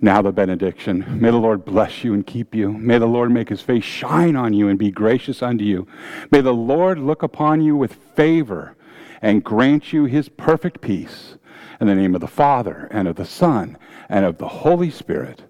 Now 0.00 0.20
the 0.20 0.32
benediction. 0.32 1.20
May 1.20 1.30
the 1.30 1.36
Lord 1.36 1.64
bless 1.64 2.02
you 2.02 2.12
and 2.12 2.26
keep 2.26 2.56
you. 2.56 2.72
May 2.72 2.98
the 2.98 3.06
Lord 3.06 3.30
make 3.30 3.48
his 3.48 3.60
face 3.60 3.84
shine 3.84 4.34
on 4.34 4.52
you 4.52 4.66
and 4.66 4.76
be 4.76 4.90
gracious 4.90 5.42
unto 5.42 5.62
you. 5.62 5.86
May 6.32 6.40
the 6.40 6.52
Lord 6.52 6.98
look 6.98 7.22
upon 7.22 7.60
you 7.60 7.76
with 7.76 7.94
favor 7.94 8.74
and 9.22 9.44
grant 9.44 9.92
you 9.92 10.06
his 10.06 10.28
perfect 10.28 10.80
peace. 10.80 11.36
In 11.80 11.86
the 11.86 11.94
name 11.94 12.16
of 12.16 12.20
the 12.20 12.26
Father, 12.26 12.88
and 12.90 13.06
of 13.06 13.14
the 13.14 13.24
Son, 13.24 13.78
and 14.08 14.24
of 14.24 14.38
the 14.38 14.48
Holy 14.48 14.90
Spirit. 14.90 15.42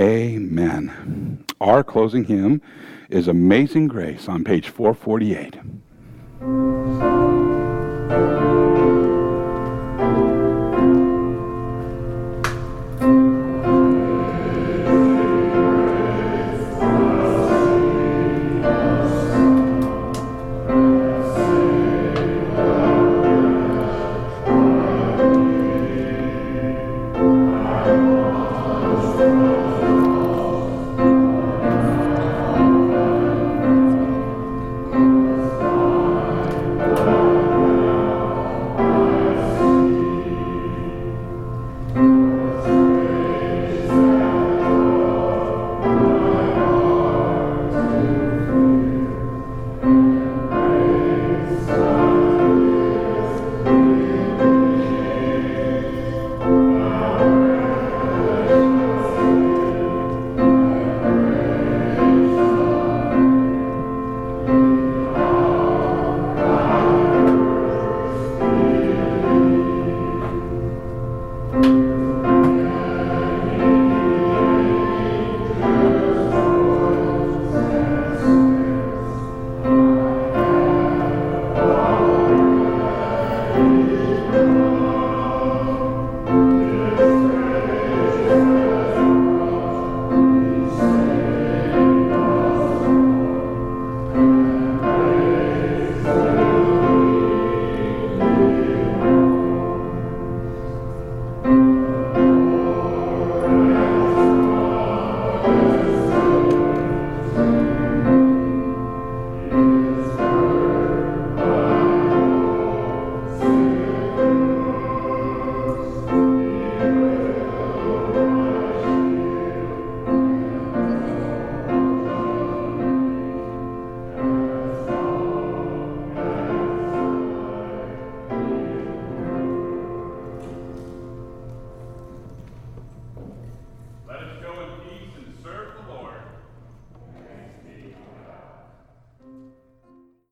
Amen. 0.00 1.44
Our 1.60 1.84
closing 1.84 2.24
hymn 2.24 2.62
is 3.10 3.28
Amazing 3.28 3.88
Grace 3.88 4.28
on 4.28 4.44
page 4.44 4.70
448. 4.70 5.58